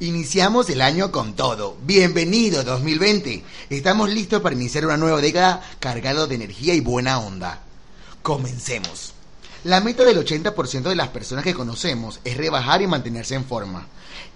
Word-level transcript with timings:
Iniciamos 0.00 0.70
el 0.70 0.80
año 0.80 1.10
con 1.10 1.34
todo. 1.34 1.76
Bienvenido 1.82 2.62
2020. 2.62 3.42
Estamos 3.68 4.08
listos 4.08 4.40
para 4.40 4.54
iniciar 4.54 4.86
una 4.86 4.96
nueva 4.96 5.20
década 5.20 5.60
cargado 5.80 6.28
de 6.28 6.36
energía 6.36 6.72
y 6.74 6.80
buena 6.80 7.18
onda. 7.18 7.62
Comencemos. 8.22 9.12
La 9.64 9.80
meta 9.80 10.04
del 10.04 10.24
80% 10.24 10.82
de 10.82 10.94
las 10.94 11.08
personas 11.08 11.42
que 11.42 11.52
conocemos 11.52 12.20
es 12.22 12.36
rebajar 12.36 12.80
y 12.80 12.86
mantenerse 12.86 13.34
en 13.34 13.44
forma. 13.44 13.88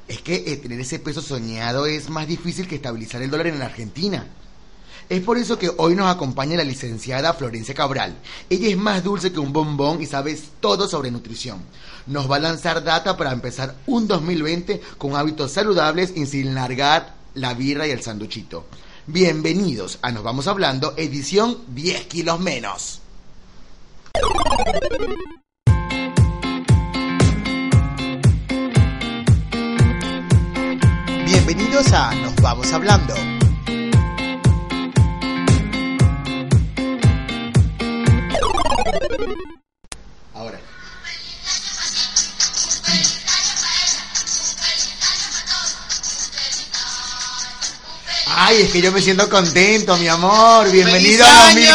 Es 0.09 0.21
que 0.21 0.43
eh, 0.49 0.57
tener 0.57 0.81
ese 0.81 0.99
peso 0.99 1.23
soñado 1.23 1.87
es 1.87 2.11
más 2.11 2.27
difícil 2.27 2.67
que 2.67 2.75
estabilizar 2.75 3.23
el 3.23 3.31
dólar 3.31 3.47
en 3.47 3.61
la 3.61 3.67
Argentina. 3.67 4.27
Es 5.09 5.21
por 5.21 5.39
eso 5.39 5.61
que 5.61 5.71
hoy 5.77 5.95
nos 5.95 6.13
acompaña 6.13 6.57
la 6.57 6.65
licenciada 6.65 7.35
Florencia 7.35 7.75
Cabral. 7.75 8.17
Ella 8.51 8.69
es 8.69 8.77
más 8.77 9.05
dulce 9.05 9.33
que 9.33 9.39
un 9.39 9.53
bombón 9.53 10.03
y 10.03 10.07
sabe 10.07 10.37
todo 10.59 10.89
sobre 10.89 11.13
nutrición. 11.13 11.63
Nos 12.07 12.31
va 12.31 12.37
a 12.37 12.41
lanzar 12.41 12.83
data 12.83 13.17
para 13.17 13.33
empezar 13.33 13.77
un 13.87 14.09
2020 14.09 14.81
con 14.99 15.15
hábitos 15.15 15.53
saludables 15.53 16.13
y 16.17 16.27
sin 16.27 16.55
largar 16.55 17.15
la 17.35 17.55
birra 17.55 17.87
y 17.87 17.91
el 17.91 18.03
sanduchito. 18.03 18.67
Bienvenidos 19.07 19.99
a 20.03 20.11
Nos 20.11 20.23
Vamos 20.25 20.49
Hablando, 20.49 20.95
edición 20.97 21.59
10 21.69 22.07
kilos 22.07 22.41
menos. 22.41 23.01
Bienvenidos 31.25 31.93
a 31.93 32.15
Nos 32.17 32.35
Vamos 32.37 32.73
Hablando. 32.73 33.15
Ahora. 40.35 40.59
Ay, 48.53 48.63
es 48.65 48.71
que 48.71 48.83
yo 48.83 48.93
me 48.93 49.01
siento 49.01 49.31
contento, 49.31 49.97
mi 49.97 50.09
amor. 50.09 50.71
Bienvenido 50.71 51.25
a 51.25 51.45
2020. 51.45 51.71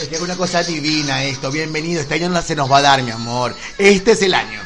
Es 0.00 0.08
que 0.08 0.16
es 0.16 0.20
una 0.20 0.34
cosa 0.34 0.64
divina 0.64 1.22
esto. 1.22 1.48
Bienvenido. 1.52 2.00
Este 2.00 2.14
año 2.14 2.28
no 2.28 2.42
se 2.42 2.56
nos 2.56 2.68
va 2.68 2.78
a 2.78 2.82
dar, 2.82 3.02
mi 3.04 3.12
amor. 3.12 3.54
Este 3.78 4.12
es 4.12 4.22
el 4.22 4.34
año. 4.34 4.60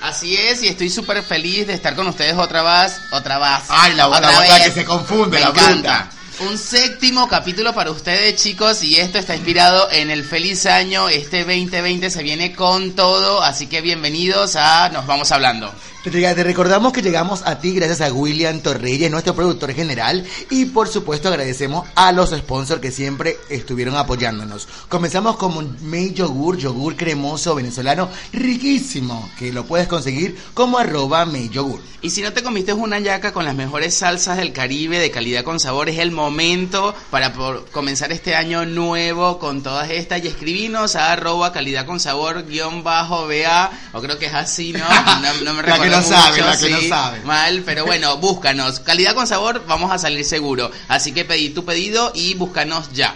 Así 0.00 0.34
es, 0.34 0.62
y 0.62 0.68
estoy 0.68 0.88
súper 0.88 1.22
feliz 1.22 1.66
de 1.66 1.74
estar 1.74 1.94
con 1.94 2.06
ustedes 2.06 2.38
otra 2.38 2.62
vez, 2.62 2.94
otra 3.12 3.38
vez. 3.38 3.66
Ay, 3.68 3.92
la 3.92 4.08
otra 4.08 4.30
otra 4.30 4.64
que 4.64 4.70
se 4.72 4.82
confunde, 4.82 5.36
Me 5.36 5.40
la 5.40 5.50
encanta. 5.50 5.72
bruta. 5.72 6.10
Un 6.50 6.56
séptimo 6.56 7.28
capítulo 7.28 7.74
para 7.74 7.90
ustedes, 7.90 8.42
chicos, 8.42 8.82
y 8.82 8.96
esto 8.96 9.18
está 9.18 9.36
inspirado 9.36 9.90
en 9.92 10.10
el 10.10 10.24
feliz 10.24 10.64
año. 10.64 11.10
Este 11.10 11.40
2020 11.44 12.08
se 12.08 12.22
viene 12.22 12.54
con 12.54 12.92
todo, 12.92 13.42
así 13.42 13.66
que 13.66 13.82
bienvenidos 13.82 14.56
a 14.56 14.88
Nos 14.88 15.06
Vamos 15.06 15.30
Hablando. 15.32 15.70
Te, 16.02 16.10
recordamos 16.44 16.94
que 16.94 17.02
llegamos 17.02 17.42
a 17.44 17.58
ti 17.60 17.74
gracias 17.74 18.00
a 18.00 18.10
William 18.10 18.60
Torreyes, 18.60 19.10
nuestro 19.10 19.34
productor 19.34 19.74
general, 19.74 20.24
y 20.48 20.64
por 20.64 20.88
supuesto 20.88 21.28
agradecemos 21.28 21.86
a 21.94 22.10
los 22.12 22.30
sponsors 22.30 22.80
que 22.80 22.90
siempre 22.90 23.36
estuvieron 23.50 23.94
apoyándonos. 23.96 24.66
Comenzamos 24.88 25.36
con 25.36 25.54
un 25.58 25.76
May 25.82 26.14
Yogur, 26.14 26.56
yogur 26.56 26.96
cremoso 26.96 27.54
venezolano 27.54 28.08
riquísimo, 28.32 29.30
que 29.38 29.52
lo 29.52 29.66
puedes 29.66 29.88
conseguir 29.88 30.38
como 30.54 30.78
arroba 30.78 31.26
May 31.26 31.50
Yogur. 31.50 31.82
Y 32.00 32.08
si 32.08 32.22
no 32.22 32.32
te 32.32 32.42
comiste 32.42 32.72
una 32.72 32.98
yaca 32.98 33.34
con 33.34 33.44
las 33.44 33.54
mejores 33.54 33.94
salsas 33.94 34.38
del 34.38 34.54
Caribe 34.54 34.98
de 34.98 35.10
calidad 35.10 35.44
con 35.44 35.60
sabor, 35.60 35.90
es 35.90 35.98
el 35.98 36.12
momento 36.12 36.94
para 37.10 37.34
por- 37.34 37.66
comenzar 37.72 38.10
este 38.10 38.34
año 38.34 38.64
nuevo 38.64 39.38
con 39.38 39.62
todas 39.62 39.90
estas 39.90 40.24
y 40.24 40.28
escribirnos 40.28 40.96
a 40.96 41.12
arroba 41.12 41.52
calidad 41.52 41.84
con 41.84 42.00
sabor 42.00 42.46
guion 42.46 42.82
bajo 42.82 43.26
BA, 43.26 43.70
o 43.92 44.00
creo 44.00 44.18
que 44.18 44.26
es 44.26 44.34
así, 44.34 44.72
¿no? 44.72 44.80
No, 45.20 45.34
no 45.44 45.52
me 45.54 45.62
La 45.68 45.76
que 45.90 45.96
no 45.96 46.02
sabe, 46.02 46.36
mucho, 46.36 46.44
la 46.46 46.58
que 46.58 46.70
no 46.70 46.80
sabe. 46.88 47.20
Mal, 47.20 47.62
pero 47.64 47.84
bueno, 47.84 48.16
búscanos. 48.18 48.80
Calidad 48.80 49.14
con 49.14 49.26
sabor, 49.26 49.64
vamos 49.66 49.92
a 49.92 49.98
salir 49.98 50.24
seguro. 50.24 50.70
Así 50.88 51.12
que 51.12 51.24
pedí 51.24 51.50
tu 51.50 51.64
pedido 51.64 52.12
y 52.14 52.34
búscanos 52.34 52.92
ya. 52.92 53.14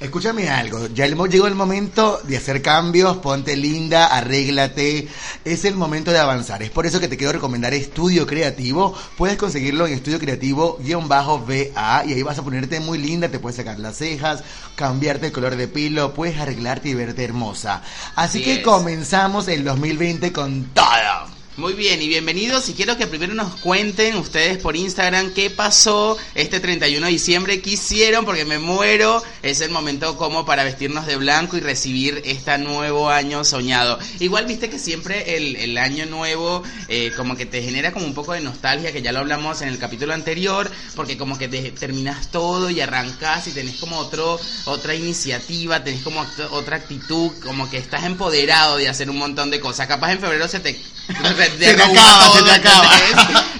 Escúchame 0.00 0.48
algo, 0.48 0.86
ya 0.86 1.06
llegó 1.06 1.46
el 1.46 1.54
momento 1.54 2.22
de 2.24 2.38
hacer 2.38 2.62
cambios, 2.62 3.18
ponte 3.18 3.54
linda, 3.54 4.06
arréglate, 4.06 5.06
es 5.44 5.66
el 5.66 5.74
momento 5.74 6.10
de 6.10 6.18
avanzar. 6.18 6.62
Es 6.62 6.70
por 6.70 6.86
eso 6.86 7.00
que 7.00 7.08
te 7.08 7.18
quiero 7.18 7.34
recomendar 7.34 7.74
Estudio 7.74 8.26
Creativo. 8.26 8.96
Puedes 9.18 9.36
conseguirlo 9.36 9.86
en 9.86 9.92
Estudio 9.92 10.18
Creativo-VA 10.18 12.04
y 12.06 12.12
ahí 12.14 12.22
vas 12.22 12.38
a 12.38 12.42
ponerte 12.42 12.80
muy 12.80 12.96
linda, 12.96 13.28
te 13.28 13.38
puedes 13.38 13.56
sacar 13.56 13.78
las 13.78 13.98
cejas, 13.98 14.42
cambiarte 14.74 15.26
el 15.26 15.32
color 15.32 15.56
de 15.56 15.68
pelo, 15.68 16.14
puedes 16.14 16.38
arreglarte 16.38 16.88
y 16.88 16.94
verte 16.94 17.22
hermosa. 17.22 17.82
Así 18.16 18.42
que 18.42 18.54
es. 18.54 18.60
comenzamos 18.60 19.48
el 19.48 19.64
2020 19.64 20.32
con 20.32 20.64
todo. 20.72 21.39
Muy 21.60 21.74
bien, 21.74 22.00
y 22.00 22.08
bienvenidos. 22.08 22.70
Y 22.70 22.72
quiero 22.72 22.96
que 22.96 23.06
primero 23.06 23.34
nos 23.34 23.54
cuenten 23.56 24.16
ustedes 24.16 24.56
por 24.56 24.76
Instagram 24.76 25.34
qué 25.34 25.50
pasó 25.50 26.16
este 26.34 26.58
31 26.58 27.04
de 27.04 27.12
diciembre, 27.12 27.60
qué 27.60 27.72
hicieron, 27.72 28.24
porque 28.24 28.46
me 28.46 28.58
muero. 28.58 29.22
Es 29.42 29.60
el 29.60 29.70
momento 29.70 30.16
como 30.16 30.46
para 30.46 30.64
vestirnos 30.64 31.06
de 31.06 31.16
blanco 31.16 31.58
y 31.58 31.60
recibir 31.60 32.22
este 32.24 32.56
nuevo 32.56 33.10
año 33.10 33.44
soñado. 33.44 33.98
Igual 34.20 34.46
viste 34.46 34.70
que 34.70 34.78
siempre 34.78 35.36
el, 35.36 35.54
el 35.56 35.76
año 35.76 36.06
nuevo 36.06 36.62
eh, 36.88 37.12
como 37.14 37.36
que 37.36 37.44
te 37.44 37.62
genera 37.62 37.92
como 37.92 38.06
un 38.06 38.14
poco 38.14 38.32
de 38.32 38.40
nostalgia, 38.40 38.90
que 38.90 39.02
ya 39.02 39.12
lo 39.12 39.18
hablamos 39.18 39.60
en 39.60 39.68
el 39.68 39.76
capítulo 39.78 40.14
anterior, 40.14 40.70
porque 40.96 41.18
como 41.18 41.36
que 41.36 41.48
te- 41.48 41.72
terminas 41.72 42.30
todo 42.30 42.70
y 42.70 42.80
arrancas 42.80 43.48
y 43.48 43.52
tenés 43.52 43.76
como 43.76 43.98
otro, 43.98 44.40
otra 44.64 44.94
iniciativa, 44.94 45.84
tenés 45.84 46.00
como 46.00 46.24
otra- 46.52 46.76
actitud, 46.76 47.32
como 47.44 47.68
que 47.68 47.76
estás 47.76 48.04
empoderado 48.04 48.78
de 48.78 48.88
hacer 48.88 49.10
un 49.10 49.18
montón 49.18 49.50
de 49.50 49.60
cosas. 49.60 49.86
Capaz 49.86 50.12
en 50.12 50.20
febrero 50.20 50.48
se 50.48 50.60
te 50.60 50.80
Se 51.14 51.74
te 51.74 51.82
acaba, 51.82 52.32
se 52.32 52.42
te 52.42 52.50
acaba. 52.50 52.90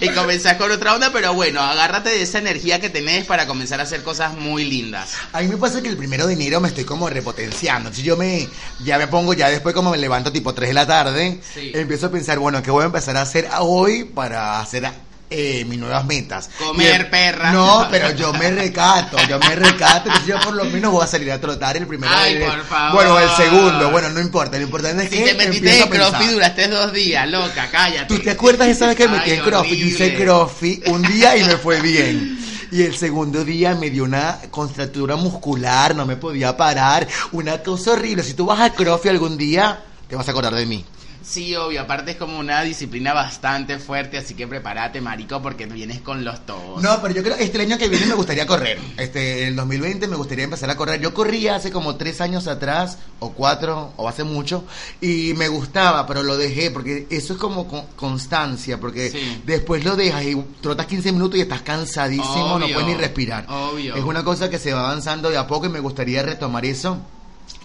Y 0.00 0.09
comenzás 0.11 0.56
con 0.56 0.71
otra 0.71 0.94
onda, 0.94 1.11
pero 1.12 1.34
bueno, 1.34 1.61
agárrate 1.61 2.11
de 2.11 2.22
esa 2.22 2.38
energía 2.38 2.81
que 2.81 2.88
tenés 2.91 3.27
para 3.27 3.47
comenzar 3.47 3.81
a 3.81 3.83
hacer 3.83 4.03
cosas 4.03 4.34
muy 4.34 4.65
lindas. 4.65 5.11
A 5.33 5.41
mí 5.41 5.49
me 5.49 5.56
pasa 5.56 5.83
que 5.83 5.88
el 5.88 5.97
primero 5.97 6.27
de 6.27 6.34
enero 6.34 6.61
me 6.61 6.69
estoy 6.69 6.84
como 6.84 7.09
repotenciando. 7.11 7.93
Si 7.93 8.03
yo 8.03 8.16
me, 8.16 8.49
ya 8.84 8.99
me 8.99 9.09
pongo, 9.09 9.34
ya 9.34 9.49
después 9.50 9.75
como 9.75 9.91
me 9.91 9.99
levanto 9.99 10.33
tipo 10.33 10.55
3 10.55 10.71
de 10.71 10.75
la 10.75 10.87
tarde, 10.87 11.41
Sí. 11.55 11.72
empiezo 11.75 12.06
a 12.06 12.11
pensar, 12.11 12.38
bueno, 12.38 12.62
¿qué 12.62 12.71
voy 12.71 12.83
a 12.83 12.87
empezar 12.87 13.16
a 13.16 13.22
hacer 13.22 13.49
hoy 13.59 14.05
para 14.05 14.61
hacer 14.61 14.87
eh, 15.30 15.64
mis 15.64 15.78
nuevas 15.78 16.04
metas? 16.04 16.50
Comer, 16.58 17.08
perra. 17.08 17.52
No, 17.52 17.86
pero 17.91 18.10
yo 18.10 18.32
me 18.32 18.50
recato, 18.50 19.16
yo 19.28 19.38
me 19.38 19.54
recato. 19.54 20.08
Entonces 20.08 20.26
yo 20.26 20.41
por 20.41 20.54
lo 20.54 20.64
menos 20.64 20.91
voy 20.92 21.04
a 21.04 21.06
salir 21.06 21.30
a 21.30 21.41
trotar 21.41 21.76
el 21.76 21.86
primero 21.86 22.12
Ay, 22.14 22.34
de 22.34 22.46
por 22.46 22.64
favor. 22.64 22.94
Bueno, 22.94 23.18
el 23.20 23.30
segundo, 23.30 23.90
bueno, 23.90 24.10
no 24.10 24.20
importa. 24.20 24.56
Lo 24.58 24.64
importante 24.64 25.04
es 25.04 25.10
Si 25.10 25.16
que 25.16 25.24
te 25.24 25.34
metiste 25.34 25.82
en 25.82 25.88
crossfit 25.88 26.30
duraste 26.30 26.69
dos 26.69 26.92
días, 26.92 27.30
loca, 27.30 27.69
cállate. 27.70 28.12
¿Tú 28.12 28.20
te 28.20 28.30
acuerdas 28.30 28.69
esa 28.69 28.88
vez 28.88 28.96
que 28.96 29.06
me 29.06 29.19
metí 29.19 29.30
en 29.30 29.40
CrossFit? 29.40 29.78
Yo 29.78 29.86
hice. 29.86 30.14
CrossFit 30.16 30.88
un 30.88 31.02
día 31.02 31.36
y 31.36 31.44
me 31.44 31.56
fue 31.56 31.80
bien. 31.80 32.38
Y 32.72 32.82
el 32.82 32.96
segundo 32.96 33.44
día 33.44 33.74
me 33.74 33.90
dio 33.90 34.04
una 34.04 34.38
contractura 34.50 35.16
muscular, 35.16 35.94
no 35.94 36.06
me 36.06 36.16
podía 36.16 36.56
parar, 36.56 37.06
una 37.32 37.62
cosa 37.62 37.92
horrible. 37.92 38.22
Si 38.22 38.34
tú 38.34 38.46
vas 38.46 38.60
a 38.60 38.70
CrossFit 38.70 39.10
algún 39.10 39.36
día, 39.36 39.80
te 40.08 40.16
vas 40.16 40.26
a 40.26 40.30
acordar 40.32 40.54
de 40.54 40.66
mí. 40.66 40.84
Sí, 41.22 41.54
obvio, 41.54 41.82
aparte 41.82 42.12
es 42.12 42.16
como 42.16 42.38
una 42.38 42.62
disciplina 42.62 43.12
bastante 43.12 43.78
fuerte, 43.78 44.16
así 44.19 44.34
que 44.34 44.48
prepárate, 44.48 45.00
marico, 45.00 45.41
porque 45.42 45.66
vienes 45.66 46.00
con 46.00 46.25
los 46.25 46.44
tobos. 46.47 46.82
No, 46.82 47.00
pero 47.03 47.14
yo 47.14 47.22
creo 47.22 47.36
este 47.36 47.58
el 47.58 47.70
año 47.70 47.78
que 47.78 47.88
viene 47.88 48.06
me 48.06 48.14
gustaría 48.14 48.47
correr. 48.47 48.78
Este, 48.97 49.47
el 49.47 49.54
2020 49.54 50.08
me 50.08 50.16
gustaría 50.16 50.44
empezar 50.44 50.70
a 50.70 50.76
correr. 50.76 51.00
Yo 51.00 51.12
corría 51.14 51.56
hace 51.56 51.70
como 51.70 51.97
tres 51.97 52.20
años 52.20 52.47
atrás, 52.47 52.98
o 53.19 53.32
cuatro, 53.32 53.92
o 53.97 54.08
hace 54.08 54.25
mucho, 54.25 54.64
y 55.00 55.34
me 55.34 55.48
gustaba, 55.48 56.06
pero 56.06 56.22
lo 56.22 56.36
dejé, 56.38 56.70
porque 56.70 57.06
eso 57.10 57.34
es 57.34 57.38
como 57.38 57.69
con- 57.69 57.87
constancia, 57.97 58.81
porque 58.81 59.10
Sí. 59.10 59.42
después 59.44 59.84
lo 59.84 59.97
dejas 59.97 60.25
y 60.25 60.34
trotas 60.62 60.87
15 60.87 61.12
minutos 61.12 61.38
y 61.38 61.42
estás 61.42 61.62
cansadísimo, 61.62 62.58
no 62.58 62.66
puedes 62.66 62.87
ni 62.87 62.94
respirar. 62.94 63.44
obvio. 63.48 63.94
Es 63.94 64.02
una 64.04 64.25
cosa 64.25 64.48
que 64.48 64.58
se 64.58 64.72
va 64.72 64.81
avanzando 64.88 65.28
de 65.31 65.37
a 65.37 65.47
poco 65.47 65.66
y 65.66 65.69
me 65.69 65.81
gustaría 65.81 66.22
retomar 66.22 66.64
eso. 66.64 66.98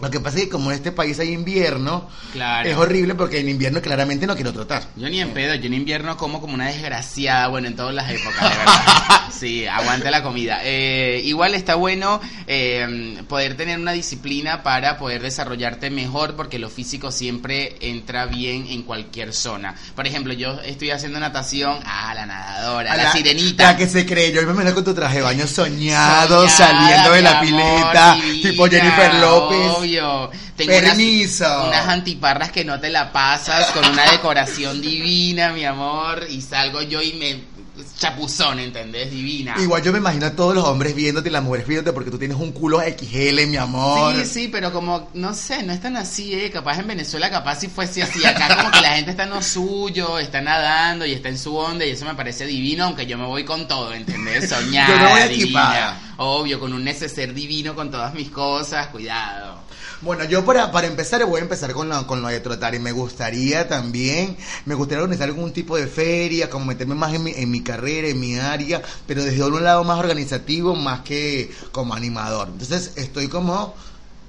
Lo 0.02 0.10
que 0.12 0.20
pasa 0.20 0.38
es 0.38 0.44
que 0.46 0.50
como 0.50 0.72
en 0.72 0.78
este 0.78 0.92
país 0.92 1.20
hay 1.20 1.32
invierno, 1.32 2.10
Claro. 2.34 2.70
es 2.70 2.76
horrible 2.76 3.16
porque 3.16 3.40
en 3.40 3.50
invierno 3.50 3.82
claramente 3.82 4.28
no 4.28 4.36
quiero 4.36 4.52
trotar. 4.52 4.84
Yo 4.96 5.10
ni 5.10 5.22
en 5.22 5.32
pedo, 5.32 5.56
yo 5.56 5.66
en 5.68 5.74
invierno 5.74 6.18
como 6.18 6.42
como 6.42 6.54
una 6.54 6.68
desgraciada, 6.68 7.48
bueno, 7.48 7.68
en 7.68 7.76
todas 7.76 7.94
las 7.96 8.10
épocas, 8.12 8.42
de 8.42 8.58
verdad. 8.58 9.22
Sí, 9.32 9.66
aguante 9.66 10.12
la 10.12 10.22
comida. 10.24 10.60
Eh, 10.64 11.22
igual 11.24 11.56
está 11.56 11.76
bueno 11.76 12.20
eh, 12.48 13.22
poder 13.28 13.56
tener 13.58 13.80
una 13.80 13.92
disciplina 13.94 14.64
para 14.64 14.98
poder 14.98 15.22
desarrollarte 15.22 15.90
mejor, 15.90 16.36
porque 16.36 16.60
lo 16.60 16.70
físico 16.70 17.12
siempre 17.12 17.76
entra 17.82 18.26
bien 18.26 18.68
en 18.70 18.84
cualquier 18.84 19.34
zona. 19.34 19.76
Por 19.96 20.08
ejemplo, 20.08 20.34
yo 20.34 20.60
estoy 20.62 20.92
haciendo 20.92 21.20
natación, 21.20 21.80
ah, 21.86 22.14
la 22.14 22.26
nadadora, 22.26 22.94
A 22.94 22.98
la, 22.98 23.12
sirenita. 23.12 23.64
La 23.72 23.78
que 23.78 23.88
se 23.88 24.06
cree, 24.06 24.32
yo 24.32 24.42
me 24.54 24.74
con 24.74 24.84
tu 24.84 24.94
traje 24.94 25.18
de 25.18 25.22
baño 25.22 25.48
soñado, 25.48 26.48
Soñada, 26.50 26.50
saliendo 26.50 27.12
de 27.12 27.22
la 27.22 27.40
amor, 27.40 27.46
pileta, 27.46 28.16
divina, 28.16 28.50
tipo 28.50 28.68
Jennifer 28.68 29.14
López. 29.16 29.75
Obvio. 29.78 30.30
Tengo 30.56 30.72
unas- 30.78 30.90
Permiso. 30.90 31.68
Unas, 31.68 31.88
antiparras 31.88 32.52
que 32.52 32.64
no 32.66 32.80
te 32.80 32.90
la 32.90 33.12
pasas 33.12 33.68
con 33.72 33.86
una 33.86 34.10
decoración 34.12 34.82
divina, 34.82 35.50
mi 35.52 35.66
amor. 35.66 36.26
Y 36.30 36.42
salgo 36.42 36.82
yo 36.82 37.02
y 37.02 37.14
me. 37.14 37.56
Chapuzón, 38.00 38.60
¿entendés? 38.60 39.12
Divina. 39.12 39.56
Igual 39.60 39.82
yo 39.84 39.92
me 39.92 39.98
imagino 40.00 40.26
a 40.28 40.32
todos 40.32 40.56
los 40.56 40.64
hombres 40.66 40.96
viéndote 40.96 41.28
y 41.28 41.32
las 41.32 41.44
mujeres 41.44 41.68
viéndote 41.68 41.92
porque 41.94 42.10
tú 42.10 42.18
tienes 42.18 42.38
un 42.38 42.54
culo 42.54 42.80
XL, 42.82 43.46
mi 43.48 43.58
amor. 43.58 44.16
Sí, 44.16 44.26
sí, 44.26 44.48
pero 44.50 44.72
como, 44.72 45.10
no 45.14 45.34
sé, 45.34 45.62
no 45.64 45.74
es 45.74 45.82
tan 45.82 45.98
así, 45.98 46.34
¿eh? 46.34 46.50
Capaz 46.52 46.80
en 46.80 46.88
Venezuela, 46.88 47.30
capaz 47.30 47.60
si 47.60 47.68
fuese 47.68 48.02
así. 48.04 48.26
Acá 48.26 48.56
como 48.56 48.72
que 48.72 48.80
la 48.82 48.94
gente 48.96 49.12
está 49.12 49.24
en 49.24 49.32
lo 49.32 49.42
suyo, 49.44 50.20
está 50.20 50.40
nadando 50.40 51.06
y 51.06 51.12
está 51.14 51.28
en 51.30 51.38
su 51.38 51.56
onda 51.56 51.86
y 51.86 51.90
eso 51.92 52.06
me 52.06 52.16
parece 52.16 52.46
divino, 52.46 52.86
aunque 52.86 53.06
yo 53.06 53.18
me 53.18 53.26
voy 53.26 53.44
con 53.44 53.68
todo, 53.68 53.94
¿entendés? 53.94 54.50
Soñar, 54.50 54.90
Yo 54.90 54.98
me 54.98 55.10
voy 55.28 55.36
divina. 55.38 56.00
Obvio, 56.18 56.60
con 56.62 56.72
un 56.72 56.82
neceser 56.84 57.34
divino 57.34 57.76
con 57.76 57.92
todas 57.92 58.14
mis 58.14 58.30
cosas, 58.30 58.88
cuidado. 58.88 59.65
Bueno, 60.02 60.24
yo 60.26 60.46
para, 60.46 60.72
para 60.72 60.88
empezar 60.88 61.26
voy 61.26 61.40
a 61.40 61.44
empezar 61.44 61.74
con 61.74 61.90
lo, 61.90 62.06
con 62.06 62.22
lo 62.22 62.28
de 62.28 62.40
trotar 62.40 62.76
y 62.76 62.80
me 62.80 62.92
gustaría 62.92 63.68
también, 63.68 64.38
me 64.66 64.76
gustaría 64.76 65.02
organizar 65.04 65.28
algún 65.30 65.52
tipo 65.54 65.78
de 65.78 65.88
feria, 65.88 66.50
como 66.50 66.66
meterme 66.66 66.96
más 66.96 67.14
en 67.14 67.24
mi, 67.24 67.32
en 67.32 67.50
mi 67.50 67.62
carrera, 67.62 68.08
en 68.10 68.20
mi 68.20 68.38
área, 68.38 68.82
pero 69.08 69.24
desde 69.24 69.44
un 69.44 69.64
lado 69.64 69.84
más 69.84 69.98
organizativo, 70.00 70.76
más 70.76 71.02
que 71.02 71.52
como 71.72 71.94
animador. 71.96 72.50
Entonces 72.52 72.92
estoy 72.98 73.28
como 73.30 73.74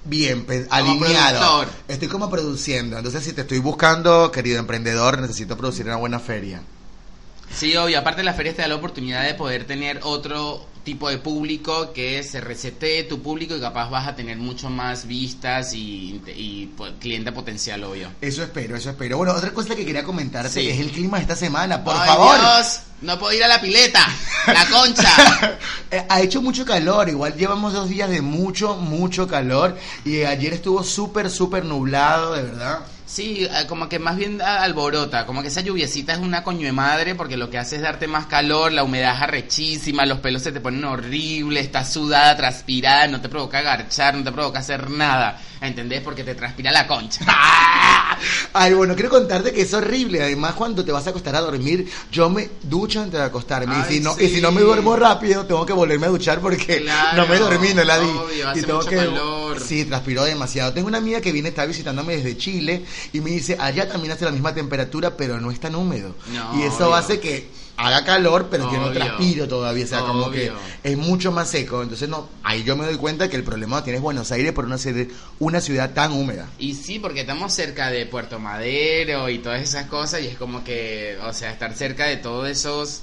bien 0.04 0.44
pe- 0.46 0.66
alineado. 0.70 1.38
productor. 1.40 1.68
Estoy 1.88 2.08
como 2.08 2.30
produciendo. 2.30 2.96
Entonces 2.96 3.24
si 3.24 3.32
te 3.32 3.40
estoy 3.42 3.58
buscando, 3.58 4.30
querido 4.30 4.58
emprendedor, 4.58 5.18
necesito 5.20 5.56
producir 5.56 5.84
una 5.86 5.96
buena 5.96 6.20
feria. 6.20 6.62
Sí, 7.54 7.74
obvio, 7.76 7.98
aparte 7.98 8.22
la 8.22 8.34
feria 8.34 8.54
te 8.54 8.62
da 8.62 8.68
la 8.68 8.74
oportunidad 8.76 9.24
de 9.24 9.34
poder 9.34 9.64
tener 9.66 10.00
otro 10.02 10.66
tipo 10.84 11.08
de 11.10 11.18
público 11.18 11.92
que 11.92 12.22
se 12.22 12.40
resetee 12.40 13.02
tu 13.04 13.20
público 13.20 13.56
y 13.56 13.60
capaz 13.60 13.88
vas 13.90 14.06
a 14.06 14.14
tener 14.14 14.36
mucho 14.36 14.70
más 14.70 15.06
vistas 15.06 15.72
y, 15.74 16.20
y, 16.36 16.66
pues, 16.76 16.92
cliente 17.00 17.32
potencial, 17.32 17.82
obvio. 17.84 18.08
Eso 18.20 18.42
espero, 18.44 18.76
eso 18.76 18.90
espero. 18.90 19.16
Bueno, 19.16 19.32
otra 19.32 19.50
cosa 19.52 19.74
que 19.74 19.84
quería 19.84 20.04
comentarte 20.04 20.50
Sí. 20.60 20.68
es 20.68 20.78
el 20.78 20.90
clima 20.92 21.16
de 21.16 21.22
esta 21.22 21.34
semana, 21.34 21.82
por 21.82 21.96
Ay, 21.96 22.06
favor. 22.06 22.38
Dios, 22.38 22.80
no 23.02 23.18
puedo 23.18 23.32
ir 23.36 23.42
a 23.42 23.48
la 23.48 23.60
pileta, 23.60 24.06
la 24.46 24.66
concha. 24.68 25.58
Eh, 25.90 26.04
ha 26.08 26.20
hecho 26.20 26.42
mucho 26.42 26.64
calor, 26.64 27.08
igual 27.08 27.36
llevamos 27.36 27.72
dos 27.72 27.88
días 27.88 28.10
de 28.10 28.20
mucho, 28.20 28.74
mucho 28.74 29.28
calor 29.28 29.76
y 30.04 30.22
ayer 30.24 30.52
estuvo 30.52 30.82
súper, 30.82 31.30
súper 31.30 31.64
nublado, 31.64 32.32
de 32.34 32.42
verdad. 32.42 32.80
Sí, 33.08 33.44
eh, 33.44 33.66
como 33.68 33.88
que 33.88 34.00
más 34.00 34.16
bien 34.16 34.42
a- 34.42 34.62
alborota, 34.64 35.26
como 35.26 35.40
que 35.40 35.46
esa 35.48 35.60
lluviecita 35.60 36.12
es 36.12 36.18
una 36.18 36.42
coño 36.42 36.66
de 36.66 36.72
madre 36.72 37.14
porque 37.14 37.36
lo 37.36 37.48
que 37.48 37.56
hace 37.56 37.76
es 37.76 37.82
darte 37.82 38.08
más 38.08 38.26
calor, 38.26 38.72
la 38.72 38.82
humedad 38.82 39.14
es 39.14 39.22
arrechísima, 39.22 40.04
los 40.04 40.18
pelos 40.18 40.42
se 40.42 40.50
te 40.50 40.60
ponen 40.60 40.84
horribles, 40.84 41.64
estás 41.66 41.92
sudada, 41.92 42.36
transpirada, 42.36 43.06
no 43.06 43.20
te 43.20 43.28
provoca 43.28 43.62
garchar, 43.62 44.16
no 44.16 44.24
te 44.24 44.32
provoca 44.32 44.58
hacer 44.58 44.90
nada, 44.90 45.40
¿entendés? 45.60 46.00
Porque 46.02 46.24
te 46.24 46.34
transpira 46.34 46.72
la 46.72 46.86
concha. 46.88 47.24
Ay, 48.52 48.72
bueno, 48.74 48.94
quiero 48.94 49.10
contarte 49.10 49.52
que 49.52 49.62
es 49.62 49.74
horrible. 49.74 50.22
Además, 50.22 50.54
cuando 50.54 50.84
te 50.84 50.90
vas 50.92 51.06
a 51.06 51.10
acostar 51.10 51.36
a 51.36 51.40
dormir, 51.40 51.88
yo 52.10 52.28
me 52.30 52.48
ducho 52.62 53.00
antes 53.02 53.20
de 53.20 53.26
acostarme. 53.26 53.74
y, 53.80 53.92
si 53.94 54.00
no, 54.00 54.14
sí. 54.14 54.24
y 54.24 54.28
si 54.36 54.40
no 54.40 54.50
me 54.52 54.62
duermo 54.62 54.96
rápido, 54.96 55.44
tengo 55.44 55.64
que 55.66 55.72
volverme 55.72 56.06
a 56.06 56.10
duchar 56.10 56.40
porque 56.40 56.82
Claro, 56.82 57.22
no 57.22 57.28
me 57.28 57.38
dormí, 57.38 57.74
no 57.74 57.84
la 57.84 57.98
di. 57.98 58.06
obvio, 58.08 58.48
hace 58.48 58.60
y 58.60 58.62
tengo 58.62 58.78
mucho 58.78 58.90
que. 58.90 58.96
calor. 58.96 59.60
Sí, 59.60 59.84
transpiró 59.84 60.24
demasiado. 60.24 60.72
Tengo 60.72 60.88
una 60.88 60.98
amiga 60.98 61.20
que 61.20 61.32
viene, 61.32 61.50
está 61.50 61.66
visitándome 61.66 62.16
desde 62.16 62.36
Chile 62.36 62.84
y 63.12 63.20
me 63.20 63.30
dice, 63.30 63.56
allá 63.60 63.88
también 63.88 64.12
hace 64.12 64.24
la 64.24 64.30
misma 64.32 64.54
temperatura, 64.54 65.16
pero 65.16 65.40
no 65.40 65.50
es 65.50 65.60
tan 65.60 65.74
húmedo. 65.74 66.14
No, 66.28 66.58
y 66.58 66.62
eso 66.64 66.86
obvio. 66.86 66.94
hace 66.96 67.20
que 67.20 67.48
haga 67.78 68.04
calor, 68.06 68.48
pero 68.50 68.72
yo 68.72 68.78
no 68.78 68.86
Obvio. 68.86 68.94
transpiro 69.00 69.46
todavía. 69.48 69.84
O 69.84 69.88
sea, 69.88 70.00
como 70.00 70.30
que 70.30 70.50
Obvio. 70.50 70.54
es 70.82 70.96
mucho 70.96 71.30
más 71.30 71.50
seco. 71.50 71.82
Entonces, 71.82 72.08
no, 72.08 72.28
ahí 72.42 72.64
yo 72.64 72.74
me 72.74 72.86
doy 72.86 72.96
cuenta 72.96 73.28
que 73.28 73.36
el 73.36 73.44
problema 73.44 73.76
lo 73.76 73.82
tienes 73.82 74.00
Buenos 74.00 74.32
Aires 74.32 74.52
por 74.52 74.64
una, 74.64 74.78
ciudad- 74.78 75.06
una 75.40 75.60
ciudad 75.60 75.90
tan 75.92 76.12
húmeda. 76.12 76.48
Y 76.58 76.74
sí, 76.74 76.98
porque 76.98 77.20
estamos 77.20 77.52
cerca 77.52 77.90
de 77.90 78.06
Puerto 78.06 78.38
Madero 78.38 79.28
y 79.28 79.40
todas 79.40 79.60
esas 79.60 79.86
cosas 79.86 80.22
y 80.22 80.28
es 80.28 80.36
como 80.38 80.64
que, 80.64 81.18
o 81.22 81.32
sea, 81.34 81.50
estar 81.52 81.74
cerca 81.74 82.06
de 82.06 82.16
todos 82.16 82.48
esos 82.48 83.02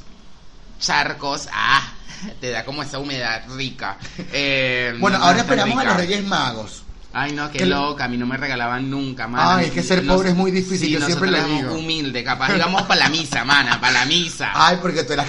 charcos, 0.79 1.47
ah, 1.53 1.93
te 2.41 2.49
da 2.51 2.65
como 2.65 2.83
esa 2.83 2.99
humedad 2.99 3.43
rica. 3.55 3.97
Eh, 4.31 4.95
Bueno, 4.99 5.17
no 5.19 5.25
ahora 5.25 5.39
esperamos 5.41 5.77
a 5.77 5.83
los 5.83 5.97
Reyes 5.97 6.23
Magos. 6.25 6.83
Ay, 7.15 7.31
no, 7.33 7.51
qué 7.51 7.63
loca, 7.67 8.05
a 8.05 8.07
mí 8.07 8.17
no 8.17 8.25
me 8.25 8.37
regalaban 8.37 8.89
nunca, 8.89 9.27
mana. 9.27 9.57
Ay, 9.57 9.67
es 9.67 9.71
que 9.71 9.83
ser 9.83 10.03
pobre 10.03 10.29
es 10.29 10.35
muy 10.35 10.49
difícil, 10.49 10.89
yo 10.89 10.99
siempre 11.05 11.29
le 11.29 11.43
digo. 11.43 11.75
humilde, 11.75 12.23
capaz 12.23 12.55
íbamos 12.55 12.81
para 12.83 13.01
la 13.01 13.09
misa, 13.09 13.45
mana, 13.45 13.79
para 13.79 13.93
la 13.99 14.05
misa. 14.05 14.49
Ay, 14.55 14.79
porque 14.81 15.03
tú 15.03 15.13
eras 15.13 15.27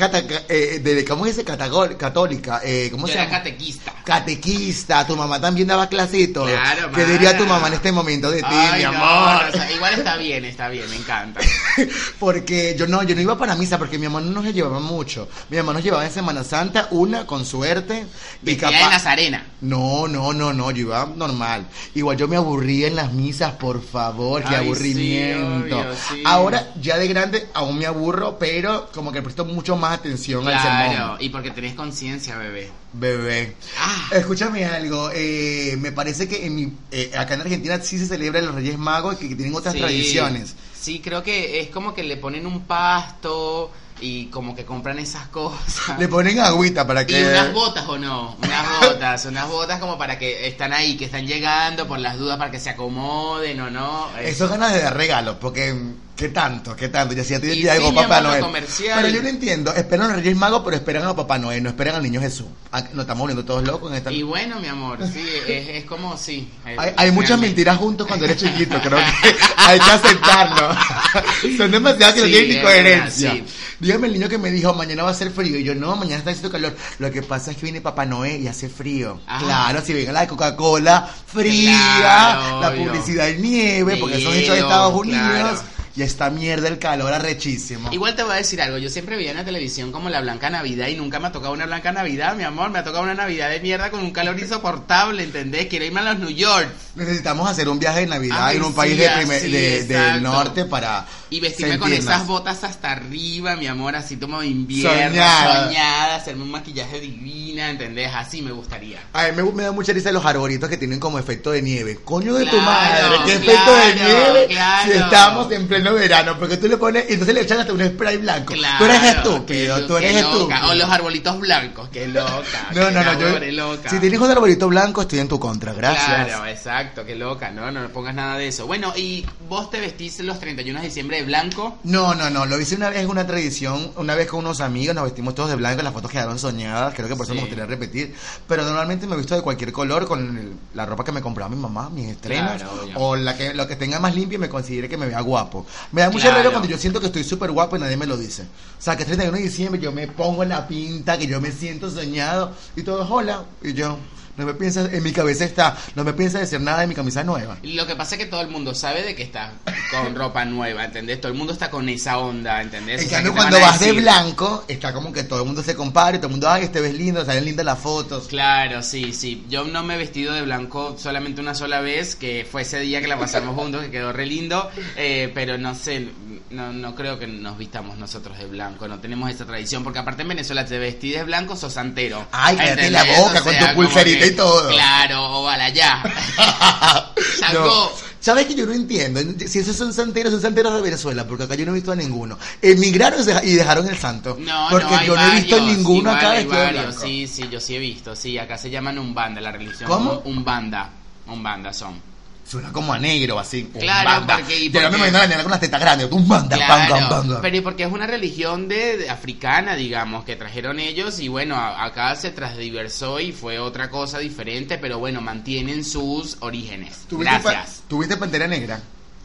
eh, 0.49 0.81
de, 0.83 1.05
¿cómo 1.05 1.27
es 1.27 1.39
católica? 1.45 2.63
Eh, 2.65 2.89
¿Cómo 2.91 3.07
se 3.07 3.13
era 3.13 3.25
llama? 3.25 3.37
catequista. 3.37 3.93
Catequista, 4.03 5.07
tu 5.07 5.15
mamá 5.15 5.39
también 5.39 5.69
daba 5.69 5.87
clasitos. 5.91 6.49
Claro, 6.49 6.91
¿Qué 6.91 7.05
diría 7.05 7.37
tu 7.37 7.45
mamá 7.45 7.69
en 7.69 7.75
este 7.75 7.93
momento 7.93 8.31
de 8.31 8.43
ti, 8.43 8.57
mi 8.77 8.83
amor? 8.83 9.43
igual 9.75 9.93
está 9.93 10.17
bien, 10.17 10.47
está 10.47 10.71
bien, 10.71 10.89
me 10.89 10.97
encanta. 10.97 11.41
porque 12.19 12.75
yo 12.79 12.87
no, 12.87 13.03
yo 13.03 13.15
no 13.15 13.21
iba 13.21 13.37
para 13.37 13.57
misa 13.57 13.77
porque 13.77 13.99
mi 13.99 14.07
mamá 14.07 14.23
no 14.23 14.41
nos 14.41 14.55
llevaba 14.55 14.81
mucho. 14.81 15.29
Mi 15.51 15.59
mamá 15.59 15.75
nos 15.75 15.85
llevaba 15.85 16.07
en 16.07 16.13
Semana 16.13 16.45
Santa, 16.45 16.89
una 16.93 17.27
con 17.27 17.45
suerte. 17.45 18.07
Y 18.43 18.57
capaz. 18.57 18.91
Nazarena. 18.91 19.45
No, 19.61 20.09
no, 20.09 20.33
no, 20.33 20.55
no, 20.55 20.71
yo 20.71 20.81
iba 20.81 21.07
normal. 21.15 21.67
Igual 21.95 22.17
yo 22.17 22.29
me 22.29 22.37
aburría 22.37 22.87
en 22.89 22.97
las 22.97 23.13
misas, 23.13 23.53
por 23.55 23.83
favor, 23.83 24.43
qué 24.43 24.57
Ay, 24.57 24.67
aburrimiento. 24.67 25.69
sí, 25.69 25.73
obvio, 25.83 25.95
sí. 26.11 26.23
Ahora, 26.27 26.73
ya 26.81 26.99
de 26.99 27.09
grande, 27.09 27.47
aún 27.55 27.79
me 27.79 27.87
aburro, 27.87 28.39
pero 28.39 28.89
como 28.93 29.13
que 29.13 29.23
presto 29.23 29.45
mucho 29.45 29.77
más 29.77 29.99
atención 29.99 30.47
al 30.47 30.55
Claro, 30.61 30.97
sermón. 30.99 31.17
y 31.21 31.29
porque 31.29 31.51
tenés 31.51 31.75
conciencia, 31.75 32.37
bebé. 32.39 32.71
Bebé. 32.93 33.57
Ah. 33.79 34.09
Escúchame 34.13 34.65
algo, 34.65 35.11
eh, 35.13 35.77
me 35.79 35.93
parece 35.93 36.29
que 36.29 36.47
en 36.47 36.55
mi, 36.55 36.73
eh, 36.91 37.11
acá 37.17 37.35
en 37.35 37.41
Argentina 37.43 37.79
sí 37.83 37.99
se 37.99 38.07
celebran 38.07 38.47
los 38.47 38.55
Reyes 38.55 38.79
Magos 38.79 39.17
y 39.23 39.29
que 39.29 39.35
tienen 39.35 39.55
otras 39.55 39.75
Sí. 39.75 39.81
tradiciones. 39.81 40.55
Sí, 40.81 41.01
creo 41.01 41.23
que 41.23 41.61
es 41.61 41.69
como 41.71 41.95
que 41.95 42.03
le 42.05 42.17
ponen 42.17 42.47
un 42.47 42.61
pasto 42.67 43.71
y 44.01 44.27
como 44.27 44.55
que 44.55 44.65
compran 44.65 44.99
esas 44.99 45.29
cosas. 45.29 45.99
Le 45.99 46.09
ponen 46.09 46.41
agüita 46.41 46.87
para 46.87 47.07
que... 47.07 47.21
Y 47.21 47.25
unas 47.25 47.53
botas 47.53 47.87
o 47.89 47.99
no, 47.99 48.37
unas 48.43 48.81
botas, 48.81 49.25
unas 49.27 49.49
botas 49.49 49.79
como 49.79 49.97
para 49.99 50.19
que 50.19 50.47
están 50.47 50.73
ahí, 50.73 50.97
que 50.97 51.07
están 51.07 51.27
llegando 51.27 51.87
por 51.87 51.99
las 51.99 52.19
dudas 52.19 52.37
para 52.39 52.51
que 52.51 52.61
se 52.61 52.71
acomoden 52.71 53.61
o 53.61 53.71
no. 53.71 54.09
Eso 54.19 54.49
ganas 54.49 54.73
de 54.73 54.83
dar 54.83 54.97
regalos, 54.97 55.37
porque 55.41 55.75
¿qué 56.17 56.29
tanto? 56.29 56.75
¿Qué 56.77 56.89
tanto? 56.89 57.15
Ya 57.15 57.25
si 57.25 57.31
ya 57.35 57.41
sí, 57.41 57.63
llegó 57.63 57.91
mi 57.91 57.97
Papá 57.97 58.21
Noel. 58.21 58.41
comercial. 58.41 58.99
Pero 59.03 59.15
yo 59.15 59.23
no 59.23 59.29
entiendo, 59.29 59.75
esperan 59.75 60.07
a 60.07 60.15
los 60.15 60.17
Reyes 60.23 60.37
Magos, 60.37 60.63
pero 60.65 60.77
esperan 60.77 61.05
a 61.05 61.15
Papá 61.17 61.39
Noel, 61.39 61.63
no 61.63 61.69
esperan 61.71 61.97
al 61.97 62.03
Niño 62.03 62.21
Jesús. 62.21 62.47
Ah, 62.73 62.83
Nos 62.93 63.03
estamos 63.03 63.21
volviendo 63.21 63.45
todos 63.45 63.65
locos 63.65 63.91
en 63.91 63.99
esta... 63.99 64.13
Y 64.13 64.23
bueno, 64.23 64.61
mi 64.61 64.69
amor, 64.69 64.99
sí, 65.13 65.25
es, 65.47 65.69
es 65.69 65.85
como 65.85 66.17
sí. 66.17 66.49
es- 66.67 66.79
Hay, 66.79 66.93
hay 66.97 67.11
muchas 67.11 67.39
mentiras 67.39 67.77
juntos 67.77 68.07
cuando 68.07 68.25
eres 68.27 68.37
chiquito, 68.39 68.81
creo 68.81 68.99
que 68.99 69.37
hay 69.57 69.79
que 69.81 69.91
aceptarlo. 69.91 70.69
Son 71.57 71.71
demasiadas 71.71 72.15
que 72.15 72.21
no 72.21 72.27
tienen 72.27 72.49
ni 72.57 72.63
coherencia. 72.63 73.33
sí. 73.33 73.45
Dígame 73.81 74.07
el 74.07 74.13
niño 74.15 74.29
que 74.29 74.39
me 74.39 74.51
dijo, 74.53 74.73
mañana 74.73 75.03
va 75.03 75.11
a 75.11 75.15
ser 75.15 75.31
frío. 75.33 75.59
Y 75.59 75.65
yo, 75.65 75.75
no, 75.75 75.97
mañana 75.97 76.19
está 76.19 76.31
haciendo 76.31 76.51
calor. 76.51 76.75
Lo 77.01 77.11
que 77.11 77.23
pasa 77.23 77.51
es 77.51 77.57
que 77.57 77.65
viene 77.65 77.81
Papá 77.81 78.07
Noel 78.07 78.41
y 78.41 78.47
hace 78.49 78.69
frío. 78.69 79.21
Ah. 79.27 79.41
Claro, 79.41 79.83
si 79.85 79.93
venga 79.93 80.13
la 80.13 80.21
de 80.21 80.29
Coca-Cola 80.29 81.11
fría, 81.27 81.97
Claro, 81.99 82.61
la 82.61 82.73
publicidad 82.73 83.27
de 83.27 83.37
nieve, 83.39 83.97
porque 83.97 84.23
son 84.23 84.33
hechos 84.35 84.55
de 84.55 84.61
Estados 84.61 84.95
Unidos. 84.95 85.21
claro. 85.29 85.63
Y 85.97 86.03
esta 86.03 86.29
mierda, 86.29 86.67
el 86.67 86.81
calor 86.81 87.13
arrechísimo. 87.13 87.93
Igual 87.93 88.17
te 88.17 88.25
voy 88.25 88.33
a 88.33 88.37
decir 88.37 88.61
algo, 88.61 88.79
yo 88.79 88.91
siempre 88.91 89.17
veía 89.17 89.31
en 89.31 89.37
la 89.37 89.45
televisión 89.45 89.93
como 89.93 90.09
la 90.11 90.21
Blanca 90.21 90.51
Navidad 90.51 90.89
y 90.89 90.97
nunca 90.97 91.21
me 91.21 91.29
ha 91.29 91.33
tocado 91.33 91.53
una 91.53 91.67
Blanca 91.67 91.93
Navidad, 91.93 92.35
mi 92.35 92.43
amor, 92.43 92.71
me 92.71 92.81
ha 92.81 92.85
tocado 92.85 93.05
una 93.05 93.15
Navidad 93.15 93.49
de 93.51 93.61
mierda 93.61 93.93
con 93.93 94.01
un 94.01 94.11
calor 94.11 94.37
insoportable, 94.39 95.23
¿entendés? 95.23 95.67
Quiero 95.67 95.85
irme 95.85 96.01
a 96.01 96.13
los 96.15 96.19
New 96.19 96.31
York 96.31 96.69
Necesitamos 96.97 97.49
hacer 97.49 97.69
un 97.69 97.79
viaje 97.79 98.01
de 98.01 98.07
Navidad 98.09 98.55
en 98.55 98.63
un 98.63 98.71
sí, 98.71 98.77
país 98.77 98.99
de 98.99 99.49
de- 99.51 99.85
del 99.85 100.23
norte 100.23 100.65
para 100.65 101.07
y 101.31 101.41
vestirme 101.41 101.79
con 101.79 101.93
esas 101.93 102.27
botas 102.27 102.63
hasta 102.65 102.93
arriba, 102.93 103.57
mi 103.57 103.67
amor, 103.67 103.97
así 103.97 104.17
como 104.17 104.41
de 104.41 104.47
invierno, 104.49 104.91
Soñada. 105.11 105.67
soñada, 105.67 106.17
hacerme 106.17 106.43
un 106.45 106.51
maquillaje 106.53 107.01
divina, 107.01 107.71
¿entendés? 107.71 108.11
Así 108.15 108.41
me 108.43 108.53
gustaría. 108.53 109.01
A 109.13 109.25
mí 109.29 109.43
me, 109.43 109.43
me 109.53 109.63
da 109.65 109.73
mucha 109.73 109.93
risa 109.93 110.13
los 110.13 110.25
arbolitos 110.25 110.69
que 110.71 110.77
tienen 110.77 111.01
como 111.01 111.19
efecto 111.19 111.51
de 111.51 111.63
nieve. 111.63 111.99
Coño 112.05 112.35
de 112.35 112.47
tu 112.47 112.57
madre, 112.59 113.17
qué 113.27 113.39
claro, 113.41 113.53
efecto 113.53 113.75
de 113.75 113.95
nieve 113.95 114.47
claro. 114.51 114.93
si 114.93 114.99
estamos 114.99 115.53
en 115.53 115.67
pleno 115.67 115.84
verano. 115.93 116.37
Porque 116.39 116.57
tú 116.57 116.69
le 116.69 116.77
pones, 116.77 117.05
y 117.09 117.13
entonces 117.13 117.35
le 117.35 117.43
echan 117.43 117.61
hasta 117.61 117.73
un 117.73 117.85
spray 117.85 118.17
blanco. 118.19 118.55
Claro, 118.55 118.79
tú 118.79 118.85
eres 118.87 119.03
estúpido, 119.03 119.87
tú 119.87 119.97
eres 119.97 120.17
estúpido. 120.17 120.59
O 120.71 120.75
los 120.75 120.89
arbolitos 120.91 121.39
blancos, 121.41 121.89
qué 121.91 122.07
loca. 122.09 122.71
No, 122.75 122.91
no, 122.91 123.01
qué 123.01 123.05
no, 123.05 123.21
yo, 123.21 123.27
amor, 123.29 123.41
qué 123.41 123.53
loca. 123.53 123.91
si 123.91 123.99
tienes 123.99 124.21
un 124.21 124.31
arbolito 124.31 124.69
blanco 124.69 125.03
estoy 125.03 125.19
en 125.19 125.29
tu 125.29 125.39
contra, 125.39 125.73
gracias. 125.73 126.05
Claro, 126.29 126.47
exacto, 126.47 127.05
qué 127.05 127.15
loca, 127.15 127.51
no, 127.51 127.71
no 127.71 127.89
pongas 127.91 128.15
nada 128.15 128.39
de 128.39 128.49
eso. 128.49 128.67
Bueno, 128.67 128.93
¿y 128.97 129.27
vos 129.49 129.71
te 129.71 129.81
vestís 129.81 130.21
los 130.21 130.39
31 130.41 130.81
de 130.81 130.87
diciembre 130.87 131.19
de 131.19 131.25
blanco? 131.25 131.79
No, 131.85 132.15
no, 132.15 132.31
no, 132.31 132.47
lo 132.47 132.59
hice 132.61 132.77
una 132.77 132.91
vez, 132.91 133.05
una 133.07 133.27
tradición, 133.27 133.93
una 133.97 134.15
vez 134.15 134.29
con 134.29 134.41
unos 134.41 134.61
amigos, 134.61 134.95
nos 134.95 135.05
vestimos 135.05 135.35
todos 135.35 135.51
de 135.51 135.57
blanco, 135.57 135.83
las 135.83 135.93
fotos 135.93 136.11
quedaron 136.11 136.39
soñadas, 136.39 136.95
creo 136.95 137.09
que 137.09 137.17
por 137.17 137.25
eso 137.27 137.33
Sí. 137.33 137.37
me 137.37 137.41
gustaría 137.43 137.67
repetir, 137.67 138.15
pero 138.49 138.65
normalmente 138.65 139.07
me 139.07 139.17
visto 139.17 139.35
de 139.35 139.43
cualquier 139.43 139.73
color 139.73 140.07
con 140.07 140.21
el- 140.39 140.53
la 140.75 140.87
ropa 140.87 141.05
que 141.05 141.13
me 141.13 141.21
compraba 141.21 141.49
mi 141.49 141.57
mamá, 141.61 141.91
mis 141.91 142.09
estrenos, 142.11 142.63
Claro, 142.63 142.89
o 142.97 143.17
la 143.17 143.37
que, 143.37 143.55
lo 143.55 143.67
que 143.67 143.77
tenga 143.77 143.99
más 144.01 144.15
limpio 144.15 144.37
y 144.37 144.41
me 144.41 144.49
considere 144.49 144.89
que 144.89 144.97
me 144.97 145.07
vea 145.07 145.21
guapo. 145.21 145.67
Me 145.93 146.01
da 146.03 146.11
mucha 146.11 146.25
Claro. 146.25 146.37
rabia 146.37 146.51
cuando 146.51 146.69
yo 146.69 146.79
siento 146.79 147.01
que 147.01 147.07
estoy 147.07 147.25
súper 147.25 147.51
guapo 147.53 147.77
y 147.77 147.81
nadie 147.81 147.97
me 147.97 148.07
lo 148.07 148.17
dice. 148.17 148.43
O 148.43 148.83
sea, 148.83 148.97
que 148.97 149.03
es 149.03 149.07
31 149.09 149.37
de 149.37 149.43
diciembre 149.45 149.81
yo 149.81 149.93
me 149.93 150.07
pongo 150.09 150.45
la 150.45 150.67
pinta, 150.69 151.19
que 151.19 151.27
yo 151.27 151.41
me 151.41 151.53
siento 151.53 151.91
soñado, 151.91 152.53
y 152.77 152.83
todos, 152.83 153.09
hola, 153.11 153.45
y 153.63 153.73
yo... 153.75 153.99
No 154.37 154.47
me 154.47 154.55
piensas, 154.55 154.93
en 154.93 155.03
mi 155.03 155.13
cabeza 155.13 155.45
está, 155.45 155.77
no 155.95 156.03
me 156.03 156.13
piensas 156.13 156.41
decir 156.41 156.61
nada 156.61 156.81
de 156.81 156.87
mi 156.89 156.95
camisa 156.95 157.23
nueva. 157.23 157.57
Lo 157.63 157.87
que 157.87 157.95
pasa 157.95 158.17
es 158.17 158.23
que 158.23 158.27
todo 158.27 158.41
el 158.41 158.49
mundo 158.49 158.75
sabe 158.75 159.03
de 159.03 159.15
que 159.15 159.23
estás 159.23 159.53
con 159.91 160.15
ropa 160.17 160.45
nueva, 160.45 160.85
¿entendés? 160.85 161.21
Todo 161.21 161.31
el 161.31 161.39
mundo 161.39 161.53
está 161.53 161.71
con 161.71 161.89
esa 161.89 162.19
onda, 162.19 162.61
¿entendés? 162.61 163.03
En 163.03 163.07
O 163.07 163.11
sea, 163.11 163.19
cambio, 163.23 163.33
¿qué 163.33 163.37
te 163.37 163.43
cuando 163.43 163.61
vas 163.61 163.81
de 163.81 163.93
blanco, 163.93 164.65
está 164.67 164.93
como 164.93 165.13
que 165.13 165.23
todo 165.23 165.41
el 165.41 165.47
mundo 165.47 165.63
se 165.63 165.77
compara 165.77 166.17
y 166.17 166.19
todo 166.19 166.27
el 166.27 166.33
mundo, 166.33 166.49
ay, 166.49 166.65
este 166.65 166.81
ves 166.81 166.95
lindo, 166.95 167.25
salen 167.25 167.45
lindas 167.45 167.65
las 167.65 167.79
fotos. 167.79 168.27
Claro, 168.27 168.83
sí, 168.83 169.13
sí. 169.13 169.45
Yo 169.49 169.65
no 169.65 169.85
me 169.85 169.95
he 169.95 169.99
vestido 169.99 170.35
de 170.35 170.43
blanco 170.43 170.97
solamente 170.99 171.41
una 171.41 171.55
sola 171.55 171.81
vez, 171.81 172.17
que 172.17 172.47
fue 172.51 172.63
ese 172.63 172.81
día 172.81 173.01
que 173.01 173.07
la 173.07 173.19
pasamos 173.19 173.55
juntos, 173.61 173.85
que 173.85 173.91
quedó 173.91 174.13
re 174.13 174.27
lindo, 174.27 174.69
eh, 174.97 175.31
pero 175.33 175.59
no 175.59 175.75
sé, 175.77 176.09
no, 176.51 176.73
no 176.73 176.95
creo 176.95 177.19
que 177.19 177.29
nos 177.29 177.57
vistamos 177.57 177.99
nosotros 177.99 178.37
de 178.39 178.47
blanco, 178.47 178.89
no 178.89 178.99
tenemos 178.99 179.31
esa 179.31 179.45
tradición, 179.47 179.85
porque 179.85 180.01
aparte 180.01 180.23
en 180.23 180.29
Venezuela 180.29 180.65
te 180.65 180.79
vestís 180.79 181.15
de 181.15 181.25
blanco, 181.25 181.57
sos 181.57 181.73
santero. 181.73 182.27
Ay, 182.33 182.57
cállate 182.57 182.91
la 182.91 183.05
boca 183.05 183.41
O 183.41 183.45
con 183.45 183.59
tu 183.59 183.75
pulserita 183.75 184.24
y 184.27 184.33
todo. 184.33 184.69
Claro, 184.69 185.43
o 185.43 185.51
ya. 185.73 186.03
Sacó. 187.39 187.65
No. 187.65 187.91
¿Sabes 188.25 188.47
que 188.47 188.55
yo 188.55 188.65
no 188.65 188.73
entiendo? 188.73 189.21
Si 189.47 189.59
esos 189.59 189.77
son 189.77 189.93
santeros, 189.93 190.33
son 190.33 190.41
santeros 190.41 190.73
de 190.73 190.81
Venezuela, 190.81 191.27
porque 191.27 191.45
acá 191.45 191.57
yo 191.57 191.67
no 191.67 191.73
he 191.73 191.75
visto 191.75 191.93
a 191.93 191.95
ninguno. 191.95 192.39
Emigraron 192.63 193.21
y 193.43 193.53
dejaron 193.53 193.87
el 193.87 193.99
santo. 193.99 194.39
No, 194.41 194.69
porque 194.71 194.95
no, 194.95 195.05
yo 195.05 195.15
no 195.15 195.27
he 195.27 195.35
visto 195.41 195.57
varios, 195.57 195.77
ninguno 195.77 195.99
igual 195.99 196.17
acá 196.17 196.31
hay 196.31 196.47
varios. 196.47 196.95
Sí, 196.95 197.27
sí, 197.27 197.51
yo 197.51 197.61
sí 197.61 197.77
he 197.77 197.79
visto, 197.79 198.17
sí, 198.17 198.39
acá 198.39 198.57
se 198.57 198.71
llaman 198.71 198.99
umbanda, 198.99 199.43
la 199.43 199.53
religión. 199.53 199.91
¿Cómo? 199.91 200.23
Umbanda, 200.25 200.89
umbanda 201.27 201.75
son. 201.75 202.01
Suena 202.47 202.71
como 202.73 202.93
a 202.93 202.99
negro, 202.99 203.39
así. 203.39 203.65
Claro, 203.79 204.11
banda. 204.11 204.37
porque- 204.37 204.65
imagino 204.67 205.19
a 205.19 205.23
la 205.23 205.27
nena 205.27 205.43
con 205.43 205.51
las 205.51 205.61
tetas 205.61 205.81
grandes. 205.81 206.13
Un 206.13 206.29
banda, 206.29 206.57
Claro, 206.57 206.95
banga. 207.09 207.41
pero 207.41 207.57
y 207.57 207.61
porque 207.63 207.85
es 207.85 207.91
una 207.93 208.07
religión 208.07 208.69
de, 208.69 208.99
de 208.99 209.11
africana, 209.11 209.75
digamos, 209.77 210.25
que 210.25 210.37
trajeron 210.37 210.79
ellos 210.79 211.19
y 211.21 211.29
bueno, 211.29 211.57
a- 211.57 211.85
acá 211.85 212.15
se 212.17 212.31
transdiversó 212.31 213.19
y 213.19 213.33
fue 213.33 213.59
otra 213.59 213.89
cosa 213.91 214.19
diferente, 214.19 214.77
pero 214.79 214.99
bueno, 214.99 215.21
mantienen 215.23 215.85
sus 215.85 216.37
orígenes. 216.41 217.07
¿Tuviste, 217.09 217.39
pa- 217.41 217.51
Gracias. 217.53 217.83
¿Tuviste 217.89 218.17
Pantera 218.19 218.47
Negra? 218.47 218.81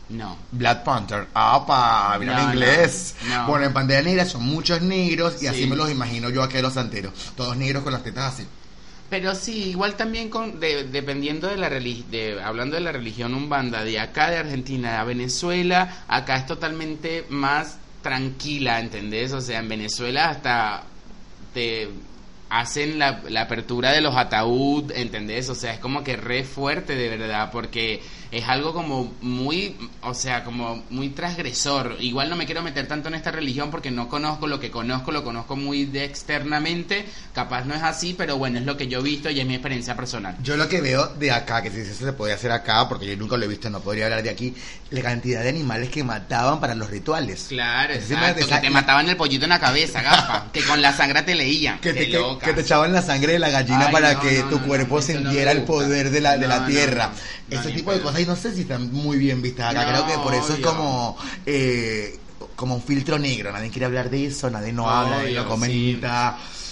No. 0.09 0.37
Black 0.51 0.83
Panther. 0.83 1.27
Ah, 1.35 1.63
pa, 1.67 2.17
mira 2.19 2.33
No, 2.33 2.39
en 2.39 2.45
inglés. 2.53 3.15
no, 3.27 3.37
no. 3.41 3.47
Bueno, 3.47 3.65
en 3.65 3.73
Pantera 3.73 4.01
Negra 4.01 4.25
son 4.25 4.43
muchos 4.43 4.81
negros 4.81 5.43
y 5.43 5.47
así 5.47 5.63
Sí. 5.63 5.67
me 5.67 5.75
los 5.75 5.91
imagino 5.91 6.29
yo 6.29 6.41
aquí 6.41 6.59
los 6.61 6.73
santeros. 6.73 7.13
Todos 7.35 7.55
negros 7.57 7.83
con 7.83 7.93
las 7.93 8.01
tetas 8.03 8.33
así. 8.33 8.47
Pero 9.09 9.33
sí, 9.33 9.69
igual 9.71 9.95
también 9.95 10.29
con 10.29 10.59
de- 10.59 10.83
dependiendo 10.85 11.47
de 11.47 11.57
la 11.57 11.67
religión, 11.69 12.11
de, 12.11 12.41
hablando 12.41 12.75
de 12.75 12.81
la 12.81 12.91
religión 12.91 13.33
umbanda 13.33 13.83
de 13.83 13.99
acá 13.99 14.29
de 14.29 14.37
Argentina 14.37 15.01
a 15.01 15.03
Venezuela, 15.03 16.03
acá 16.07 16.35
es 16.37 16.45
totalmente 16.45 17.25
más 17.29 17.79
tranquila, 18.03 18.79
¿entendés? 18.79 19.33
O 19.33 19.41
sea, 19.41 19.59
en 19.59 19.69
Venezuela 19.69 20.29
hasta 20.29 20.83
te 21.53 21.89
hacen 22.49 22.99
la, 22.99 23.21
la 23.29 23.41
apertura 23.41 23.91
de 23.91 24.01
los 24.01 24.15
ataúd, 24.15 24.91
¿entendés? 24.91 25.49
O 25.49 25.55
sea, 25.55 25.73
es 25.73 25.79
como 25.79 26.03
que 26.03 26.17
re 26.17 26.43
fuerte 26.43 26.95
de 26.95 27.17
verdad, 27.17 27.51
porque 27.51 28.01
es 28.31 28.47
algo 28.47 28.73
como 28.73 29.11
muy, 29.21 29.75
o 30.01 30.13
sea, 30.13 30.43
como 30.43 30.83
muy 30.89 31.09
transgresor. 31.09 31.97
Igual 31.99 32.29
no 32.29 32.35
me 32.35 32.45
quiero 32.45 32.61
meter 32.61 32.87
tanto 32.87 33.07
en 33.07 33.15
esta 33.15 33.31
religión 33.31 33.71
porque 33.71 33.89
no 33.89 34.07
conozco 34.07 34.47
lo 34.47 34.59
que 34.59 34.69
conozco, 34.69 35.11
lo 35.11 35.23
conozco 35.23 35.55
muy 35.55 35.85
de 35.85 36.05
externamente, 36.05 37.05
capaz 37.33 37.65
no 37.65 37.73
es 37.73 37.81
así, 37.81 38.13
pero 38.15 38.37
bueno, 38.37 38.59
es 38.59 38.65
lo 38.65 38.77
que 38.77 38.87
yo 38.87 38.99
he 38.99 39.03
visto 39.03 39.29
y 39.29 39.39
es 39.39 39.47
mi 39.47 39.55
experiencia 39.55 39.95
personal. 39.95 40.35
Yo 40.43 40.57
lo 40.57 40.67
que 40.69 40.81
veo 40.81 41.07
de 41.07 41.31
acá, 41.31 41.63
que 41.63 41.71
si 41.71 41.79
eso 41.79 42.05
se 42.05 42.13
podía 42.13 42.35
hacer 42.35 42.51
acá, 42.51 42.87
porque 42.87 43.07
yo 43.07 43.17
nunca 43.17 43.35
lo 43.35 43.45
he 43.45 43.47
visto, 43.47 43.69
no 43.69 43.79
podría 43.79 44.05
hablar 44.05 44.21
de 44.21 44.29
aquí, 44.29 44.53
la 44.91 45.01
cantidad 45.01 45.41
de 45.41 45.49
animales 45.49 45.89
que 45.89 46.03
mataban 46.03 46.59
para 46.59 46.75
los 46.75 46.89
rituales. 46.89 47.47
Claro, 47.49 47.93
exacto, 47.93 48.47
que 48.47 48.55
te 48.59 48.69
mataban 48.69 49.09
el 49.09 49.17
pollito 49.17 49.45
en 49.45 49.49
la 49.49 49.59
cabeza, 49.59 50.01
gafa, 50.01 50.51
que 50.51 50.63
con 50.63 50.81
la 50.81 50.93
sangre 50.93 51.23
te 51.23 51.35
leían. 51.35 51.79
Que 51.89 51.93
te, 51.93 52.09
que, 52.09 52.38
que 52.39 52.53
te 52.53 52.61
echaban 52.61 52.93
la 52.93 53.01
sangre 53.01 53.33
de 53.33 53.39
la 53.39 53.49
gallina 53.49 53.87
Ay, 53.87 53.91
para 53.91 54.13
no, 54.13 54.21
que 54.21 54.39
no, 54.39 54.49
tu 54.49 54.59
no, 54.59 54.67
cuerpo 54.67 55.01
sintiera 55.01 55.51
el 55.51 55.63
poder 55.63 56.09
de 56.09 56.21
la, 56.21 56.37
de 56.37 56.47
la 56.47 56.65
tierra. 56.65 57.11
Ese 57.49 57.71
tipo 57.71 57.91
de 57.91 58.01
cosas, 58.01 58.21
y 58.21 58.25
no 58.25 58.35
sé 58.35 58.53
si 58.53 58.61
están 58.61 58.91
muy 58.91 59.17
bien 59.17 59.41
vistas 59.41 59.71
acá. 59.71 59.87
Creo 59.87 60.07
que 60.07 60.23
por 60.23 60.33
eso 60.33 60.53
es 60.53 60.59
como, 60.59 61.17
eh, 61.45 62.19
como 62.55 62.75
un 62.75 62.83
filtro 62.83 63.19
negro. 63.19 63.51
Nadie 63.51 63.69
quiere 63.69 63.85
hablar 63.85 64.09
de 64.09 64.27
eso, 64.27 64.49
nadie 64.49 64.73
no 64.73 64.89
habla, 64.89 65.17
nadie 65.17 65.35
lo 65.35 65.47
comenta. 65.47 66.37
Sí, 66.37 66.68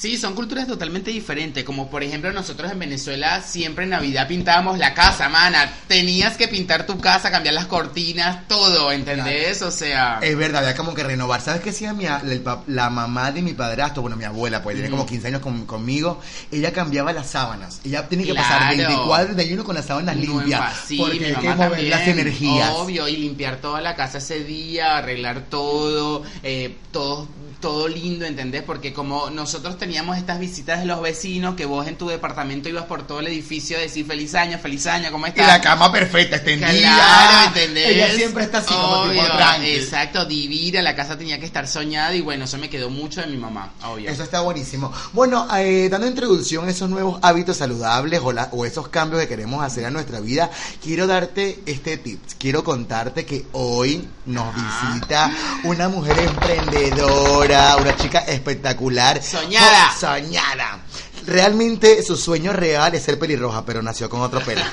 son 0.00 0.34
culturas 0.34 0.66
totalmente 0.66 1.10
diferentes. 1.10 1.62
Como 1.64 1.90
por 1.90 2.02
ejemplo 2.02 2.32
nosotros 2.32 2.72
en 2.72 2.78
Venezuela 2.78 3.42
siempre 3.42 3.84
en 3.84 3.90
Navidad 3.90 4.26
pintábamos 4.26 4.78
la 4.78 4.94
casa, 4.94 5.28
mana. 5.28 5.70
Tenías 5.86 6.36
que 6.36 6.48
pintar 6.48 6.86
tu 6.86 6.98
casa, 6.98 7.30
cambiar 7.30 7.54
las 7.54 7.66
cortinas, 7.66 8.48
todo, 8.48 8.92
¿entendés? 8.92 9.60
O 9.62 9.70
sea... 9.70 10.18
Es 10.22 10.36
verdad, 10.36 10.62
había 10.64 10.76
como 10.76 10.94
que 10.94 11.02
renovar. 11.04 11.40
¿Sabes 11.40 11.60
qué 11.60 11.70
hacía 11.70 11.92
mi, 11.92 12.06
a- 12.06 12.22
el 12.24 12.40
pa- 12.40 12.62
la 12.66 12.88
mamá 12.90 13.30
de 13.32 13.42
mi 13.42 13.52
padrastro? 13.52 14.02
Bueno, 14.02 14.16
mi 14.16 14.24
abuela, 14.24 14.62
pues 14.62 14.74
tiene 14.76 14.88
Ujú. 14.88 14.96
como 14.98 15.08
15 15.08 15.28
años 15.28 15.40
con- 15.40 15.66
conmigo. 15.66 16.20
Ella 16.50 16.72
cambiaba 16.72 17.12
las 17.12 17.28
sábanas. 17.28 17.80
Ella 17.84 18.08
tenía 18.08 18.26
que 18.26 18.34
pasar 18.34 18.74
Claro. 18.74 18.88
24, 18.88 19.26
31 19.34 19.64
con 19.64 19.74
las 19.74 19.84
sábanas 19.86 20.16
No, 20.16 20.22
limpias. 20.22 20.74
Sí, 20.86 20.96
porque 20.98 21.26
hay 21.26 21.34
que 21.34 21.48
mover 21.54 21.82
las 21.84 22.08
energías. 22.08 22.70
Obvio, 22.70 23.06
y 23.08 23.16
limpiar 23.16 23.56
toda 23.58 23.80
la 23.80 23.94
casa 23.96 24.18
ese 24.18 24.44
día, 24.44 24.96
arreglar 24.96 25.42
todo, 25.50 26.22
eh, 26.42 26.76
todo, 26.92 27.28
todo 27.60 27.86
lindo, 27.88 28.24
¿entendés? 28.24 28.62
Porque 28.62 28.92
como 28.92 29.30
nosotros 29.30 29.78
teníamos 29.78 30.16
estas 30.16 30.38
visitas 30.40 30.80
de 30.80 30.86
los 30.86 31.00
vecinos, 31.02 31.54
que 31.54 31.64
vos 31.66 31.86
en 31.86 31.96
tu 31.96 32.08
departamento 32.08 32.68
ibas 32.68 32.84
por 32.84 33.06
todo 33.06 33.20
el 33.20 33.26
edificio 33.28 33.76
a 33.76 33.80
decir 33.80 34.06
feliz 34.06 34.34
año, 34.34 34.58
feliz 34.58 34.86
año, 34.86 35.10
¿cómo 35.12 35.26
Y 35.26 35.30
estás? 35.30 35.46
la 35.46 35.60
cama 35.60 35.92
perfecta, 35.92 36.36
extendida. 36.36 36.68
Claro, 36.70 37.46
¿entendés? 37.48 37.86
Ella 37.88 38.14
siempre 38.14 38.44
está 38.44 38.58
así 38.58 38.72
como 38.74 39.10
tipo 39.10 39.22
Obvio. 39.22 39.62
Exacto, 39.64 40.24
divina, 40.24 40.80
la 40.82 40.96
casa 40.96 41.18
tenía 41.18 41.38
que 41.38 41.46
estar 41.46 41.68
soñada 41.68 42.14
y 42.14 42.20
bueno, 42.20 42.44
eso 42.46 42.56
me 42.58 42.70
quedó 42.70 42.88
mucho 42.90 43.20
de 43.20 43.26
mi 43.26 43.36
mamá, 43.36 43.72
obvio. 43.84 44.10
Eso 44.10 44.22
está 44.22 44.40
buenísimo. 44.40 44.92
Bueno, 45.12 45.46
eh, 45.56 45.88
dando 45.90 46.06
introducción 46.06 46.66
a 46.66 46.70
esos 46.70 46.88
nuevos 46.88 47.18
hábitos 47.22 47.58
saludables 47.58 48.20
o, 48.22 48.32
la- 48.32 48.48
o 48.52 48.64
esos 48.64 48.88
cambios 48.88 49.20
que 49.22 49.28
queremos 49.28 49.62
hacer 49.62 49.84
a 49.84 49.90
nuestra 49.90 50.20
vida, 50.20 50.50
quiero 50.82 51.06
darte 51.06 51.60
este 51.66 51.96
tip. 51.98 52.20
Quiero 52.38 52.64
contarte 52.64 53.26
que 53.26 53.44
hoy 53.52 54.08
nos 54.26 54.54
Ajá. 54.54 54.92
visita 54.94 55.30
una 55.64 55.88
mujer 55.88 56.18
emprendedora, 56.18 57.49
una 57.50 57.96
chica 57.96 58.20
espectacular. 58.20 59.20
Soñada. 59.22 59.90
Oh, 59.92 60.00
soñada. 60.00 60.78
Realmente 61.26 62.02
su 62.04 62.16
sueño 62.16 62.52
real 62.52 62.94
es 62.94 63.02
ser 63.02 63.18
pelirroja, 63.18 63.64
pero 63.64 63.82
nació 63.82 64.08
con 64.08 64.20
otro 64.20 64.40
pelo. 64.40 64.62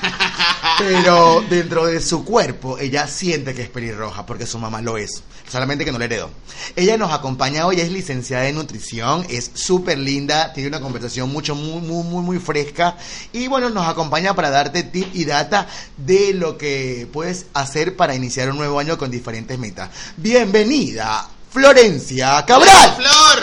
Pero 0.78 1.42
dentro 1.50 1.86
de 1.86 2.00
su 2.00 2.24
cuerpo, 2.24 2.78
ella 2.78 3.08
siente 3.08 3.52
que 3.52 3.62
es 3.62 3.68
pelirroja 3.68 4.24
porque 4.24 4.46
su 4.46 4.58
mamá 4.60 4.80
lo 4.80 4.96
es, 4.96 5.24
solamente 5.50 5.84
que 5.84 5.90
no 5.90 5.98
lo 5.98 6.04
heredó. 6.04 6.30
Ella 6.76 6.96
nos 6.96 7.12
acompaña 7.12 7.66
hoy, 7.66 7.80
es 7.80 7.90
licenciada 7.90 8.46
en 8.46 8.54
nutrición, 8.54 9.26
es 9.28 9.50
súper 9.54 9.98
linda, 9.98 10.52
tiene 10.52 10.68
una 10.68 10.80
conversación 10.80 11.32
mucho, 11.32 11.56
muy, 11.56 11.80
muy, 11.80 12.04
muy, 12.04 12.22
muy 12.22 12.38
fresca. 12.38 12.96
Y 13.32 13.48
bueno, 13.48 13.70
nos 13.70 13.88
acompaña 13.88 14.34
para 14.34 14.50
darte 14.50 14.84
tip 14.84 15.08
y 15.14 15.24
data 15.24 15.66
de 15.96 16.32
lo 16.34 16.56
que 16.56 17.08
puedes 17.12 17.46
hacer 17.54 17.96
para 17.96 18.14
iniciar 18.14 18.48
un 18.50 18.58
nuevo 18.58 18.78
año 18.78 18.98
con 18.98 19.10
diferentes 19.10 19.58
metas. 19.58 19.90
Bienvenida, 20.16 21.28
Florencia 21.50 22.44
Cabral. 22.46 22.94
¡Flor! 22.96 23.42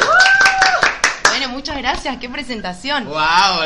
Bueno, 1.30 1.50
muchas 1.50 1.78
gracias, 1.78 2.18
qué 2.18 2.30
presentación. 2.30 3.06
¡Wow! 3.06 3.18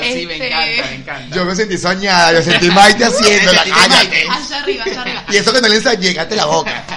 Sí, 0.01 0.25
me 0.25 0.33
Este- 0.33 0.47
encanta, 0.47 0.89
me 0.89 0.95
encanta. 0.95 1.35
Yo 1.35 1.45
me 1.45 1.55
sentí 1.55 1.77
soñada, 1.77 2.33
yo 2.33 2.41
sentí 2.41 2.69
Maite 2.71 2.99
Cállate. 3.05 3.69
Maite. 3.89 4.25
Allá 4.29 4.57
arriba, 4.59 4.83
allá 4.85 5.01
arriba. 5.01 5.23
Y 5.29 5.37
eso 5.37 5.53
que 5.53 5.61
no 5.61 5.67
le 5.67 5.75
ensayé, 5.75 6.15
cállate 6.15 6.35
la 6.35 6.45
boca. 6.45 6.83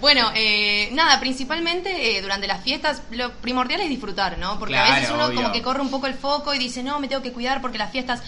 Bueno, 0.00 0.30
eh, 0.34 0.90
nada, 0.92 1.18
principalmente 1.18 2.18
eh, 2.18 2.20
durante 2.20 2.46
las 2.46 2.62
fiestas 2.62 3.00
lo 3.12 3.32
primordial 3.32 3.80
es 3.80 3.88
disfrutar, 3.88 4.36
¿no? 4.36 4.58
Porque 4.58 4.76
a 4.76 4.84
Claro, 4.84 4.94
veces 5.00 5.14
uno 5.14 5.24
obvio. 5.26 5.36
como 5.36 5.52
que 5.52 5.62
corre 5.62 5.80
un 5.80 5.90
poco 5.90 6.06
el 6.06 6.12
foco 6.12 6.52
y 6.52 6.58
dice, 6.58 6.82
no, 6.82 7.00
me 7.00 7.08
tengo 7.08 7.22
que 7.22 7.32
cuidar 7.32 7.62
porque 7.62 7.78
las 7.78 7.90
fiestas... 7.90 8.20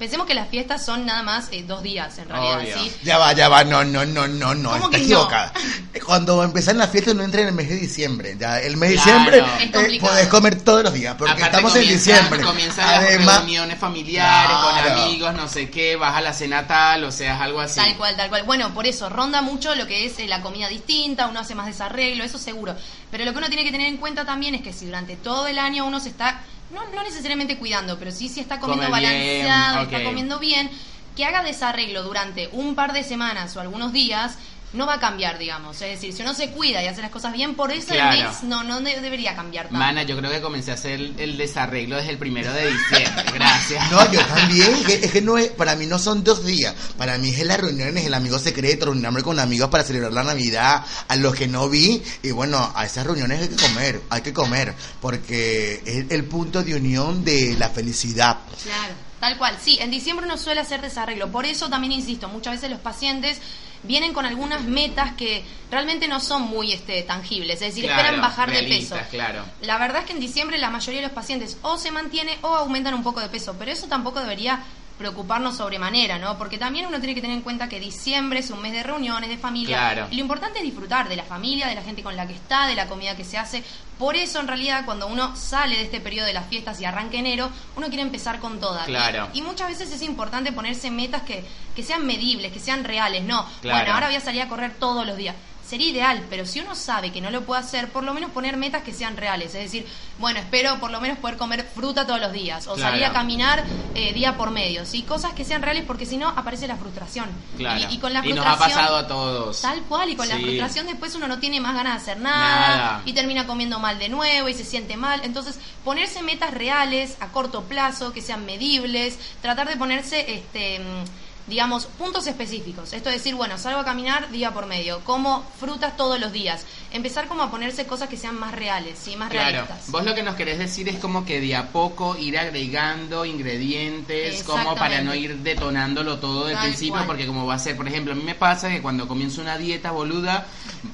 Pensemos 0.00 0.26
que 0.26 0.32
las 0.34 0.48
fiestas 0.48 0.82
son 0.82 1.04
nada 1.04 1.22
más 1.22 1.48
eh, 1.52 1.62
dos 1.62 1.82
días, 1.82 2.16
en 2.16 2.26
realidad, 2.26 2.58
Obvio. 2.60 2.78
¿sí? 2.78 2.90
Ya 3.02 3.18
va, 3.18 3.34
ya 3.34 3.50
va, 3.50 3.64
no, 3.64 3.84
no, 3.84 4.06
no, 4.06 4.26
no, 4.26 4.54
no, 4.54 4.70
¿Cómo 4.70 4.84
está 4.86 4.90
que 4.96 4.98
no? 4.98 5.04
equivocada. 5.04 5.52
Cuando 6.06 6.42
empiezan 6.42 6.78
las 6.78 6.88
fiestas 6.88 7.14
no 7.14 7.22
entra 7.22 7.42
en 7.42 7.48
el 7.48 7.52
mes 7.52 7.68
de 7.68 7.76
diciembre. 7.76 8.34
Ya, 8.40 8.58
el 8.60 8.78
mes 8.78 8.90
de 8.90 8.96
Claro. 8.96 9.18
diciembre 9.20 9.38
Es 9.58 9.62
eh, 9.68 9.70
complicado. 9.70 10.10
podés 10.12 10.28
comer 10.28 10.60
todos 10.62 10.84
los 10.84 10.92
días, 10.94 11.14
porque 11.18 11.32
Aparte 11.34 11.54
estamos 11.56 11.76
en 11.76 11.86
diciembre. 11.88 12.40
Comienzan 12.40 12.86
las 12.90 12.98
Además, 13.04 13.36
reuniones 13.40 13.78
familiares, 13.78 14.56
con 14.56 14.72
Claro. 14.82 15.02
amigos, 15.02 15.34
no 15.34 15.48
sé 15.48 15.68
qué, 15.68 15.96
vas 15.96 16.16
a 16.16 16.22
la 16.22 16.32
cena 16.32 16.66
tal, 16.66 17.04
o 17.04 17.12
sea, 17.12 17.34
es 17.34 17.40
algo 17.42 17.60
así. 17.60 17.78
Tal 17.78 17.94
cual, 17.98 18.16
tal 18.16 18.30
cual. 18.30 18.44
Bueno, 18.44 18.72
por 18.72 18.86
eso 18.86 19.10
ronda 19.10 19.42
mucho 19.42 19.74
lo 19.74 19.86
que 19.86 20.06
es 20.06 20.18
eh, 20.18 20.26
la 20.26 20.40
comida 20.40 20.68
distinta, 20.68 21.26
uno 21.26 21.40
hace 21.40 21.54
más 21.54 21.66
desarreglo, 21.66 22.24
eso 22.24 22.38
seguro. 22.38 22.74
Pero 23.10 23.26
lo 23.26 23.32
que 23.32 23.38
uno 23.38 23.48
tiene 23.48 23.64
que 23.64 23.70
tener 23.70 23.88
en 23.88 23.98
cuenta 23.98 24.24
también 24.24 24.54
es 24.54 24.62
que 24.62 24.72
si 24.72 24.86
durante 24.86 25.16
todo 25.16 25.46
el 25.46 25.58
año 25.58 25.84
uno 25.84 26.00
se 26.00 26.08
está, 26.08 26.40
no, 26.72 26.88
no 26.94 27.02
necesariamente 27.02 27.58
cuidando, 27.58 27.98
pero 27.98 28.10
sí 28.10 28.28
si 28.28 28.40
está 28.40 28.60
comiendo 28.60 28.86
Come 28.86 29.00
bien, 29.00 29.12
balanceado, 29.12 29.82
está 29.82 30.04
comiendo 30.04 30.38
bien, 30.38 30.70
que 31.16 31.24
haga 31.24 31.42
desarreglo 31.42 32.02
durante 32.02 32.48
un 32.52 32.74
par 32.74 32.92
de 32.92 33.02
semanas 33.04 33.56
o 33.56 33.60
algunos 33.60 33.92
días, 33.92 34.38
no 34.72 34.86
va 34.86 34.94
a 34.94 35.00
cambiar, 35.00 35.38
digamos. 35.38 35.80
Es 35.82 35.90
decir, 35.90 36.12
si 36.12 36.22
uno 36.22 36.32
se 36.34 36.50
cuida 36.50 36.82
y 36.82 36.86
hace 36.86 37.02
las 37.02 37.10
cosas 37.10 37.32
bien, 37.32 37.54
por 37.56 37.72
eso 37.72 37.88
Claro. 37.88 38.16
el 38.20 38.24
mes 38.28 38.42
no, 38.44 38.62
no 38.62 38.80
de- 38.80 39.00
debería 39.00 39.34
cambiar 39.34 39.66
tanto. 39.66 39.78
Mana, 39.78 40.04
yo 40.04 40.16
creo 40.16 40.30
que 40.30 40.40
comencé 40.40 40.70
a 40.70 40.74
hacer 40.74 40.92
el, 40.92 41.14
el 41.18 41.36
desarreglo 41.36 41.96
desde 41.96 42.10
el 42.10 42.18
primero 42.18 42.52
de 42.52 42.70
diciembre. 42.70 43.24
Gracias. 43.34 43.90
No, 43.90 44.12
yo 44.12 44.24
también. 44.26 44.72
Es 44.74 44.84
que, 44.86 44.94
es 45.06 45.10
que 45.12 45.20
no 45.22 45.38
es, 45.38 45.48
para 45.48 45.74
mí 45.76 45.86
no 45.86 45.98
son 45.98 46.22
dos 46.22 46.44
días. 46.44 46.74
Para 46.96 47.18
mí 47.18 47.30
es 47.30 47.44
la 47.44 47.56
reunión, 47.56 47.96
es 47.98 48.06
el 48.06 48.14
amigo 48.14 48.38
secreto, 48.38 48.86
reunirme 48.86 49.22
con 49.22 49.38
amigos 49.40 49.68
para 49.70 49.82
celebrar 49.82 50.12
la 50.12 50.22
Navidad, 50.24 50.84
a 51.08 51.16
los 51.16 51.34
que 51.34 51.48
no 51.48 51.68
vi. 51.68 52.02
Y 52.22 52.30
bueno, 52.30 52.72
a 52.74 52.84
esas 52.86 53.04
reuniones 53.06 53.40
hay 53.42 53.48
que 53.48 53.56
comer, 53.56 54.00
hay 54.10 54.20
que 54.22 54.32
comer, 54.32 54.74
porque 55.00 55.82
es 55.84 56.04
el 56.10 56.24
punto 56.24 56.62
de 56.62 56.74
unión 56.76 57.24
de 57.24 57.56
la 57.58 57.68
felicidad. 57.70 58.38
Claro, 58.62 58.94
tal 59.20 59.36
cual. 59.38 59.56
Sí, 59.60 59.78
en 59.80 59.90
diciembre 59.90 60.26
uno 60.26 60.36
suele 60.36 60.60
hacer 60.60 60.80
desarreglo. 60.80 61.30
Por 61.30 61.44
eso 61.46 61.68
también 61.68 61.92
insisto, 61.92 62.28
muchas 62.28 62.54
veces 62.54 62.70
los 62.70 62.80
pacientes 62.80 63.40
vienen 63.82 64.12
con 64.12 64.26
algunas 64.26 64.62
metas 64.62 65.12
que 65.14 65.42
realmente 65.70 66.06
no 66.08 66.20
son 66.20 66.42
muy 66.42 66.72
este, 66.72 67.02
tangibles. 67.02 67.54
Es 67.62 67.68
decir, 67.74 67.84
Claro, 67.84 68.00
esperan 68.00 68.20
bajar 68.20 68.50
de 68.50 68.62
peso. 68.64 68.96
claro. 69.10 69.44
La 69.62 69.78
verdad 69.78 70.00
es 70.00 70.06
que 70.06 70.12
en 70.12 70.20
diciembre 70.20 70.58
la 70.58 70.70
mayoría 70.70 71.00
de 71.00 71.06
los 71.06 71.14
pacientes 71.14 71.56
o 71.62 71.78
se 71.78 71.90
mantiene 71.90 72.36
o 72.42 72.48
aumentan 72.48 72.94
un 72.94 73.02
poco 73.02 73.20
de 73.20 73.28
peso, 73.28 73.56
pero 73.58 73.70
eso 73.70 73.86
tampoco 73.86 74.20
debería 74.20 74.60
preocuparnos 75.00 75.56
sobremanera, 75.56 76.18
¿no? 76.18 76.36
Porque 76.36 76.58
también 76.58 76.84
uno 76.84 76.98
tiene 76.98 77.14
que 77.14 77.22
tener 77.22 77.34
en 77.34 77.42
cuenta 77.42 77.70
que 77.70 77.80
diciembre 77.80 78.40
es 78.40 78.50
un 78.50 78.60
mes 78.60 78.72
de 78.72 78.82
reuniones, 78.82 79.30
de 79.30 79.38
familia. 79.38 79.78
Claro. 79.78 80.08
Y 80.10 80.16
lo 80.16 80.20
importante 80.20 80.58
es 80.58 80.64
disfrutar 80.64 81.08
de 81.08 81.16
la 81.16 81.24
familia, 81.24 81.68
de 81.68 81.74
la 81.74 81.80
gente 81.82 82.02
con 82.02 82.16
la 82.16 82.26
que 82.26 82.34
está, 82.34 82.66
de 82.66 82.74
la 82.74 82.86
comida 82.86 83.16
que 83.16 83.24
se 83.24 83.38
hace. 83.38 83.64
Por 83.98 84.14
eso, 84.14 84.40
en 84.40 84.46
realidad, 84.46 84.84
cuando 84.84 85.06
uno 85.06 85.34
sale 85.36 85.78
de 85.78 85.84
este 85.84 86.00
periodo 86.00 86.26
de 86.26 86.34
las 86.34 86.48
fiestas 86.48 86.78
y 86.82 86.84
arranca 86.84 87.16
enero, 87.16 87.48
uno 87.76 87.86
quiere 87.88 88.02
empezar 88.02 88.40
con 88.40 88.60
todas. 88.60 88.84
Claro. 88.84 89.30
Y, 89.32 89.38
y 89.38 89.42
muchas 89.42 89.68
veces 89.68 89.90
es 89.90 90.02
importante 90.02 90.52
ponerse 90.52 90.90
metas 90.90 91.22
que, 91.22 91.46
que 91.74 91.82
sean 91.82 92.06
medibles, 92.06 92.52
que 92.52 92.60
sean 92.60 92.84
reales, 92.84 93.24
¿no? 93.24 93.46
Claro. 93.62 93.78
Bueno, 93.78 93.94
ahora 93.94 94.08
voy 94.08 94.16
a 94.16 94.20
salir 94.20 94.42
a 94.42 94.48
correr 94.48 94.74
todos 94.78 95.06
los 95.06 95.16
días. 95.16 95.34
Sería 95.70 95.88
ideal, 95.88 96.26
pero 96.28 96.44
si 96.46 96.58
uno 96.58 96.74
sabe 96.74 97.12
que 97.12 97.20
no 97.20 97.30
lo 97.30 97.42
puede 97.42 97.60
hacer, 97.60 97.90
por 97.90 98.02
lo 98.02 98.12
menos 98.12 98.32
poner 98.32 98.56
metas 98.56 98.82
que 98.82 98.92
sean 98.92 99.16
reales. 99.16 99.54
Es 99.54 99.62
decir, 99.62 99.86
bueno, 100.18 100.40
espero 100.40 100.80
por 100.80 100.90
lo 100.90 101.00
menos 101.00 101.18
poder 101.18 101.36
comer 101.36 101.64
fruta 101.72 102.04
todos 102.08 102.20
los 102.20 102.32
días 102.32 102.66
o 102.66 102.74
Claro. 102.74 102.90
salir 102.90 103.04
a 103.04 103.12
caminar 103.12 103.62
eh, 103.94 104.12
día 104.12 104.36
por 104.36 104.50
medio, 104.50 104.84
¿sí? 104.84 105.02
Cosas 105.02 105.32
que 105.32 105.44
sean 105.44 105.62
reales 105.62 105.84
porque 105.86 106.06
si 106.06 106.16
no 106.16 106.26
aparece 106.28 106.66
la 106.66 106.74
frustración. 106.76 107.26
Claro. 107.56 107.86
Y, 107.88 107.94
y 107.94 107.98
con 107.98 108.12
la 108.12 108.20
nos 108.20 108.30
frustración... 108.32 108.62
ha 108.62 108.74
pasado 108.74 108.96
a 108.96 109.06
todos. 109.06 109.60
Tal 109.60 109.80
cual, 109.82 110.10
y 110.10 110.16
con 110.16 110.28
la 110.28 110.38
frustración 110.38 110.86
después 110.88 111.14
uno 111.14 111.28
no 111.28 111.38
tiene 111.38 111.60
más 111.60 111.76
ganas 111.76 111.94
de 112.04 112.10
hacer 112.12 112.20
nada, 112.20 112.76
Nada. 112.76 113.02
y 113.04 113.12
termina 113.12 113.46
comiendo 113.46 113.78
mal 113.78 113.96
de 114.00 114.08
nuevo 114.08 114.48
y 114.48 114.54
se 114.54 114.64
siente 114.64 114.96
mal. 114.96 115.20
Entonces, 115.22 115.60
ponerse 115.84 116.20
metas 116.22 116.52
reales 116.52 117.16
a 117.20 117.28
corto 117.28 117.62
plazo, 117.64 118.12
que 118.12 118.22
sean 118.22 118.44
medibles, 118.44 119.18
tratar 119.40 119.68
de 119.68 119.76
ponerse, 119.76 120.34
este, 120.34 120.80
mm, 120.80 121.04
digamos, 121.50 121.84
puntos 121.86 122.26
específicos. 122.26 122.94
Esto 122.94 123.10
es 123.10 123.16
decir, 123.16 123.34
bueno, 123.34 123.58
salgo 123.58 123.80
a 123.80 123.84
caminar 123.84 124.30
día 124.30 124.52
por 124.54 124.64
medio, 124.66 125.00
como 125.04 125.44
frutas 125.60 125.96
todos 125.96 126.18
los 126.18 126.32
días. 126.32 126.62
Empezar 126.92 127.26
como 127.28 127.42
a 127.42 127.50
ponerse 127.50 127.86
cosas 127.86 128.08
que 128.08 128.16
sean 128.16 128.38
más 128.38 128.52
reales, 128.52 128.98
¿sí? 129.02 129.16
más 129.16 129.30
Claro, 129.30 129.50
realistas. 129.50 129.90
vos 129.90 130.04
lo 130.04 130.14
que 130.14 130.22
nos 130.22 130.36
querés 130.36 130.58
decir 130.58 130.88
es 130.88 130.98
como 130.98 131.24
que 131.26 131.40
de 131.40 131.54
a 131.56 131.68
poco 131.68 132.16
ir 132.16 132.38
agregando 132.38 133.24
ingredientes, 133.24 134.42
como 134.44 134.74
para 134.74 135.00
no 135.02 135.14
ir 135.14 135.36
detonándolo 135.38 136.18
todo 136.18 136.46
del 136.46 136.54
Tal 136.56 136.64
principio, 136.66 136.94
cual. 136.94 137.06
porque 137.06 137.26
como 137.26 137.46
va 137.46 137.54
a 137.54 137.58
ser, 137.58 137.76
por 137.76 137.86
ejemplo, 137.86 138.12
a 138.12 138.16
mí 138.16 138.22
me 138.22 138.34
pasa 138.34 138.68
que 138.68 138.80
cuando 138.82 139.06
comienzo 139.08 139.40
una 139.40 139.58
dieta 139.58 139.90
boluda, 139.90 140.46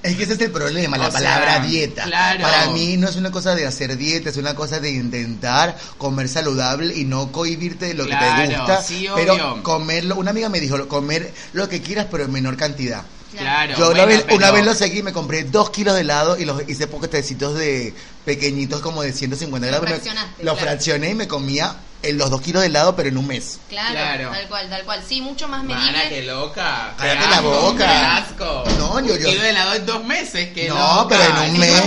Es 0.02 0.16
que 0.16 0.24
ese 0.24 0.32
es 0.34 0.40
el 0.40 0.50
problema, 0.50 0.96
la 0.98 1.10
sea, 1.10 1.20
palabra 1.20 1.60
dieta. 1.60 2.04
claro. 2.04 2.42
Para 2.42 2.66
mí 2.70 2.96
no 2.96 3.08
es 3.08 3.16
una 3.16 3.30
cosa 3.30 3.54
de 3.54 3.66
hacer 3.66 3.96
dieta, 3.96 4.30
es 4.30 4.36
una 4.36 4.54
cosa 4.54 4.80
de 4.80 4.90
intentar 4.90 5.76
comer 5.98 6.28
saludable 6.28 6.94
y 6.96 7.04
no 7.04 7.30
cohibirte 7.32 7.86
de 7.86 7.94
lo 7.94 8.06
que 8.06 8.16
te 8.16 8.46
gusta. 8.56 8.82
sí, 8.82 9.06
pero 9.14 9.34
obvio. 9.34 9.62
comerlo, 9.62 10.16
una 10.16 10.30
amiga 10.30 10.45
me 10.48 10.60
dijo, 10.60 10.86
comer 10.88 11.32
lo 11.52 11.68
que 11.68 11.80
quieras 11.82 12.06
pero 12.10 12.24
en 12.24 12.32
menor 12.32 12.56
cantidad. 12.56 13.02
claro. 13.36 13.74
Yo 13.78 13.90
una, 13.90 14.04
vez, 14.06 14.24
una 14.30 14.38
pero- 14.38 14.52
vez 14.54 14.64
lo 14.64 14.74
seguí, 14.74 15.02
me 15.02 15.12
compré 15.12 15.44
dos 15.44 15.70
kilos 15.70 15.94
de 15.94 16.00
helado 16.02 16.38
y 16.38 16.44
los 16.44 16.68
hice 16.68 16.86
poquetecitos 16.86 17.54
de 17.54 17.94
pequeñitos 18.24 18.80
como 18.80 19.02
de 19.02 19.12
150 19.12 19.66
gramos. 19.66 19.88
fraccionaste, 19.88 20.42
Lo 20.44 20.52
claro. 20.54 20.58
fraccioné 20.68 21.10
y 21.10 21.14
me 21.14 21.28
comía 21.28 21.76
en 22.02 22.18
los 22.18 22.30
dos 22.30 22.40
kilos 22.40 22.62
de 22.62 22.68
helado 22.68 22.94
pero 22.96 23.08
en 23.08 23.16
un 23.18 23.26
mes. 23.26 23.58
Claro, 23.68 23.92
Claro. 23.92 24.30
tal 24.30 24.48
cual, 24.48 24.70
tal 24.70 24.82
cual. 24.84 25.02
Sí, 25.06 25.20
mucho 25.20 25.48
más 25.48 25.62
medible. 25.64 25.92
Mana, 25.92 26.08
qué 26.08 26.22
loca. 26.22 26.94
Cállate 26.98 27.18
qué 27.24 27.30
la 27.30 27.36
asco, 27.36 27.50
boca. 27.50 27.78
qué 27.86 27.92
asco. 27.94 28.64
No, 28.78 29.00
yo- 29.00 29.16
yo- 29.16 29.28
Kilo 29.28 29.42
de 29.42 29.50
helado 29.50 29.74
en 29.74 29.86
dos 29.86 30.04
meses, 30.04 30.52
que 30.52 30.68
no, 30.68 31.06
pero 31.08 31.22
en 31.24 31.50
un 31.52 31.58
mes, 31.58 31.82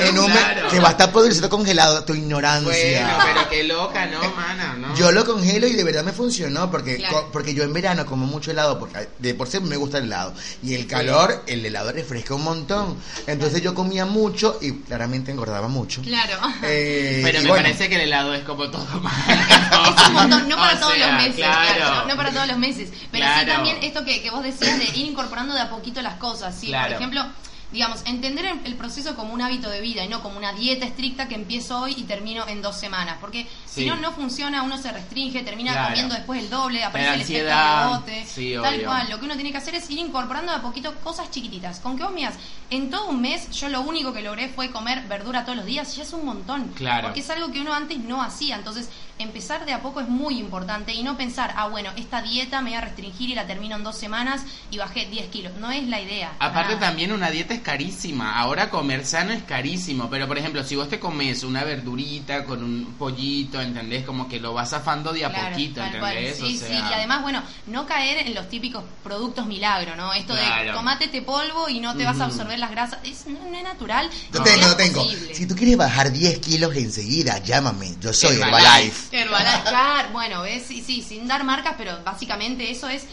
en 0.00 0.18
un 0.18 0.26
mes, 0.32 0.44
que 0.70 0.80
va 0.80 0.88
a 0.88 0.92
estar 0.92 1.10
podrido 1.12 1.48
congelado, 1.48 2.04
tu 2.04 2.14
ignorancia. 2.14 2.70
Bueno, 2.70 3.18
pero 3.24 3.48
qué 3.48 3.64
loca, 3.64 4.06
no, 4.06 4.20
mana, 4.34 4.74
no. 4.78 4.94
Yo 4.96 5.10
lo 5.12 5.24
congelo 5.24 5.66
y 5.66 5.72
de 5.72 5.84
verdad 5.84 6.04
me 6.04 6.12
funcionó 6.12 6.70
porque 6.70 6.96
Claro. 6.96 7.14
co- 7.24 7.30
porque 7.32 7.54
yo 7.54 7.62
en 7.64 7.72
verano 7.72 8.04
como 8.06 8.26
mucho 8.26 8.50
helado 8.50 8.78
porque 8.78 9.08
de 9.18 9.34
por 9.34 9.48
sí 9.48 9.58
me 9.60 9.76
gusta 9.76 9.98
el 9.98 10.04
helado 10.04 10.34
y 10.62 10.74
el 10.74 10.86
calor 10.86 11.42
el 11.46 11.64
helado 11.64 11.92
refresca 11.92 12.34
un 12.34 12.44
montón 12.44 12.96
entonces 13.26 13.62
yo 13.62 13.74
comía 13.74 14.04
mucho 14.06 14.58
y 14.60 14.72
claramente 14.80 15.30
engordaba 15.32 15.68
mucho 15.68 16.02
Claro. 16.02 16.38
Eh, 16.62 17.20
Pero 17.24 17.38
y 17.38 17.42
me 17.42 17.48
bueno, 17.48 17.64
parece 17.64 17.88
que 17.88 17.94
el 17.96 18.02
helado 18.02 18.34
es 18.34 18.42
como 18.44 18.70
todo 18.70 18.84
mal. 19.00 19.12
Es 19.54 20.08
un 20.08 20.14
montón, 20.14 20.48
no 20.48 20.56
para 20.56 20.74
O 20.74 20.78
todos 20.80 20.94
sea, 20.94 21.06
los 21.08 21.16
meses, 21.16 21.36
Claro. 21.36 21.74
claro, 21.76 22.08
no, 22.08 22.16
para 22.16 22.30
todos 22.32 22.46
los 22.48 22.58
meses. 22.58 22.92
Pero 23.10 23.26
sí 23.40 23.46
también 23.46 23.76
esto 23.82 24.04
que, 24.04 24.22
que 24.22 24.30
vos 24.30 24.42
decías 24.42 24.78
de 24.78 24.84
ir 24.98 25.06
incorporando 25.06 25.54
de 25.54 25.60
a 25.60 25.70
poquito 25.70 26.02
las 26.02 26.14
cosas, 26.14 26.54
¿sí? 26.58 26.72
Por 26.72 26.92
ejemplo, 26.92 27.24
digamos, 27.72 28.02
entender 28.04 28.44
el, 28.64 28.76
proceso 28.76 29.16
como 29.16 29.34
un 29.34 29.42
hábito 29.42 29.68
de 29.68 29.80
vida 29.80 30.04
y 30.04 30.08
no 30.08 30.22
como 30.22 30.38
una 30.38 30.52
dieta 30.52 30.86
estricta 30.86 31.26
que 31.26 31.34
empiezo 31.34 31.80
hoy 31.80 31.94
y 31.96 32.04
termino 32.04 32.46
en 32.46 32.62
dos 32.62 32.76
semanas. 32.76 33.16
Porque 33.20 33.48
Sí. 33.66 33.80
si 33.82 33.86
no, 33.86 33.96
no 33.96 34.12
funciona, 34.12 34.62
uno 34.62 34.78
se 34.78 34.92
restringe, 34.92 35.42
termina 35.42 35.72
Claro. 35.72 35.88
comiendo 35.88 36.14
después 36.14 36.40
el 36.40 36.50
doble, 36.50 36.84
aparece 36.84 37.14
el 37.14 37.20
efecto 37.22 37.80
rebote. 37.82 38.26
sí, 38.26 38.54
tal 38.62 38.74
obvio. 38.76 38.86
cual. 38.86 39.10
Lo 39.10 39.18
que 39.18 39.24
uno 39.24 39.34
tiene 39.34 39.50
que 39.50 39.58
hacer 39.58 39.74
es 39.74 39.90
ir 39.90 39.98
incorporando 39.98 40.52
de 40.52 40.58
a 40.58 40.62
poquito 40.62 40.94
cosas 41.02 41.32
chiquititas. 41.32 41.80
Con 41.80 41.96
que 41.96 42.04
vos 42.04 42.12
miras, 42.12 42.34
en 42.70 42.90
todo 42.90 43.06
un 43.06 43.20
mes 43.20 43.50
yo 43.50 43.68
lo 43.68 43.80
único 43.80 44.12
que 44.12 44.22
logré 44.22 44.48
fue 44.50 44.70
comer 44.70 45.02
verdura 45.08 45.42
todos 45.44 45.56
los 45.56 45.66
días, 45.66 45.96
ya 45.96 46.04
es 46.04 46.12
un 46.12 46.24
montón. 46.24 46.68
Claro. 46.76 47.08
Porque 47.08 47.20
es 47.20 47.30
algo 47.30 47.50
que 47.50 47.60
uno 47.60 47.74
antes 47.74 47.98
no 47.98 48.22
hacía. 48.22 48.54
Entonces, 48.54 48.88
empezar 49.18 49.64
de 49.64 49.72
a 49.72 49.80
poco 49.80 50.00
es 50.00 50.08
muy 50.08 50.38
importante 50.38 50.92
y 50.92 51.02
no 51.02 51.16
pensar, 51.16 51.54
ah, 51.56 51.68
bueno, 51.68 51.90
esta 51.96 52.22
dieta 52.22 52.60
me 52.60 52.70
voy 52.70 52.78
a 52.78 52.80
restringir 52.82 53.30
y 53.30 53.34
la 53.34 53.46
termino 53.46 53.76
en 53.76 53.84
dos 53.84 53.96
semanas 53.96 54.42
y 54.70 54.78
bajé 54.78 55.06
10 55.06 55.28
kilos. 55.28 55.52
No 55.58 55.70
es 55.70 55.86
la 55.88 56.00
idea. 56.00 56.32
Aparte 56.38 56.74
Nada. 56.74 56.88
también 56.88 57.12
una 57.12 57.30
dieta 57.30 57.54
es 57.54 57.60
carísima. 57.60 58.38
Ahora 58.38 58.70
comer 58.70 59.04
sano 59.06 59.32
es 59.32 59.42
carísimo. 59.42 60.08
Pero 60.10 60.26
por 60.26 60.38
ejemplo, 60.38 60.64
si 60.64 60.76
vos 60.76 60.88
te 60.88 60.98
comes 60.98 61.42
una 61.44 61.64
verdurita 61.64 62.44
con 62.44 62.62
un 62.62 62.94
pollito, 62.98 63.60
¿entendés? 63.60 64.04
Como 64.04 64.28
que 64.28 64.40
lo 64.40 64.52
vas 64.52 64.70
zafando 64.70 65.12
de 65.12 65.24
a 65.24 65.30
Claro, 65.30 65.50
poquito. 65.50 65.82
¿entendés? 65.82 66.36
Sí, 66.36 66.56
o 66.56 66.58
sea, 66.58 66.68
sí, 66.68 66.74
y 66.74 66.92
además, 66.92 67.22
bueno, 67.22 67.42
no 67.66 67.86
caer 67.86 68.26
en 68.26 68.34
los 68.34 68.48
típicos 68.48 68.84
productos 69.02 69.46
milagro, 69.46 69.96
¿no? 69.96 70.12
Esto 70.12 70.34
de 70.34 70.42
tomate 70.72 71.04
este 71.04 71.22
polvo 71.22 71.68
y 71.68 71.80
no 71.80 71.96
te 71.96 72.04
vas 72.04 72.20
a 72.20 72.24
absorber 72.26 72.58
las 72.58 72.70
grasas. 72.70 72.98
Es, 73.04 73.26
no, 73.26 73.38
no 73.50 73.56
es 73.56 73.62
natural. 73.64 74.10
yo 74.32 74.38
no 74.40 74.44
tengo, 74.44 74.66
yo 74.66 74.76
tengo. 74.76 75.02
posible. 75.04 75.34
Si 75.34 75.46
tú 75.46 75.54
quieres 75.54 75.76
bajar 75.76 76.12
10 76.12 76.38
kilos 76.38 76.74
enseguida, 76.76 77.38
llámame. 77.38 77.94
Yo 78.00 78.12
soy 78.12 78.36
Herbalife. 78.36 78.64
Herbalife. 78.66 79.03
Herbalife, 79.14 79.62
claro, 79.68 80.08
bueno, 80.12 80.42
ves, 80.42 80.64
sí, 80.66 80.82
sí, 80.84 81.00
sin 81.02 81.28
dar 81.28 81.44
marcas, 81.44 81.74
pero 81.78 81.98
básicamente 82.04 82.68
eso 82.70 82.88
es 82.88 83.04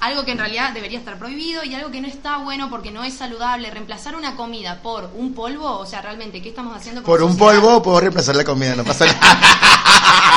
algo 0.00 0.24
que 0.26 0.32
en 0.32 0.38
realidad 0.38 0.72
debería 0.72 0.98
estar 0.98 1.18
prohibido 1.18 1.64
y 1.64 1.74
algo 1.74 1.90
que 1.90 2.02
no 2.02 2.08
está 2.08 2.36
bueno 2.38 2.68
porque 2.68 2.90
no 2.90 3.02
es 3.04 3.16
saludable. 3.16 3.70
Reemplazar 3.70 4.14
una 4.14 4.36
comida 4.36 4.82
por 4.82 5.10
un 5.14 5.32
polvo, 5.34 5.78
o 5.78 5.86
sea, 5.86 6.02
realmente, 6.02 6.42
¿qué 6.42 6.50
estamos 6.50 6.76
haciendo? 6.76 7.02
Por 7.02 7.22
un 7.22 7.36
polvo 7.38 7.82
puedo 7.82 8.00
reemplazar 8.00 8.36
la 8.36 8.44
comida, 8.44 8.74
no 8.76 8.84
pasa 8.84 9.06
nada. 9.06 9.38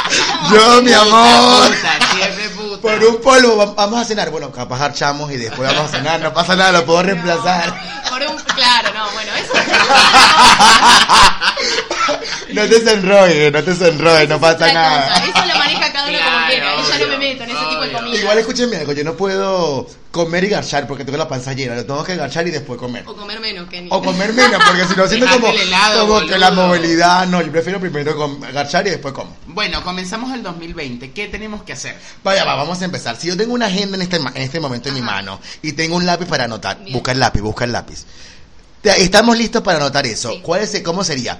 Yo, 0.51 0.81
mi 0.81 0.93
amor. 0.93 1.69
puta. 2.55 2.81
Por 2.81 3.03
un 3.03 3.21
polvo 3.21 3.57
va- 3.57 3.73
vamos 3.73 3.99
a 4.01 4.05
cenar. 4.05 4.29
Bueno, 4.31 4.49
capaz 4.51 4.81
archamos 4.81 5.29
y 5.31 5.35
después 5.37 5.69
vamos 5.69 5.91
a 5.91 5.97
cenar. 5.97 6.19
No 6.21 6.33
pasa 6.33 6.55
nada, 6.55 6.71
lo 6.71 6.85
puedo 6.85 7.03
reemplazar. 7.03 7.77
Por 8.09 8.21
un, 8.21 8.37
claro, 8.55 8.93
no, 8.93 9.11
bueno, 9.11 9.31
eso. 9.35 9.53
No 12.53 12.61
te 12.63 12.79
desenrolles, 12.79 13.51
no 13.51 13.63
te 13.63 13.71
desenrolles, 13.73 14.29
no 14.29 14.39
pasa 14.39 14.71
nada. 14.73 15.17
Eso 15.17 15.45
lo 15.45 15.55
maneja 15.59 15.91
cada 15.93 16.09
uno 16.09 16.17
como 16.17 16.47
quiera. 16.47 16.75
Yo 16.77 16.89
ya 16.89 16.99
no 16.99 17.07
me 17.07 17.17
meto 17.17 17.43
en 17.43 17.49
ese 17.51 17.59
tipo 17.69 17.81
de 17.81 17.91
comida. 17.91 18.15
Igual 18.17 18.37
escúchenme 18.39 18.77
algo, 18.77 18.91
yo 18.93 19.03
no 19.03 19.15
puedo 19.15 19.87
comer 20.11 20.43
y 20.43 20.49
garchar 20.49 20.87
porque 20.87 21.05
tengo 21.05 21.17
la 21.17 21.27
panza 21.27 21.53
llena. 21.53 21.75
Lo 21.75 21.85
tengo 21.85 22.03
que 22.03 22.15
garchar 22.15 22.47
y 22.47 22.51
después 22.51 22.79
comer. 22.79 23.03
O 23.07 23.15
comer 23.15 23.39
menos 23.39 23.69
que 23.69 23.81
ni. 23.81 23.89
O 23.91 24.01
comer 24.01 24.33
menos, 24.33 24.61
porque 24.65 24.85
si 24.87 24.95
no 24.95 25.07
siento 25.07 25.27
como, 25.29 25.47
el 25.49 25.59
helado, 25.59 26.07
como 26.07 26.25
que 26.27 26.37
la 26.37 26.51
movilidad. 26.51 27.27
No, 27.27 27.41
yo 27.41 27.51
prefiero 27.51 27.79
primero 27.79 28.37
garchar 28.53 28.87
y 28.87 28.89
después 28.91 29.13
como. 29.13 29.35
Bueno, 29.47 29.83
comenzamos 29.83 30.33
el 30.33 30.41
2020. 30.41 31.11
¿Qué 31.11 31.27
tenemos 31.27 31.63
que 31.63 31.73
hacer? 31.73 31.95
Vaya, 32.23 32.43
va, 32.45 32.55
vamos 32.55 32.81
a 32.81 32.85
empezar. 32.85 33.15
Si 33.15 33.27
yo 33.27 33.37
tengo 33.37 33.53
una 33.53 33.67
agenda 33.67 33.95
en 33.95 34.01
este, 34.01 34.19
ma- 34.19 34.31
en 34.33 34.41
este 34.41 34.59
momento 34.59 34.89
en 34.89 34.95
mi 34.95 35.01
mano 35.01 35.39
y 35.61 35.73
tengo 35.73 35.95
un 35.95 36.05
lápiz 36.05 36.25
para 36.25 36.45
anotar, 36.45 36.79
Bien. 36.79 36.93
busca 36.93 37.11
el 37.11 37.19
lápiz, 37.19 37.41
busca 37.41 37.65
el 37.65 37.71
lápiz. 37.71 38.05
Estamos 38.81 39.37
listos 39.37 39.61
para 39.61 39.77
anotar 39.77 40.05
eso. 40.07 40.31
Sí. 40.31 40.39
¿Cuál 40.41 40.61
es, 40.61 40.81
¿Cómo 40.81 41.03
sería? 41.03 41.37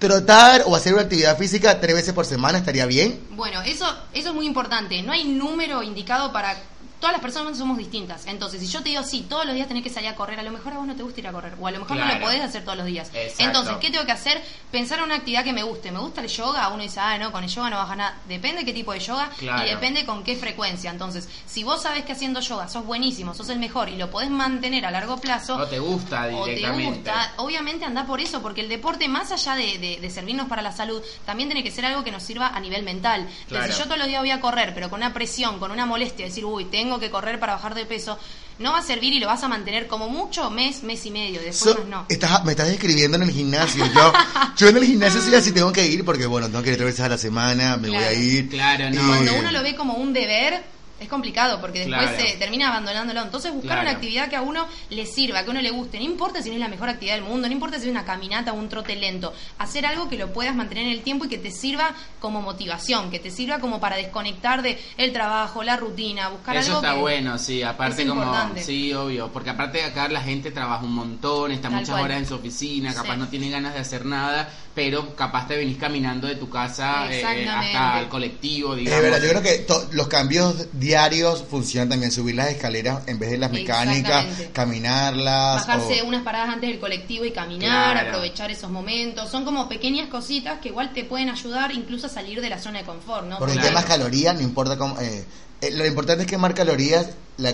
Trotar 0.00 0.62
o 0.66 0.74
hacer 0.74 0.94
una 0.94 1.02
actividad 1.02 1.36
física 1.36 1.78
tres 1.78 1.94
veces 1.94 2.14
por 2.14 2.24
semana 2.24 2.56
estaría 2.56 2.86
bien. 2.86 3.20
Bueno, 3.32 3.60
eso, 3.60 3.86
eso 4.14 4.30
es 4.30 4.34
muy 4.34 4.46
importante. 4.46 5.02
No 5.02 5.12
hay 5.12 5.24
número 5.24 5.82
indicado 5.82 6.32
para. 6.32 6.56
Todas 7.00 7.12
las 7.14 7.22
personas 7.22 7.56
somos 7.56 7.78
distintas. 7.78 8.26
Entonces, 8.26 8.60
si 8.60 8.66
yo 8.66 8.82
te 8.82 8.90
digo, 8.90 9.02
sí, 9.02 9.26
todos 9.28 9.46
los 9.46 9.54
días 9.54 9.66
tenés 9.66 9.82
que 9.82 9.88
salir 9.90 10.10
a 10.10 10.14
correr, 10.14 10.38
a 10.38 10.42
lo 10.42 10.50
mejor 10.52 10.74
a 10.74 10.76
vos 10.78 10.86
no 10.86 10.94
te 10.94 11.02
gusta 11.02 11.20
ir 11.20 11.26
a 11.28 11.32
correr. 11.32 11.54
O 11.58 11.66
a 11.66 11.70
lo 11.70 11.80
mejor 11.80 11.96
no 11.96 12.04
lo 12.04 12.20
podés 12.20 12.42
hacer 12.42 12.62
todos 12.62 12.76
los 12.76 12.86
días. 12.86 13.08
Exacto. 13.14 13.42
Entonces, 13.44 13.76
¿qué 13.80 13.90
tengo 13.90 14.04
que 14.04 14.12
hacer? 14.12 14.42
Pensar 14.70 14.98
en 14.98 15.04
una 15.06 15.14
actividad 15.16 15.42
que 15.42 15.52
me 15.54 15.62
guste. 15.62 15.90
¿Me 15.90 15.98
gusta 15.98 16.20
el 16.20 16.28
yoga? 16.28 16.68
Uno 16.68 16.82
dice, 16.82 17.00
ah, 17.00 17.16
no, 17.18 17.32
con 17.32 17.42
el 17.42 17.48
yoga 17.50 17.70
no 17.70 17.76
baja 17.76 17.96
nada. 17.96 18.18
Depende 18.28 18.64
qué 18.66 18.72
tipo 18.74 18.92
de 18.92 19.00
yoga 19.00 19.30
Claro. 19.38 19.66
y 19.66 19.70
depende 19.70 20.04
con 20.04 20.22
qué 20.22 20.36
frecuencia. 20.36 20.90
Entonces, 20.90 21.26
si 21.46 21.64
vos 21.64 21.80
sabés 21.82 22.04
que 22.04 22.12
haciendo 22.12 22.40
yoga 22.40 22.68
sos 22.68 22.84
buenísimo, 22.84 23.32
sos 23.34 23.48
el 23.48 23.58
mejor 23.58 23.88
y 23.88 23.96
lo 23.96 24.10
podés 24.10 24.28
mantener 24.30 24.84
a 24.84 24.90
largo 24.90 25.16
plazo, 25.18 25.56
¿O 25.56 25.66
te 25.66 25.78
gusta 25.78 26.28
o 26.34 26.44
te 26.44 26.50
directamente? 26.56 26.96
gusta, 27.10 27.32
obviamente 27.38 27.84
anda 27.86 28.04
por 28.04 28.20
eso, 28.20 28.42
porque 28.42 28.60
el 28.60 28.68
deporte, 28.68 29.08
más 29.08 29.32
allá 29.32 29.54
de, 29.54 29.78
de- 29.78 29.98
de 30.00 30.10
servirnos 30.10 30.48
para 30.48 30.60
la 30.60 30.72
salud, 30.72 31.02
también 31.24 31.48
tiene 31.48 31.64
que 31.64 31.70
ser 31.70 31.86
algo 31.86 32.04
que 32.04 32.10
nos 32.12 32.22
sirva 32.22 32.48
a 32.48 32.60
nivel 32.60 32.82
mental. 32.82 33.26
Entonces, 33.48 33.74
si 33.74 33.78
yo 33.80 33.84
todos 33.86 33.98
los 33.98 34.06
días 34.06 34.20
voy 34.20 34.32
a 34.32 34.40
correr, 34.40 34.74
pero 34.74 34.90
con 34.90 34.98
una 35.00 35.14
presión, 35.14 35.58
con 35.58 35.70
una 35.70 35.86
molestia, 35.86 36.26
decir, 36.26 36.44
uy, 36.44 36.66
tengo 36.66 36.89
que 36.98 37.10
correr 37.10 37.38
para 37.38 37.52
bajar 37.54 37.74
de 37.74 37.86
peso, 37.86 38.18
no 38.58 38.72
va 38.72 38.78
a 38.78 38.82
servir 38.82 39.12
y 39.12 39.20
lo 39.20 39.26
vas 39.26 39.42
a 39.44 39.48
mantener 39.48 39.86
como 39.86 40.08
mucho 40.08 40.50
mes, 40.50 40.82
mes 40.82 41.06
y 41.06 41.10
medio, 41.10 41.40
después 41.40 41.76
So- 41.76 41.84
no. 41.84 42.06
estás- 42.08 42.44
me 42.44 42.52
estás 42.52 42.68
describiendo 42.68 43.16
en 43.16 43.22
el 43.24 43.30
gimnasio. 43.30 43.84
Yo, 43.94 44.12
yo 44.56 44.68
en 44.68 44.76
el 44.78 44.84
gimnasio 44.84 45.20
sí 45.22 45.34
así 45.34 45.52
tengo 45.52 45.72
que 45.72 45.86
ir 45.86 46.04
porque, 46.04 46.26
bueno, 46.26 46.48
tengo 46.48 46.62
que 46.62 46.70
ir 46.70 46.76
tres 46.76 46.86
veces 46.86 47.00
a 47.00 47.08
la 47.08 47.18
semana, 47.18 47.76
me 47.76 47.88
voy 47.88 47.96
a 47.98 48.12
ir. 48.12 48.48
Claro, 48.48 48.90
no. 48.90 49.00
Y- 49.02 49.06
Cuando 49.06 49.34
uno 49.36 49.50
lo 49.52 49.62
ve 49.62 49.74
como 49.76 49.94
un 49.94 50.12
deber, 50.12 50.62
es 51.00 51.08
complicado 51.08 51.60
porque 51.60 51.80
después 51.80 52.10
Claro. 52.10 52.20
se 52.28 52.36
termina 52.36 52.68
abandonándolo. 52.68 53.22
Entonces 53.22 53.50
buscar 53.52 53.70
Claro. 53.78 53.82
una 53.82 53.90
actividad 53.92 54.28
que 54.28 54.36
a 54.36 54.42
uno 54.42 54.66
le 54.90 55.06
sirva, 55.06 55.42
que 55.42 55.48
a 55.48 55.50
uno 55.50 55.62
le 55.62 55.70
guste. 55.70 55.98
No 55.98 56.04
importa 56.04 56.42
si 56.42 56.48
no 56.50 56.54
es 56.54 56.60
la 56.60 56.68
mejor 56.68 56.88
actividad 56.88 57.14
del 57.16 57.24
mundo, 57.24 57.48
no 57.48 57.52
importa 57.54 57.78
si 57.78 57.84
es 57.86 57.90
una 57.90 58.04
caminata 58.04 58.52
o 58.52 58.56
un 58.56 58.68
trote 58.68 58.94
lento. 58.96 59.32
Hacer 59.58 59.86
algo 59.86 60.08
que 60.08 60.16
lo 60.18 60.32
puedas 60.32 60.54
mantener 60.54 60.84
en 60.86 60.92
el 60.92 61.02
tiempo 61.02 61.24
y 61.24 61.28
que 61.28 61.38
te 61.38 61.50
sirva 61.50 61.94
como 62.20 62.42
motivación, 62.42 63.10
que 63.10 63.18
te 63.18 63.30
sirva 63.30 63.58
como 63.58 63.80
para 63.80 63.96
desconectar 63.96 64.62
de 64.62 64.78
el 64.98 65.12
trabajo, 65.12 65.62
la 65.62 65.76
rutina, 65.76 66.28
buscar 66.28 66.56
Eso 66.56 66.72
algo 66.72 66.82
está 66.82 66.94
que- 66.94 67.00
bueno, 67.00 67.38
sí, 67.38 67.62
aparte 67.62 68.06
como, 68.06 68.22
importante. 68.22 68.62
sí, 68.62 68.92
obvio, 68.92 69.32
porque 69.32 69.50
aparte 69.50 69.82
acá 69.82 70.08
la 70.08 70.20
gente 70.20 70.50
trabaja 70.50 70.84
un 70.84 70.92
montón, 70.94 71.50
está 71.52 71.68
Tal 71.68 71.78
muchas 71.80 71.90
cual. 71.90 72.02
horas 72.04 72.18
en 72.18 72.26
su 72.26 72.34
oficina, 72.34 72.92
capaz 72.94 73.14
Sí. 73.14 73.18
no 73.20 73.28
tiene 73.28 73.48
ganas 73.50 73.72
de 73.74 73.80
hacer 73.80 74.04
nada, 74.04 74.48
pero 74.74 75.14
capaz 75.16 75.48
te 75.48 75.56
venís 75.56 75.76
caminando 75.78 76.28
de 76.28 76.36
tu 76.36 76.48
casa 76.48 77.06
eh, 77.10 77.16
Exactamente. 77.20 77.76
hasta 77.76 78.00
el 78.00 78.08
colectivo, 78.08 78.74
digamos. 78.76 78.96
Es 78.98 79.02
verdad, 79.10 79.22
yo 79.26 79.30
creo 79.30 79.42
que 79.42 79.66
los 79.96 80.08
cambios 80.08 80.66
diarios 80.72 81.44
funcionan 81.50 81.88
también. 81.88 82.12
Subir 82.12 82.34
las 82.36 82.48
escaleras 82.50 83.02
en 83.08 83.18
vez 83.18 83.30
de 83.30 83.38
las 83.38 83.50
mecánicas, 83.50 84.26
caminarlas. 84.52 85.66
Bajarse 85.66 86.02
o- 86.02 86.06
unas 86.06 86.22
paradas 86.22 86.50
antes 86.50 86.70
del 86.70 86.78
colectivo 86.78 87.24
y 87.24 87.32
caminar, 87.32 87.92
Claro. 87.94 88.08
aprovechar 88.10 88.50
esos 88.50 88.70
momentos. 88.70 89.28
Son 89.30 89.44
como 89.44 89.68
pequeñas 89.68 90.08
cositas 90.08 90.60
que 90.60 90.68
igual 90.68 90.92
te 90.92 91.04
pueden 91.04 91.28
ayudar 91.30 91.72
incluso 91.72 92.06
a 92.06 92.10
salir 92.10 92.40
de 92.40 92.48
la 92.48 92.58
zona 92.60 92.78
de 92.80 92.84
confort, 92.84 93.26
¿no? 93.26 93.38
Porque 93.38 93.54
Claro. 93.54 93.68
quemas 93.68 93.84
calorías, 93.84 94.34
no 94.34 94.42
importa 94.42 94.76
cómo. 94.78 94.98
eh, 95.00 95.24
eh, 95.60 95.70
lo 95.72 95.84
importante 95.86 96.22
es 96.24 96.28
quemar 96.30 96.54
calorías 96.54 97.10
la 97.36 97.52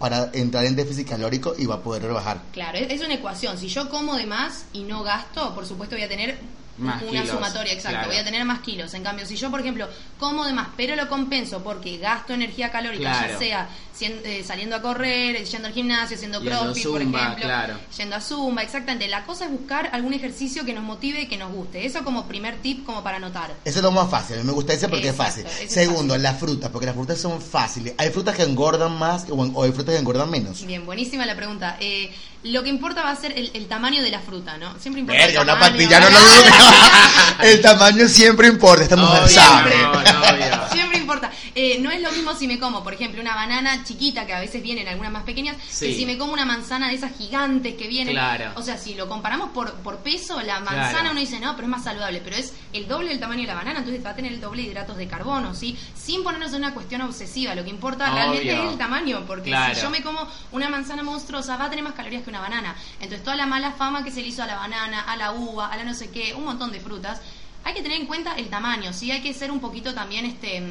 para 0.00 0.30
entrar 0.32 0.64
en 0.64 0.74
déficit 0.74 1.06
calórico 1.06 1.54
y 1.58 1.66
va 1.66 1.74
a 1.74 1.82
poder 1.82 2.02
rebajar. 2.02 2.40
Claro, 2.52 2.78
es, 2.78 3.02
una 3.02 3.12
ecuación. 3.12 3.58
Si 3.58 3.68
yo 3.68 3.90
como 3.90 4.16
de 4.16 4.24
más 4.24 4.64
y 4.72 4.84
no 4.84 5.02
gasto, 5.02 5.54
por 5.54 5.66
supuesto 5.66 5.94
voy 5.94 6.04
a 6.04 6.08
tener 6.08 6.38
Más 6.80 7.02
una 7.02 7.22
kilos, 7.22 7.28
sumatoria, 7.36 7.72
exacto. 7.72 7.98
claro. 7.98 8.08
Voy 8.08 8.16
a 8.18 8.24
tener 8.24 8.44
más 8.44 8.60
kilos. 8.60 8.92
En 8.94 9.02
cambio, 9.02 9.26
si 9.26 9.36
yo, 9.36 9.50
por 9.50 9.60
ejemplo, 9.60 9.88
como 10.18 10.44
de 10.44 10.52
más, 10.52 10.68
pero 10.76 10.96
lo 10.96 11.08
compenso 11.08 11.62
porque 11.62 11.98
gasto 11.98 12.32
energía 12.34 12.70
calórica, 12.70 13.10
Claro. 13.12 13.32
ya 13.34 13.38
sea 13.38 13.68
sien- 13.96 14.20
eh, 14.24 14.42
saliendo 14.46 14.76
a 14.76 14.82
correr, 14.82 15.44
yendo 15.44 15.68
al 15.68 15.74
gimnasio, 15.74 16.16
haciendo 16.16 16.40
crossfit, 16.40 16.86
por 16.86 17.00
ejemplo, 17.02 17.34
claro. 17.42 17.78
yendo 17.96 18.16
a 18.16 18.20
zumba, 18.20 18.62
exactamente. 18.62 19.06
La 19.08 19.24
cosa 19.24 19.44
es 19.44 19.50
buscar 19.50 19.90
algún 19.92 20.14
ejercicio 20.14 20.64
que 20.64 20.72
nos 20.72 20.82
motive 20.84 21.22
y 21.22 21.26
que 21.28 21.36
nos 21.36 21.52
guste. 21.52 21.84
Eso 21.84 22.02
como 22.04 22.26
primer 22.26 22.56
tip, 22.62 22.84
como 22.86 23.02
para 23.02 23.18
anotar. 23.18 23.50
Eso 23.64 23.78
es 23.78 23.82
lo 23.82 23.90
más 23.92 24.10
fácil. 24.10 24.36
A 24.36 24.38
mí 24.40 24.44
me 24.46 24.52
gusta 24.52 24.72
ese 24.72 24.88
porque 24.88 25.08
Exacto, 25.10 25.40
es 25.40 25.46
fácil. 25.46 25.66
es 25.66 25.72
Segundo, 25.72 26.16
las 26.16 26.38
frutas, 26.38 26.70
porque 26.70 26.86
las 26.86 26.94
frutas 26.94 27.18
son 27.20 27.40
fáciles. 27.40 27.94
Hay 27.98 28.10
frutas 28.10 28.34
que 28.36 28.42
engordan 28.42 28.98
más 28.98 29.26
o, 29.28 29.34
o 29.34 29.62
hay 29.64 29.72
frutas 29.72 29.94
que 29.94 30.00
engordan 30.00 30.30
menos. 30.30 30.64
Bien, 30.64 30.84
buenísima 30.86 31.26
la 31.26 31.36
pregunta. 31.36 31.76
Eh, 31.80 32.10
lo 32.44 32.62
que 32.62 32.68
importa 32.70 33.02
va 33.02 33.10
a 33.10 33.16
ser 33.16 33.32
el, 33.36 33.50
el 33.54 33.66
tamaño 33.66 34.02
de 34.02 34.10
la 34.10 34.20
fruta, 34.20 34.56
¿no? 34.56 34.78
Siempre 34.78 35.00
importa. 35.00 35.20
Verga, 35.26 35.40
el 35.42 35.44
una 35.46 35.54
tamaño. 35.54 35.72
pastilla, 35.76 36.00
no 36.00 36.10
lo. 36.10 36.18
El 37.48 37.60
tamaño 37.60 38.08
siempre 38.08 38.48
importa. 38.48 38.82
Esta 38.84 38.96
mujer 38.96 39.22
Obvio, 39.22 39.28
sabe. 39.34 39.74
amor, 39.74 39.96
obvio. 39.98 40.68
Siempre 40.72 40.89
importa. 41.10 41.30
Eh, 41.54 41.78
no 41.80 41.90
es 41.90 42.00
lo 42.00 42.12
mismo 42.12 42.34
si 42.34 42.46
me 42.46 42.58
como, 42.58 42.82
por 42.84 42.94
ejemplo, 42.94 43.20
una 43.20 43.34
banana 43.34 43.82
chiquita, 43.84 44.26
que 44.26 44.32
a 44.32 44.40
veces 44.40 44.62
vienen 44.62 44.86
algunas 44.86 45.10
más 45.12 45.24
pequeñas, 45.24 45.56
Sí. 45.68 45.86
que 45.88 45.94
si 45.94 46.06
me 46.06 46.16
como 46.16 46.32
una 46.32 46.44
manzana 46.44 46.88
de 46.88 46.94
esas 46.94 47.16
gigantes 47.16 47.74
que 47.74 47.88
vienen. 47.88 48.14
Claro. 48.14 48.52
O 48.56 48.62
sea, 48.62 48.78
si 48.78 48.94
lo 48.94 49.08
comparamos 49.08 49.50
por, 49.50 49.74
por 49.82 49.98
peso, 49.98 50.40
la 50.42 50.60
manzana 50.60 50.90
Claro. 50.90 51.10
uno 51.12 51.20
dice, 51.20 51.40
no, 51.40 51.54
pero 51.56 51.66
es 51.66 51.70
más 51.70 51.84
saludable, 51.84 52.20
pero 52.22 52.36
es 52.36 52.52
el 52.72 52.86
doble 52.86 53.08
del 53.10 53.18
tamaño 53.20 53.40
de 53.42 53.46
la 53.48 53.54
banana, 53.54 53.78
entonces 53.80 54.04
va 54.04 54.10
a 54.10 54.14
tener 54.14 54.32
el 54.32 54.40
doble 54.40 54.62
de 54.62 54.68
hidratos 54.68 54.96
de 54.96 55.08
carbono, 55.08 55.54
¿sí? 55.54 55.76
Sin 55.96 56.22
ponernos 56.22 56.50
en 56.52 56.58
una 56.58 56.74
cuestión 56.74 57.00
obsesiva, 57.02 57.54
lo 57.54 57.64
que 57.64 57.70
importa 57.70 58.04
Obvio. 58.04 58.14
realmente 58.14 58.52
es 58.52 58.72
el 58.72 58.78
tamaño, 58.78 59.24
porque 59.26 59.50
Claro. 59.50 59.74
si 59.74 59.80
yo 59.80 59.90
me 59.90 60.02
como 60.02 60.26
una 60.52 60.68
manzana 60.68 61.02
monstruosa, 61.02 61.56
va 61.56 61.64
a 61.66 61.70
tener 61.70 61.84
más 61.84 61.94
calorías 61.94 62.22
que 62.22 62.30
una 62.30 62.40
banana. 62.40 62.76
Entonces, 63.00 63.24
toda 63.24 63.36
la 63.36 63.46
mala 63.46 63.72
fama 63.72 64.04
que 64.04 64.10
se 64.12 64.22
le 64.22 64.28
hizo 64.28 64.42
a 64.42 64.46
la 64.46 64.56
banana, 64.56 65.00
a 65.00 65.16
la 65.16 65.32
uva, 65.32 65.66
a 65.68 65.76
la 65.76 65.84
no 65.84 65.94
sé 65.94 66.10
qué, 66.10 66.34
un 66.34 66.44
montón 66.44 66.70
de 66.70 66.78
frutas, 66.80 67.20
hay 67.64 67.74
que 67.74 67.82
tener 67.82 68.00
en 68.00 68.06
cuenta 68.06 68.34
el 68.34 68.48
tamaño, 68.48 68.92
¿sí? 68.92 69.10
Hay 69.10 69.20
que 69.22 69.32
ser 69.34 69.50
un 69.50 69.60
poquito 69.60 69.94
también 69.94 70.24
este. 70.26 70.60
mm, 70.60 70.70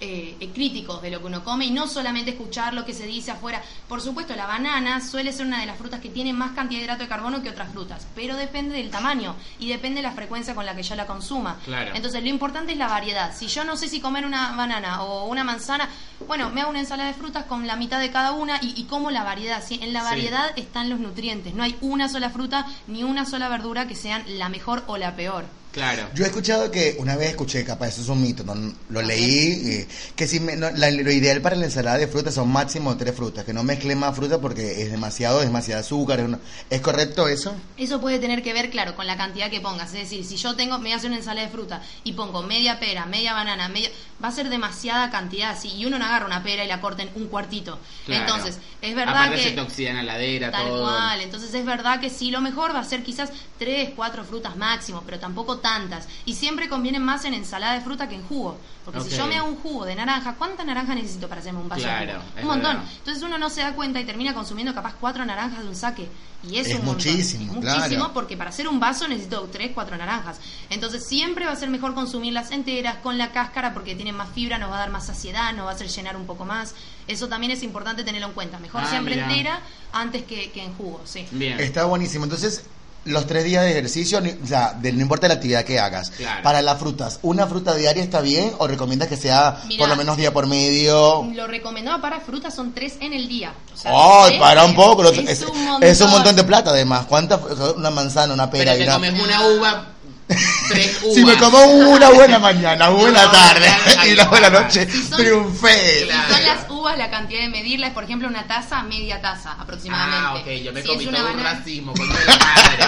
eh, 0.00 0.36
eh, 0.40 0.50
críticos 0.52 1.00
de 1.00 1.08
lo 1.08 1.20
que 1.20 1.26
uno 1.26 1.44
come 1.44 1.66
y 1.66 1.70
no 1.70 1.86
solamente 1.86 2.32
escuchar 2.32 2.74
lo 2.74 2.84
que 2.84 2.92
se 2.92 3.06
dice 3.06 3.30
afuera. 3.30 3.62
Por 3.88 4.00
supuesto, 4.02 4.34
la 4.34 4.44
banana 4.44 5.00
suele 5.00 5.32
ser 5.32 5.46
una 5.46 5.60
de 5.60 5.66
las 5.66 5.78
frutas 5.78 6.00
que 6.00 6.08
tiene 6.08 6.32
más 6.32 6.50
cantidad 6.50 6.80
de 6.80 6.84
hidrato 6.84 7.02
de 7.04 7.08
carbono 7.08 7.42
que 7.42 7.48
otras 7.48 7.70
frutas, 7.70 8.04
pero 8.14 8.36
depende 8.36 8.74
del 8.76 8.90
tamaño 8.90 9.36
y 9.60 9.68
depende 9.68 9.98
de 9.98 10.02
la 10.02 10.10
frecuencia 10.12 10.54
con 10.54 10.66
la 10.66 10.74
que 10.74 10.82
yo 10.82 10.96
la 10.96 11.06
consuma. 11.06 11.58
Claro. 11.64 11.92
Entonces, 11.94 12.22
lo 12.22 12.28
importante 12.28 12.72
es 12.72 12.78
la 12.78 12.88
variedad. 12.88 13.32
Si 13.34 13.46
yo 13.46 13.64
no 13.64 13.76
sé 13.76 13.88
si 13.88 14.00
comer 14.00 14.26
una 14.26 14.52
banana 14.56 15.04
o 15.04 15.26
una 15.28 15.44
manzana, 15.44 15.88
bueno, 16.26 16.50
me 16.50 16.60
hago 16.62 16.70
una 16.70 16.80
ensalada 16.80 17.08
de 17.10 17.14
frutas 17.14 17.44
con 17.44 17.66
la 17.68 17.76
mitad 17.76 18.00
de 18.00 18.10
cada 18.10 18.32
una 18.32 18.58
y, 18.60 18.74
y 18.76 18.84
como 18.84 19.12
la 19.12 19.22
variedad. 19.22 19.62
¿sí? 19.64 19.78
En 19.80 19.92
la 19.92 20.00
Sí. 20.00 20.06
variedad 20.06 20.50
están 20.58 20.90
los 20.90 20.98
nutrientes. 20.98 21.54
No 21.54 21.62
hay 21.62 21.76
una 21.80 22.08
sola 22.08 22.30
fruta 22.30 22.66
ni 22.88 23.04
una 23.04 23.24
sola 23.24 23.48
verdura 23.48 23.86
que 23.86 23.94
sean 23.94 24.24
la 24.26 24.48
mejor 24.48 24.82
o 24.88 24.98
la 24.98 25.14
peor. 25.14 25.46
Claro. 25.74 26.08
Yo 26.14 26.22
he 26.24 26.28
escuchado 26.28 26.70
que, 26.70 26.94
una 27.00 27.16
vez 27.16 27.30
escuché, 27.30 27.64
capaz 27.64 27.88
eso 27.88 28.02
es 28.02 28.08
un 28.08 28.22
mito, 28.22 28.44
no, 28.44 28.54
lo 28.90 29.02
leí, 29.02 29.70
eh, 29.72 29.88
que 30.14 30.28
si 30.28 30.38
me- 30.38 30.54
no, 30.54 30.70
la- 30.70 30.90
lo 30.92 31.10
ideal 31.10 31.40
para 31.42 31.56
la 31.56 31.64
ensalada 31.64 31.98
de 31.98 32.06
frutas 32.06 32.32
son 32.34 32.48
máximo 32.50 32.96
tres 32.96 33.14
frutas, 33.16 33.44
que 33.44 33.52
no 33.52 33.64
mezclen 33.64 33.98
más 33.98 34.14
fruta 34.14 34.40
porque 34.40 34.82
es 34.82 34.92
demasiado, 34.92 35.40
es 35.40 35.46
demasiado 35.46 35.80
azúcar. 35.80 36.20
¿Es, 36.20 36.26
una- 36.26 36.38
¿es 36.70 36.80
correcto 36.80 37.26
eso? 37.26 37.56
Eso 37.76 38.00
puede 38.00 38.20
tener 38.20 38.40
que 38.42 38.52
ver, 38.52 38.70
claro, 38.70 38.94
con 38.94 39.06
la 39.08 39.16
cantidad 39.16 39.50
que 39.50 39.60
pongas. 39.60 39.88
Es 39.94 40.00
decir, 40.00 40.24
si 40.24 40.36
yo 40.36 40.54
tengo, 40.54 40.78
me 40.78 40.84
voy 40.84 40.92
a 40.92 40.96
hacer 40.96 41.10
una 41.10 41.18
ensalada 41.18 41.46
de 41.46 41.52
fruta 41.52 41.82
y 42.04 42.12
pongo 42.12 42.44
media 42.44 42.78
pera, 42.78 43.04
media 43.06 43.32
banana, 43.34 43.68
media, 43.68 43.90
va 44.22 44.28
a 44.28 44.32
ser 44.32 44.48
demasiada 44.50 45.10
cantidad, 45.10 45.58
¿sí? 45.60 45.72
Y 45.76 45.86
uno 45.86 45.98
no 45.98 46.04
agarra 46.04 46.26
una 46.26 46.44
pera 46.44 46.64
y 46.64 46.68
la 46.68 46.80
corta 46.80 47.02
en 47.02 47.10
un 47.16 47.26
cuartito. 47.26 47.80
Claro. 48.06 48.20
Entonces, 48.22 48.58
es 48.80 48.94
verdad 48.94 49.14
Aparte 49.24 49.36
que... 49.38 49.42
se 49.42 49.50
te 49.50 49.60
oxida 49.60 49.90
en 49.90 49.96
la 49.96 50.02
ladera, 50.04 50.52
Tal 50.52 50.68
todo. 50.68 50.82
cual, 50.82 51.20
entonces 51.20 51.52
es 51.52 51.64
verdad 51.66 51.98
que 52.00 52.10
sí, 52.10 52.30
lo 52.30 52.40
mejor 52.40 52.72
va 52.72 52.78
a 52.78 52.84
ser 52.84 53.02
quizás 53.02 53.30
tres, 53.58 53.90
cuatro 53.96 54.22
frutas 54.24 54.54
máximo, 54.56 55.02
pero 55.04 55.18
tampoco 55.18 55.58
tantas. 55.64 56.06
Y 56.26 56.34
siempre 56.34 56.68
conviene 56.68 56.98
más 57.00 57.24
en 57.24 57.32
ensalada 57.32 57.72
de 57.72 57.80
fruta 57.80 58.06
que 58.08 58.14
en 58.16 58.22
jugo. 58.22 58.58
Porque 58.84 59.00
si 59.00 59.16
yo 59.16 59.26
me 59.26 59.36
hago 59.38 59.48
un 59.48 59.56
jugo 59.56 59.86
de 59.86 59.94
naranja, 59.94 60.34
¿cuánta 60.34 60.62
naranja 60.62 60.94
necesito 60.94 61.26
para 61.26 61.40
hacerme 61.40 61.60
un 61.60 61.70
vaso 61.70 61.82
Claro, 61.84 62.06
de 62.06 62.12
jugo? 62.18 62.24
Un 62.42 62.46
montón. 62.48 62.76
verdad. 62.76 62.92
Entonces 62.98 63.22
uno 63.22 63.38
no 63.38 63.48
se 63.48 63.62
da 63.62 63.72
cuenta 63.72 63.98
y 63.98 64.04
termina 64.04 64.34
consumiendo 64.34 64.74
capaz 64.74 64.94
cuatro 65.00 65.24
naranjas 65.24 65.62
de 65.62 65.68
un 65.68 65.74
saque. 65.74 66.06
Y 66.46 66.58
es, 66.58 66.66
Es 66.66 66.74
un 66.74 66.84
montón. 66.84 66.94
muchísimo, 66.96 67.54
Es 67.54 67.60
claro. 67.60 67.78
muchísimo 67.80 68.12
porque 68.12 68.36
para 68.36 68.50
hacer 68.50 68.68
un 68.68 68.78
vaso 68.78 69.08
necesito 69.08 69.48
tres, 69.50 69.70
cuatro 69.72 69.96
naranjas. 69.96 70.38
Entonces 70.68 71.06
siempre 71.06 71.46
va 71.46 71.52
a 71.52 71.56
ser 71.56 71.70
mejor 71.70 71.94
consumirlas 71.94 72.50
enteras 72.50 72.96
con 72.96 73.16
la 73.16 73.32
cáscara 73.32 73.72
porque 73.72 73.94
tienen 73.94 74.14
más 74.14 74.28
fibra, 74.34 74.58
nos 74.58 74.70
va 74.70 74.76
a 74.76 74.80
dar 74.80 74.90
más 74.90 75.06
saciedad, 75.06 75.54
nos 75.54 75.64
va 75.64 75.70
a 75.70 75.74
hacer 75.74 75.88
llenar 75.88 76.14
un 76.18 76.26
poco 76.26 76.44
más. 76.44 76.74
Eso 77.08 77.28
también 77.28 77.52
es 77.52 77.62
importante 77.62 78.04
tenerlo 78.04 78.28
en 78.28 78.34
cuenta. 78.34 78.58
Mejor 78.58 78.82
Ah, 78.84 78.90
siempre 78.90 79.14
mira. 79.14 79.26
entera 79.30 79.60
antes 79.94 80.24
que, 80.24 80.50
que 80.52 80.62
en 80.62 80.74
jugo, 80.74 81.00
sí. 81.06 81.26
Bien. 81.30 81.58
Está 81.58 81.86
buenísimo. 81.86 82.24
Entonces, 82.24 82.64
los 83.04 83.26
tres 83.26 83.44
días 83.44 83.64
de 83.64 83.70
ejercicio, 83.72 84.20
ni- 84.20 84.30
o 84.30 84.46
sea, 84.46 84.72
de- 84.80 84.92
no 84.92 85.00
importa 85.02 85.28
la 85.28 85.34
actividad 85.34 85.64
que 85.64 85.78
hagas. 85.78 86.10
Claro. 86.10 86.42
Para 86.42 86.62
las 86.62 86.78
frutas, 86.78 87.18
¿una 87.22 87.46
fruta 87.46 87.74
diaria 87.74 88.02
está 88.02 88.20
bien 88.20 88.52
o 88.58 88.66
recomiendas 88.66 89.08
que 89.08 89.16
sea 89.16 89.58
por 89.78 89.88
lo 89.88 89.96
menos 89.96 90.16
día 90.16 90.32
por 90.32 90.46
medio? 90.46 91.22
Lo 91.34 91.46
recomendado 91.46 92.00
para 92.00 92.20
frutas 92.20 92.54
son 92.54 92.72
tres 92.72 92.94
en 93.00 93.12
el 93.12 93.28
día. 93.28 93.52
O 93.72 93.76
sea, 93.76 93.92
¡Ay, 93.94 94.28
tres 94.30 94.40
para 94.40 94.64
un 94.64 94.74
poco! 94.74 95.04
Es, 95.10 95.18
es, 95.18 95.42
un 95.42 95.64
montón. 95.64 95.88
es 95.88 96.00
un 96.00 96.10
montón 96.10 96.36
de 96.36 96.44
plata 96.44 96.70
además. 96.70 97.06
¿Cuánta? 97.06 97.36
Una 97.76 97.90
manzana, 97.90 98.32
una 98.34 98.50
pera 98.50 98.72
Pero 98.72 98.74
y 98.74 98.78
te 98.78 98.84
una... 98.84 98.94
comes 98.94 99.22
una 99.22 99.46
uva, 99.48 99.86
tres 100.26 100.98
uvas. 101.02 101.14
Si 101.14 101.24
me 101.24 101.36
como 101.36 101.58
una 101.64 102.10
buena 102.10 102.38
mañana, 102.38 102.88
buena 102.90 103.24
No, 103.24 103.30
tarde 103.30 103.68
y 104.08 104.12
una 104.12 104.24
buena 104.24 104.50
noche, 104.50 104.90
Si 104.90 105.02
son- 105.04 105.18
triunfé. 105.18 106.00
Si 106.00 106.06
Claro. 106.06 106.34
son 106.34 106.44
las 106.46 106.70
uvas, 106.70 106.98
la 106.98 107.10
cantidad 107.10 107.40
de 107.40 107.48
medirla 107.48 107.88
es, 107.88 107.92
por 107.94 108.04
ejemplo, 108.04 108.28
una 108.28 108.46
taza, 108.46 108.82
media 108.82 109.20
taza 109.20 109.52
aproximadamente. 109.58 110.26
Ah, 110.26 110.34
ok, 110.58 110.62
yo 110.64 110.72
me 110.72 110.82
si 110.82 110.88
comí 110.88 111.04
todo 111.06 111.16
un 111.16 111.22
banana, 111.24 111.42
racimo, 111.54 111.92
coño 111.94 112.12
de 112.12 112.24
la 112.24 112.36
madre. 112.38 112.86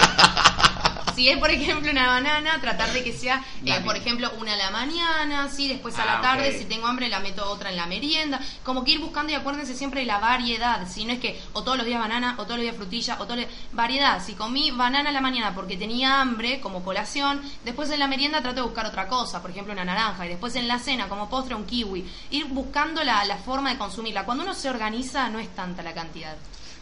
Si 1.17 1.27
es, 1.27 1.39
por 1.39 1.49
ejemplo, 1.49 1.89
una 1.89 2.05
banana, 2.05 2.61
tratar 2.61 2.93
de 2.93 3.03
que 3.03 3.11
sea, 3.11 3.43
eh, 3.65 3.81
por 3.83 3.95
ejemplo, 3.95 4.29
una 4.39 4.53
a 4.53 4.55
la 4.55 4.69
mañana, 4.69 5.49
sí, 5.49 5.67
después 5.67 5.97
a 5.97 6.05
la 6.05 6.19
Ah, 6.19 6.21
tarde, 6.21 6.51
ok. 6.51 6.57
si 6.59 6.65
tengo 6.65 6.85
hambre 6.85 7.09
la 7.09 7.19
meto 7.21 7.49
otra 7.49 7.71
en 7.71 7.75
la 7.75 7.87
merienda, 7.87 8.39
como 8.63 8.83
que 8.83 8.91
ir 8.91 8.99
buscando 8.99 9.31
y 9.31 9.35
acuérdense 9.35 9.73
siempre 9.73 10.01
de 10.01 10.05
la 10.05 10.19
variedad, 10.19 10.87
si 10.87 11.05
no 11.05 11.13
es 11.13 11.19
que 11.19 11.41
o 11.53 11.63
todos 11.63 11.75
los 11.75 11.87
días 11.87 11.99
banana, 11.99 12.35
o 12.37 12.43
todos 12.43 12.57
los 12.57 12.61
días 12.61 12.75
frutilla, 12.75 13.15
o 13.19 13.23
todos 13.25 13.37
los 13.39 13.47
variedad, 13.71 14.23
si 14.23 14.33
comí 14.35 14.69
banana 14.69 15.09
a 15.09 15.11
la 15.11 15.21
mañana 15.21 15.55
porque 15.55 15.75
tenía 15.75 16.21
hambre 16.21 16.59
como 16.59 16.83
colación, 16.83 17.41
después 17.65 17.89
en 17.89 17.97
la 17.97 18.07
merienda 18.07 18.41
trato 18.43 18.57
de 18.57 18.67
buscar 18.67 18.85
otra 18.85 19.07
cosa, 19.07 19.41
por 19.41 19.49
ejemplo 19.49 19.73
una 19.73 19.85
naranja, 19.85 20.23
y 20.23 20.29
después 20.29 20.55
en 20.55 20.67
la 20.67 20.77
cena 20.77 21.09
como 21.09 21.27
postre 21.31 21.55
un 21.55 21.65
kiwi, 21.65 22.05
ir 22.29 22.45
buscando 22.45 23.03
la, 23.03 23.25
la 23.25 23.37
forma 23.37 23.71
de 23.71 23.79
consumirla. 23.79 24.23
Cuando 24.23 24.43
uno 24.43 24.53
se 24.53 24.69
organiza 24.69 25.29
no 25.29 25.39
es 25.39 25.49
tanta 25.55 25.81
la 25.81 25.95
cantidad. 25.95 26.37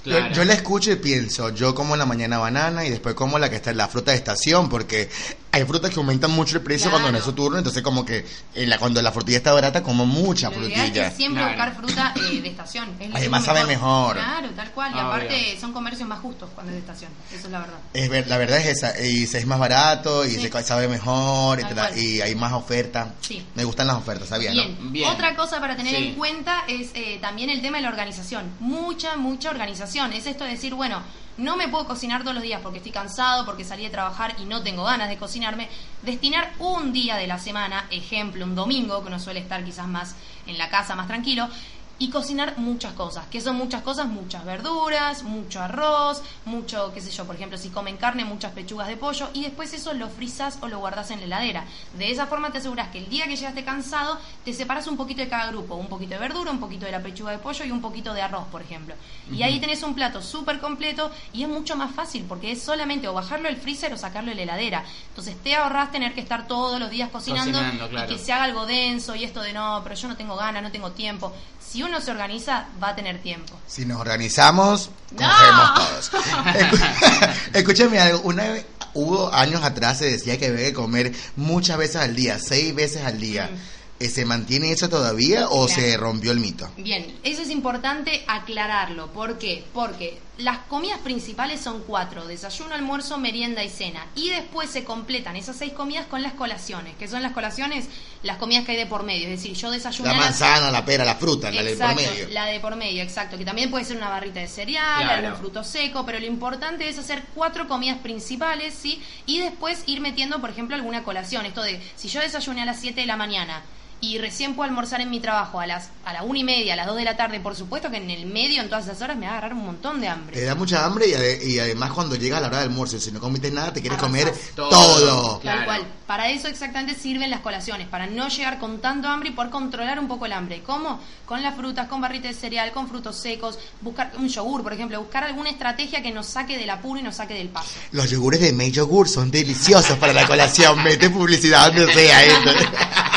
Claro. 0.06 0.28
Yo, 0.30 0.36
yo 0.36 0.46
la 0.46 0.54
escucho 0.54 0.92
y 0.92 0.98
pienso, 0.98 1.50
yo 1.50 1.74
como 1.74 1.96
en 1.96 2.00
la 2.00 2.06
mañana 2.06 2.38
banana 2.38 2.86
y 2.86 2.92
después 2.92 3.16
como 3.16 3.40
la 3.40 3.50
que 3.50 3.56
está 3.56 3.72
en 3.72 3.78
la 3.78 3.88
fruta 3.88 4.12
de 4.12 4.18
estación, 4.18 4.70
porque 4.70 5.10
hay 5.56 5.64
frutas 5.66 5.90
que 5.92 5.98
aumentan 5.98 6.32
mucho 6.32 6.58
el 6.58 6.64
precio 6.64 6.90
Claro. 6.90 7.04
cuando 7.04 7.12
no 7.14 7.18
es 7.18 7.24
su 7.24 7.34
turno, 7.34 7.58
entonces 7.58 7.82
como 7.82 8.06
que 8.06 8.26
en 8.54 8.70
la, 8.70 8.78
cuando 8.78 9.02
la 9.02 9.12
frutilla 9.12 9.38
está 9.38 9.54
barata 9.54 9.82
como 9.82 10.06
mucha 10.06 10.52
frutilla. 10.52 11.08
es 11.08 11.16
siempre 11.16 11.42
Claro. 11.44 11.56
buscar 11.56 11.76
fruta 11.76 12.14
eh, 12.30 12.42
de 12.42 12.48
estación. 12.50 12.90
Es 13.00 13.10
Además 13.14 13.46
sabe 13.46 13.64
mejor. 13.66 14.16
Claro, 14.16 14.50
tal 14.56 14.72
cual. 14.72 14.92
Y 14.92 14.96
Obvio. 14.96 15.06
aparte 15.08 15.58
son 15.60 15.74
comercios 15.74 16.08
más 16.10 16.20
justos 16.20 16.50
cuando 16.54 16.72
es 16.72 16.76
de 16.76 16.80
estación. 16.82 17.12
Eso 17.34 17.48
es 17.48 17.52
la 17.52 17.60
verdad. 17.60 17.78
Es 17.94 18.10
ver- 18.10 18.28
la 18.28 18.38
verdad 18.38 18.58
es 18.60 18.68
esa, 18.68 19.00
y 19.02 19.26
se 19.28 19.38
es 19.40 19.46
más 19.46 19.60
barato 19.60 20.26
y 20.26 20.32
Sí. 20.32 20.42
se 20.50 20.64
sabe 20.64 20.88
mejor 20.88 21.60
y, 21.96 22.00
y 22.00 22.22
hay 22.22 22.36
más 22.36 22.54
ofertas. 22.54 23.08
Sí. 23.22 23.46
Me 23.56 23.64
gustan 23.64 23.88
las 23.88 23.96
ofertas, 23.98 24.28
¿sabía? 24.30 24.52
Bien. 24.52 24.78
no? 24.80 24.92
Bien. 24.92 25.10
Otra 25.10 25.36
cosa 25.36 25.60
para 25.60 25.76
tener 25.76 25.96
Sí. 25.96 26.08
en 26.10 26.16
cuenta 26.16 26.64
es 26.68 26.90
eh, 26.94 27.18
también 27.22 27.50
el 27.50 27.62
tema 27.62 27.78
de 27.78 27.84
la 27.84 27.90
organización. 27.90 28.46
Mucha, 28.60 29.16
mucha 29.16 29.50
organización. 29.50 30.12
Es 30.14 30.28
esto 30.28 30.44
de 30.44 30.52
decir, 30.52 30.74
bueno, 30.74 31.02
no 31.38 31.58
me 31.58 31.68
puedo 31.68 31.86
cocinar 31.86 32.22
todos 32.22 32.36
los 32.36 32.44
días 32.44 32.62
porque 32.62 32.78
estoy 32.78 32.92
cansado, 32.92 33.46
porque 33.46 33.64
salí 33.64 33.84
de 33.84 33.90
trabajar 33.90 34.36
y 34.40 34.46
no 34.46 34.64
tengo 34.64 34.84
ganas 34.84 35.10
de 35.10 35.18
cocinarme, 35.18 35.70
destinar 36.02 36.54
un 36.60 36.94
día 36.94 37.18
de 37.18 37.28
la 37.28 37.40
semana, 37.40 37.88
ejemplo, 37.92 38.46
un 38.46 38.56
domingo, 38.56 39.02
que 39.02 39.08
uno 39.08 39.20
suele 39.20 39.40
estar 39.42 39.64
quizás 39.64 39.88
más 39.88 40.16
en 40.48 40.58
la 40.58 40.70
casa, 40.70 40.96
más 40.96 41.08
tranquilo, 41.08 41.50
y 41.98 42.10
cocinar 42.10 42.58
muchas 42.58 42.94
cosas. 42.94 43.26
que 43.28 43.42
son 43.42 43.56
muchas 43.56 43.82
cosas? 43.82 44.08
Muchas 44.08 44.44
verduras, 44.46 45.24
mucho 45.24 45.62
arroz, 45.62 46.22
mucho, 46.46 46.92
qué 46.94 47.02
sé 47.02 47.12
yo, 47.12 47.26
por 47.26 47.36
ejemplo, 47.36 47.58
si 47.58 47.70
comen 47.70 47.98
carne, 47.98 48.26
muchas 48.26 48.52
pechugas 48.52 48.88
de 48.88 48.98
pollo 48.98 49.30
y 49.34 49.44
después 49.44 49.74
eso 49.74 49.94
lo 49.94 50.10
frizas 50.10 50.58
o 50.62 50.68
lo 50.68 50.80
guardas 50.80 51.12
en 51.12 51.20
la 51.20 51.26
heladera. 51.26 51.66
De 51.98 52.12
esa 52.12 52.28
forma 52.28 52.52
te 52.52 52.58
aseguras 52.58 52.90
que 52.90 53.00
el 53.00 53.10
día 53.10 53.28
que 53.28 53.36
llegaste 53.36 53.64
cansado, 53.64 54.20
te 54.44 54.54
separas 54.54 54.88
un 54.88 54.98
poquito 54.98 55.22
de 55.22 55.30
cada 55.30 55.48
grupo, 55.52 55.76
un 55.76 55.88
poquito 55.88 56.14
de 56.14 56.20
verdura, 56.20 56.52
un 56.52 56.60
poquito 56.60 56.86
de 56.86 56.92
la 56.92 57.02
pechuga 57.02 57.32
de 57.32 57.40
pollo 57.40 57.66
y 57.66 57.72
un 57.72 57.82
poquito 57.82 58.14
de 58.14 58.22
arroz, 58.22 58.46
por 58.52 58.62
ejemplo. 58.62 58.96
Y 59.32 59.44
ahí 59.44 59.60
tenés 59.60 59.84
un 59.84 59.96
plato 59.96 60.22
súper 60.22 60.60
completo 60.60 61.12
y 61.34 61.44
es 61.44 61.50
mucho 61.50 61.76
más 61.76 61.94
fácil 61.94 62.26
porque 62.28 62.52
es 62.52 62.62
solamente 62.62 63.08
o 63.08 63.14
bajarlo 63.14 63.48
del 63.48 63.58
freezer 63.58 63.94
o 63.94 63.98
sacarlo 63.98 64.30
de 64.30 64.36
la 64.36 64.44
heladera. 64.44 64.84
Entonces 65.10 65.36
te 65.42 65.56
ahorras 65.56 65.92
tener 65.92 66.14
que 66.14 66.22
estar 66.22 66.48
todos 66.48 66.80
los 66.80 66.90
días 66.90 67.10
cocinando, 67.10 67.60
y 67.62 68.08
que 68.08 68.18
se 68.18 68.34
haga 68.34 68.44
algo 68.44 68.66
denso 68.66 69.16
y 69.16 69.24
esto 69.24 69.42
de 69.42 69.54
no, 69.54 69.82
pero 69.84 69.96
yo 69.96 70.08
no 70.08 70.18
tengo 70.18 70.36
ganas, 70.36 70.62
no 70.62 70.72
tengo 70.72 70.92
tiempo 70.92 71.34
si 71.68 71.84
uno 71.84 72.00
se 72.02 72.12
organiza, 72.12 72.68
va 72.82 72.90
a 72.90 72.96
tener 72.96 73.22
tiempo. 73.22 73.60
Si 73.68 73.86
nos 73.86 74.00
organizamos, 74.00 74.92
cogemos 75.16 75.74
todos. 75.76 76.12
Escúchame 77.54 78.00
algo, 78.00 78.22
una 78.22 78.44
vez, 78.50 78.66
hubo 78.94 79.34
años 79.34 79.64
atrás 79.64 80.00
se 80.00 80.06
decía 80.06 80.38
que 80.38 80.48
había 80.48 80.66
que 80.66 80.74
comer 80.74 81.14
muchas 81.36 81.78
veces 81.78 81.98
al 81.98 82.16
día, 82.16 82.40
seis 82.40 82.74
veces 82.74 83.04
al 83.04 83.20
día. 83.20 83.50
Mm. 83.52 84.06
¿Se 84.08 84.26
mantiene 84.26 84.72
eso 84.72 84.90
todavía 84.90 85.48
o 85.48 85.70
se 85.70 85.96
rompió 85.96 86.32
el 86.34 86.40
mito? 86.40 86.70
Bien, 86.78 87.18
eso 87.24 87.42
es 87.42 87.50
importante 87.50 88.26
aclararlo. 88.28 89.12
¿Por 89.14 89.38
qué? 89.38 89.64
Porque 89.74 90.20
las 90.38 90.58
comidas 90.60 91.00
principales 91.00 91.62
son 91.62 91.84
cuatro, 91.84 92.28
desayuno, 92.28 92.76
almuerzo, 92.76 93.18
merienda 93.18 93.64
y 93.64 93.70
cena. 93.70 94.06
Y 94.16 94.30
después 94.30 94.70
se 94.70 94.84
completan 94.84 95.36
esas 95.36 95.56
seis 95.56 95.74
comidas 95.74 96.06
con 96.08 96.22
las 96.22 96.34
colaciones, 96.34 96.96
que 96.98 97.08
son 97.08 97.24
las 97.24 97.32
colaciones, 97.32 97.88
las 98.24 98.38
comidas 98.38 98.66
que 98.66 98.74
hay 98.74 98.78
de 98.78 98.86
por 98.86 99.04
medio. 99.04 99.24
Es 99.28 99.42
decir, 99.42 99.56
yo 99.56 99.72
desayuno... 99.72 100.10
La 100.10 100.18
manzana, 100.18 100.72
la 100.72 100.84
pera, 100.84 101.06
la 101.06 101.16
fruta, 101.16 101.52
la 101.52 101.64
de 101.64 101.76
por 101.76 101.96
medio. 101.96 102.30
La 102.32 102.46
de 102.46 102.60
por 102.60 102.76
medio, 102.76 103.02
exacto. 103.02 103.38
Que 103.38 103.46
también 103.46 103.72
puede 103.72 103.86
ser 103.86 103.98
una 103.98 104.10
barrita 104.10 104.40
de 104.40 104.48
cereal, 104.48 105.10
algún 105.10 105.38
fruto 105.38 105.64
seco, 105.64 106.06
pero 106.06 106.20
lo 106.20 106.26
importante 106.26 106.88
es 106.90 106.98
hacer 106.98 107.24
cuatro 107.34 107.68
comidas 107.68 108.00
principales, 108.00 108.74
¿sí? 108.74 109.02
Y 109.26 109.40
después 109.40 109.84
ir 109.86 110.02
metiendo, 110.02 110.42
por 110.42 110.50
ejemplo, 110.50 110.76
alguna 110.76 111.04
colación. 111.04 111.46
Esto 111.46 111.64
de, 111.64 111.82
si 111.96 112.10
yo 112.10 112.20
desayuné 112.20 112.64
a 112.64 112.66
las 112.66 112.80
7 112.80 113.00
de 113.00 113.08
la 113.08 113.16
mañana 113.16 113.64
y 114.12 114.18
recién 114.20 114.56
puedo 114.56 114.70
almorzar 114.70 115.02
en 115.02 115.10
mi 115.10 115.20
trabajo 115.20 115.60
a 115.60 115.66
las 115.66 115.90
a 116.06 116.14
la 116.14 116.24
una 116.24 116.38
y 116.40 116.44
media, 116.44 116.74
a 116.74 116.76
las 116.76 116.86
dos 116.86 116.96
de 116.98 117.04
la 117.04 117.18
tarde, 117.18 117.40
por 117.40 117.56
supuesto 117.56 117.90
que 117.90 117.98
en 117.98 118.10
el 118.12 118.28
medio, 118.28 118.62
en 118.62 118.70
todas 118.70 118.86
esas 118.86 119.02
horas, 119.02 119.18
me 119.18 119.26
va 119.26 119.34
a 119.34 119.38
agarrar 119.38 119.54
un 119.54 119.66
montón 119.66 120.00
de 120.00 120.08
hambre. 120.08 120.36
Te 120.36 120.46
da 120.46 120.54
mucha 120.54 120.86
hambre 120.86 121.08
y, 121.44 121.60
además 121.60 121.92
cuando 121.92 122.16
llega 122.16 122.40
la 122.40 122.48
hora 122.48 122.60
del 122.60 122.70
almuerzo, 122.70 123.00
si 123.00 123.12
no 123.12 123.20
comiste 123.20 123.50
nada, 123.50 123.74
te 123.74 123.82
quieres 123.82 123.98
comer 123.98 124.32
todo. 124.56 125.40
Tal 125.44 125.66
cual. 125.66 125.84
Para 126.06 126.30
eso 126.30 126.48
exactamente 126.48 126.94
sirven 126.94 127.32
las 127.32 127.40
colaciones, 127.40 127.88
para 127.88 128.06
no 128.06 128.28
llegar 128.28 128.60
con 128.60 128.80
tanto 128.80 129.08
hambre 129.08 129.30
y 129.30 129.32
poder 129.32 129.50
controlar 129.50 130.00
un 130.00 130.08
poco 130.08 130.28
el 130.28 130.34
hambre. 130.34 130.62
¿Cómo? 130.64 131.00
Con 131.26 131.42
las 131.42 131.56
frutas, 131.56 131.88
con 131.88 132.00
barritas 132.00 132.36
de 132.36 132.40
cereal, 132.40 132.72
con 132.72 132.88
frutos 132.88 133.16
secos, 133.16 133.58
buscar 133.82 134.12
un 134.20 134.28
yogur, 134.28 134.62
por 134.62 134.74
ejemplo, 134.74 135.00
buscar 135.00 135.24
alguna 135.24 135.50
estrategia 135.50 136.04
que 136.04 136.12
nos 136.12 136.28
saque 136.28 136.58
del 136.58 136.70
apuro 136.70 137.00
y 137.00 137.04
nos 137.04 137.16
saque 137.16 137.34
del 137.34 137.50
paso. 137.50 137.72
Los 137.92 138.12
yogures 138.12 138.42
de 138.42 138.54
May 138.54 138.72
Yogur 138.72 139.10
son 139.10 139.32
deliciosos 139.32 139.98
para 139.98 140.14
la 140.14 140.28
colación. 140.28 140.84
Mete 140.84 141.10
publicidad 141.10 141.74
donde 141.74 141.92
sea 141.92 142.24
esto. 142.24 142.52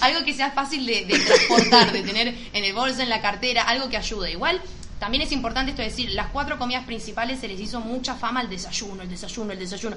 Algo 0.00 0.24
que 0.24 0.34
sea 0.34 0.50
fácil 0.50 0.86
de, 0.86 1.04
de, 1.04 1.18
transportar, 1.18 1.92
de 1.92 2.02
tener 2.02 2.34
en 2.52 2.64
el 2.64 2.72
bolso, 2.72 3.02
en 3.02 3.08
la 3.08 3.20
cartera, 3.20 3.62
algo 3.62 3.88
que 3.88 3.96
ayude. 3.96 4.32
Igual, 4.32 4.60
también 4.98 5.22
es 5.22 5.32
importante 5.32 5.72
esto 5.72 5.82
decir, 5.82 6.10
las 6.10 6.28
cuatro 6.28 6.58
comidas 6.58 6.84
principales 6.84 7.40
se 7.40 7.48
les 7.48 7.60
hizo 7.60 7.80
mucha 7.80 8.14
fama 8.14 8.40
al 8.40 8.48
desayuno, 8.48 9.02
el 9.02 9.10
desayuno, 9.10 9.52
el 9.52 9.58
desayuno. 9.58 9.96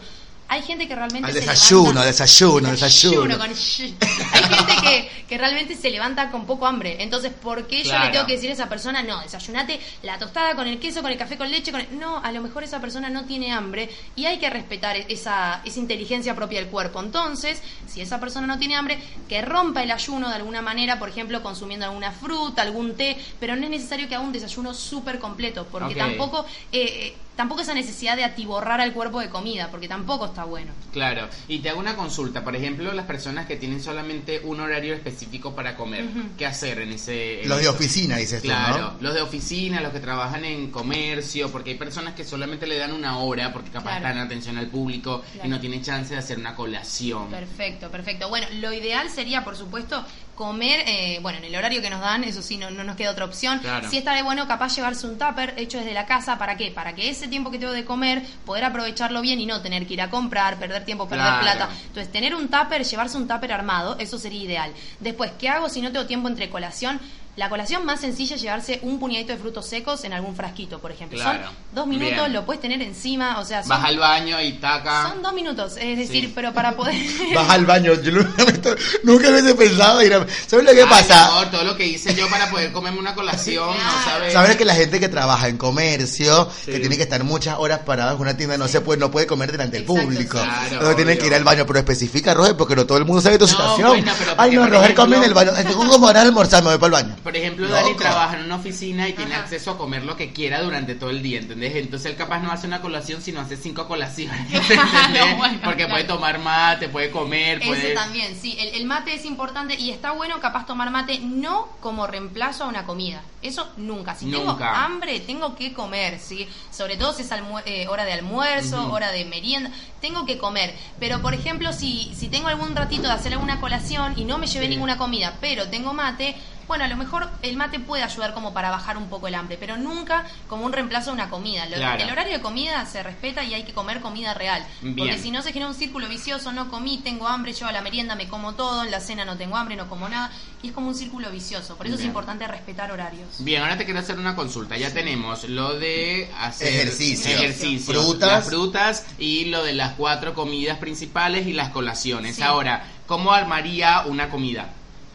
Hay 0.52 0.64
gente 0.64 0.88
que 0.88 0.96
realmente. 0.96 1.28
Al 1.28 1.34
desayuno, 1.34 2.04
desayuno, 2.04 2.72
desayuno, 2.72 3.36
Hay 3.44 3.54
gente 3.54 4.74
que, 4.82 5.26
que, 5.28 5.38
realmente 5.38 5.76
se 5.76 5.92
levanta 5.92 6.32
con 6.32 6.48
poco 6.48 6.66
hambre. 6.66 7.04
Entonces, 7.04 7.32
¿por 7.32 7.68
qué 7.68 7.84
yo 7.84 7.98
le 8.00 8.10
tengo 8.10 8.26
que 8.26 8.34
decir 8.34 8.50
a 8.50 8.54
esa 8.54 8.68
persona, 8.68 9.04
no, 9.04 9.22
desayunate 9.22 9.80
la 10.02 10.18
tostada 10.18 10.56
con 10.56 10.68
el 10.68 10.80
queso, 10.80 11.04
con 11.04 11.12
el 11.12 11.20
café 11.20 11.38
con 11.38 11.52
leche? 11.52 11.72
Con 11.72 12.00
No, 12.00 12.18
a 12.18 12.32
lo 12.32 12.42
mejor 12.42 12.64
esa 12.64 12.82
persona 12.82 13.12
no 13.12 13.26
tiene 13.26 13.52
hambre 13.52 13.92
y 14.16 14.26
hay 14.26 14.40
que 14.40 14.50
respetar 14.50 14.98
esa, 14.98 15.62
esa 15.66 15.80
inteligencia 15.80 16.36
propia 16.36 16.60
del 16.60 16.70
cuerpo. 16.70 17.00
Entonces, 17.00 17.62
si 17.88 18.02
esa 18.02 18.20
persona 18.20 18.48
no 18.48 18.58
tiene 18.58 18.76
hambre, 18.76 19.00
que 19.28 19.44
rompa 19.44 19.84
el 19.84 19.92
ayuno 19.92 20.30
de 20.30 20.36
alguna 20.36 20.64
manera, 20.64 20.98
por 20.98 21.10
ejemplo, 21.10 21.44
consumiendo 21.44 21.86
alguna 21.86 22.12
fruta, 22.12 22.64
algún 22.64 22.96
té, 22.96 23.18
pero 23.40 23.56
no 23.56 23.66
es 23.66 23.70
necesario 23.70 24.08
que 24.08 24.16
haga 24.16 24.24
un 24.24 24.34
desayuno 24.34 24.74
súper 24.74 25.20
completo, 25.20 25.68
porque 25.72 25.94
tampoco. 25.94 26.44
Eh, 26.72 26.82
eh, 26.82 27.16
tampoco 27.40 27.62
esa 27.62 27.74
necesidad 27.74 28.18
de 28.18 28.26
atiborrar 28.26 28.82
al 28.82 28.92
cuerpo 28.92 29.22
de 29.22 29.30
comida, 29.30 29.72
porque 29.72 29.88
tampoco 29.88 30.26
está 30.26 30.44
bueno. 30.44 30.74
Claro, 30.92 31.30
y 31.48 31.60
te 31.60 31.70
hago 31.70 31.80
una 31.80 31.96
consulta, 31.96 32.44
por 32.44 32.54
ejemplo, 32.54 32.92
las 32.92 33.06
personas 33.06 33.46
que 33.46 33.56
tienen 33.56 33.82
solamente 33.82 34.42
un 34.44 34.60
horario 34.60 34.94
específico 34.94 35.56
para 35.56 35.78
comer, 35.78 36.04
¿qué 36.38 36.46
hacer 36.46 36.80
en 36.80 36.92
ese... 36.92 37.40
los 37.46 37.62
de 37.62 37.70
oficina, 37.70 38.18
dices 38.18 38.42
claro, 38.42 38.76
tú, 38.76 38.82
¿no? 38.82 38.98
los 39.00 39.14
de 39.14 39.22
oficina, 39.22 39.80
los 39.80 39.94
que 39.94 40.02
trabajan 40.02 40.44
en 40.44 40.70
comercio, 40.70 41.50
porque 41.50 41.70
hay 41.70 41.78
personas 41.78 42.14
que 42.14 42.26
solamente 42.26 42.68
le 42.68 42.78
dan 42.78 42.92
una 42.92 43.20
hora, 43.20 43.54
porque 43.54 43.70
capaz 43.70 43.96
están 43.96 44.18
en 44.18 44.24
atención 44.24 44.58
al 44.58 44.68
público 44.68 45.24
y 45.42 45.48
no 45.48 45.62
tienen 45.62 45.82
chance 45.82 46.14
de 46.14 46.20
hacer 46.20 46.40
una 46.40 46.56
colación. 46.56 47.30
Perfecto, 47.30 47.90
perfecto. 47.90 48.28
Bueno, 48.28 48.48
lo 48.60 48.74
ideal 48.74 49.10
sería, 49.10 49.46
por 49.46 49.56
supuesto, 49.56 50.06
comer, 50.40 50.86
eh, 50.88 51.20
bueno, 51.22 51.40
en 51.40 51.44
el 51.44 51.56
horario 51.58 51.82
que 51.82 51.90
nos 51.90 52.00
dan, 52.00 52.24
eso 52.24 52.42
sí, 52.42 52.56
no, 52.56 52.72
no 52.72 52.86
nos 52.86 52.96
queda 52.96 53.12
otra 53.12 53.26
opción. 53.26 53.60
Si 53.90 53.98
está 53.98 54.14
de 54.14 54.24
bueno, 54.24 54.48
capaz 54.48 54.74
llevarse 54.74 55.06
un 55.06 55.18
tupper 55.18 55.54
hecho 55.58 55.80
desde 55.80 55.94
la 55.94 56.06
casa, 56.06 56.38
¿para 56.38 56.56
qué? 56.56 56.72
Para 56.72 56.96
que 56.96 57.10
ese 57.10 57.28
tiempo 57.28 57.52
que 57.52 57.60
tengo 57.60 57.74
de 57.74 57.84
comer, 57.84 58.24
poder 58.46 58.64
aprovecharlo 58.64 59.20
bien 59.20 59.42
y 59.42 59.46
no 59.46 59.62
tener 59.62 59.86
que 59.86 59.96
ir 59.96 60.02
a 60.02 60.10
comprar, 60.10 60.58
perder 60.58 60.86
tiempo, 60.86 61.10
perder 61.10 61.42
plata. 61.42 61.68
Entonces, 61.88 62.10
tener 62.10 62.34
un 62.34 62.48
tupper, 62.48 62.86
llevarse 62.86 63.18
un 63.18 63.28
tupper 63.28 63.52
armado, 63.52 63.98
eso 64.00 64.18
sería 64.18 64.42
ideal. 64.42 64.72
Después, 65.02 65.32
¿qué 65.38 65.50
hago 65.50 65.68
si 65.68 65.82
no 65.82 65.92
tengo 65.92 66.06
tiempo 66.06 66.30
entre 66.30 66.50
colación? 66.50 67.02
La 67.40 67.48
colación 67.48 67.86
más 67.86 68.02
sencilla 68.02 68.36
es 68.36 68.42
llevarse 68.42 68.80
un 68.82 69.00
puñadito 69.00 69.32
de 69.32 69.40
frutos 69.40 69.66
secos 69.66 70.04
en 70.04 70.12
algún 70.12 70.36
frasquito, 70.36 70.80
por 70.80 70.92
ejemplo. 70.92 71.24
Son 71.24 71.38
dos 71.72 71.88
minutos, 71.88 72.30
lo 72.32 72.46
puedes 72.46 72.62
tener 72.62 72.82
encima, 72.82 73.40
o 73.40 73.46
sea... 73.46 73.62
Vas 73.66 73.82
al 73.86 73.98
baño 73.98 74.42
y 74.42 74.52
taca. 74.60 75.08
Son 75.08 75.22
dos 75.22 75.32
minutos, 75.32 75.78
es 75.80 75.98
decir, 75.98 76.34
pero 76.36 76.54
para 76.54 76.76
poder... 76.76 76.96
Vas 77.34 77.50
al 77.50 77.66
baño, 77.66 77.94
yo 77.94 78.12
nunca 78.12 79.30
hubiese 79.30 79.56
pensado 79.56 80.04
ir 80.04 80.16
a... 80.16 80.28
¿Sabes 80.48 80.66
lo 80.66 80.74
que 80.74 80.86
pasa? 80.86 81.48
todo 81.50 81.64
lo 81.64 81.78
que 81.78 81.88
hice 81.88 82.14
yo 82.14 82.30
para 82.30 82.50
poder 82.50 82.74
comerme 82.74 83.00
una 83.00 83.16
colación, 83.16 83.70
¿no 83.70 84.04
sabes? 84.04 84.34
Sabes 84.34 84.58
que 84.58 84.66
la 84.66 84.76
gente 84.76 85.00
que 85.00 85.08
trabaja 85.08 85.48
en 85.48 85.58
comercio, 85.58 86.50
que 86.66 86.82
tiene 86.82 86.98
que 86.98 87.04
estar 87.04 87.24
muchas 87.24 87.56
horas 87.58 87.80
parada 87.86 88.12
en 88.12 88.20
una 88.20 88.36
tienda, 88.36 88.58
no 88.58 88.68
se 88.68 88.82
puede, 88.82 89.00
no 89.00 89.12
puede 89.12 89.28
comer 89.28 89.50
delante 89.54 89.78
del 89.78 89.86
público. 89.86 90.40
Claro, 90.42 90.94
tienen 90.94 91.18
que 91.18 91.28
ir 91.28 91.34
al 91.34 91.46
baño, 91.46 91.66
pero 91.66 91.80
especifica, 91.80 92.34
Roger, 92.34 92.58
porque 92.58 92.76
no 92.76 92.86
todo 92.86 92.98
el 92.98 93.06
mundo 93.06 93.22
sabe 93.22 93.38
tu 93.38 93.48
situación. 93.48 94.04
Ay, 94.36 94.52
no, 94.58 94.68
Roger 94.68 94.94
come 94.94 95.16
en 95.16 95.24
el 95.24 95.34
baño. 95.34 95.54
Tengo 95.54 95.88
como 95.88 96.10
a 96.10 96.12
almorzar, 96.12 96.62
me 96.64 96.72
voy 96.72 96.78
para 96.78 96.98
el 96.98 97.04
baño. 97.06 97.29
Por 97.30 97.38
ejemplo, 97.38 97.68
Dani 97.68 97.94
trabaja 97.94 98.40
en 98.40 98.46
una 98.46 98.56
oficina 98.56 99.08
y 99.08 99.14
tiene 99.14 99.36
acceso 99.36 99.70
a 99.70 99.78
comer 99.78 100.04
lo 100.04 100.18
que 100.18 100.34
quiera 100.34 100.64
durante 100.64 100.96
todo 100.96 101.12
el 101.12 101.22
día, 101.22 101.38
¿entendés? 101.38 101.76
Entonces 101.76 102.10
él 102.10 102.18
capaz 102.18 102.40
no 102.40 102.52
hace 102.52 102.66
una 102.66 102.82
colación, 102.82 103.22
sino 103.22 103.40
hace 103.40 103.56
cinco 103.56 103.88
colaciones. 103.88 104.40
Porque 105.64 105.86
puede 105.86 106.06
tomar 106.06 106.40
mate, 106.40 106.90
puede 106.90 107.12
comer, 107.12 107.60
puede... 107.60 107.78
Ese 107.78 107.94
también, 107.94 108.36
sí. 108.36 108.58
El, 108.60 108.84
mate 108.88 109.14
es 109.14 109.26
importante 109.26 109.76
y 109.76 109.92
está 109.92 110.10
bueno 110.14 110.40
capaz 110.40 110.66
tomar 110.66 110.90
mate 110.90 111.20
no 111.20 111.68
como 111.82 112.08
reemplazo 112.08 112.64
a 112.64 112.68
una 112.68 112.88
comida. 112.88 113.22
Eso 113.44 113.70
nunca. 113.78 114.16
Si 114.16 114.32
tengo 114.32 114.58
hambre, 114.60 115.20
tengo 115.20 115.56
que 115.56 115.72
comer, 115.72 116.18
¿sí? 116.18 116.50
Sobre 116.72 116.98
todo 116.98 117.14
si 117.14 117.22
es 117.22 117.30
eh, 117.66 117.88
hora 117.90 118.06
de 118.06 118.14
almuerzo, 118.14 118.92
hora 118.92 119.12
de 119.12 119.24
merienda, 119.26 119.70
tengo 120.02 120.26
que 120.26 120.40
comer. 120.40 120.74
Pero, 121.00 121.22
por 121.22 121.36
ejemplo, 121.36 121.74
si, 121.74 122.12
si 122.16 122.28
tengo 122.28 122.48
algún 122.48 122.76
ratito 122.76 123.04
de 123.04 123.12
hacer 123.12 123.34
alguna 123.34 123.62
colación 123.62 124.14
y 124.18 124.26
no 124.26 124.40
me 124.40 124.48
llevé 124.48 124.68
ninguna 124.68 124.98
comida, 124.98 125.38
pero 125.40 125.70
tengo 125.70 125.94
mate 125.94 126.36
bueno, 126.70 126.86
a 126.86 126.88
lo 126.88 126.98
mejor 126.98 127.28
el 127.42 127.58
mate 127.58 127.80
puede 127.80 128.04
ayudar 128.04 128.36
como 128.36 128.54
para 128.54 128.70
bajar 128.70 128.96
un 128.96 129.10
poco 129.10 129.28
el 129.28 129.34
hambre, 129.34 129.58
pero 129.60 129.76
nunca 129.76 130.28
como 130.48 130.68
un 130.68 130.72
reemplazo 130.72 131.10
a 131.10 131.14
una 131.14 131.32
comida. 131.32 131.64
El 131.64 132.12
horario 132.12 132.34
de 132.34 132.42
comida 132.42 132.86
se 132.86 133.02
respeta 133.02 133.44
y 133.44 133.56
hay 133.56 133.64
que 133.64 133.74
comer 133.74 134.02
comida 134.02 134.36
real. 134.36 134.64
Porque 134.96 135.18
si 135.18 135.32
no 135.32 135.42
se 135.42 135.52
genera 135.52 135.68
un 135.68 135.76
círculo 135.76 136.08
vicioso, 136.08 136.52
no 136.52 136.70
comí, 136.70 137.00
tengo 137.00 137.28
hambre, 137.28 137.54
yo 137.54 137.66
a 137.66 137.72
la 137.72 137.82
merienda 137.82 138.14
me 138.14 138.28
como 138.28 138.54
todo, 138.54 138.84
en 138.84 138.92
la 138.92 139.00
cena 139.00 139.26
no 139.26 139.36
tengo 139.36 139.58
hambre, 139.58 139.76
no 139.76 139.90
como 139.90 140.08
nada, 140.10 140.32
y 140.62 140.68
es 140.68 140.74
como 140.74 140.90
un 140.90 140.96
círculo 140.96 141.32
vicioso. 141.32 141.76
Por 141.76 141.88
eso 141.88 141.96
es 141.96 142.06
importante 142.06 142.48
respetar 142.48 142.92
horarios. 142.92 143.28
Bien, 143.40 143.64
ahora 143.64 143.76
te 143.76 143.86
quiero 143.86 144.00
hacer 144.00 144.20
una 144.20 144.36
consulta. 144.36 144.78
Ya 144.78 144.94
tenemos 144.94 145.50
lo 145.50 145.74
de 145.74 146.30
hacer 146.40 146.68
ejercicio, 146.68 147.32
ejercicio 147.32 147.96
frutas. 147.96 148.30
las 148.30 148.46
frutas 148.46 149.06
y 149.18 149.46
lo 149.46 149.64
de 149.64 149.74
las 149.74 149.94
cuatro 149.94 150.36
comidas 150.36 150.78
principales 150.78 151.48
y 151.48 151.54
las 151.54 151.70
colaciones. 151.70 152.40
Ahora, 152.44 152.86
¿cómo 153.08 153.34
armaría 153.34 154.04
una 154.06 154.30
comida? 154.30 154.70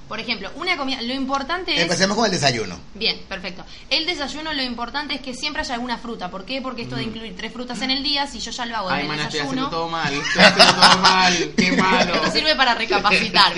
Por 0.08 0.20
ejemplo, 0.20 0.50
una 0.56 0.76
comida, 0.76 1.00
lo 1.00 1.14
importante 1.14 1.74
es... 1.74 1.80
Empecemos 1.80 2.16
con 2.16 2.26
el 2.26 2.30
desayuno. 2.30 2.78
Bien, 2.94 3.18
perfecto. 3.28 3.64
El 3.88 4.04
desayuno 4.06 4.52
lo 4.52 4.62
importante 4.62 5.14
es 5.14 5.20
que 5.20 5.34
siempre 5.34 5.62
haya 5.62 5.74
alguna 5.74 5.96
fruta. 5.96 6.30
¿Por 6.30 6.44
qué? 6.44 6.60
Porque 6.60 6.82
esto 6.82 6.96
de 6.96 7.02
mm. 7.02 7.08
incluir 7.08 7.36
tres 7.36 7.52
frutas 7.52 7.80
en 7.82 7.90
el 7.90 8.02
día, 8.02 8.26
si 8.26 8.38
yo 8.38 8.50
ya 8.50 8.66
lo 8.66 8.76
hago 8.76 8.90
en 8.90 8.96
el 8.96 9.02
desayuno... 9.02 9.24
estoy 9.28 9.40
haciendo 9.40 9.70
todo 9.70 9.88
mal, 9.88 10.12
estoy 10.12 10.42
haciendo 10.42 10.74
todo 10.74 10.98
mal, 11.02 11.52
qué 11.56 11.72
malo. 11.76 12.14
Esto 12.14 12.30
sirve 12.32 12.54
para 12.54 12.74
recapacitar, 12.84 13.54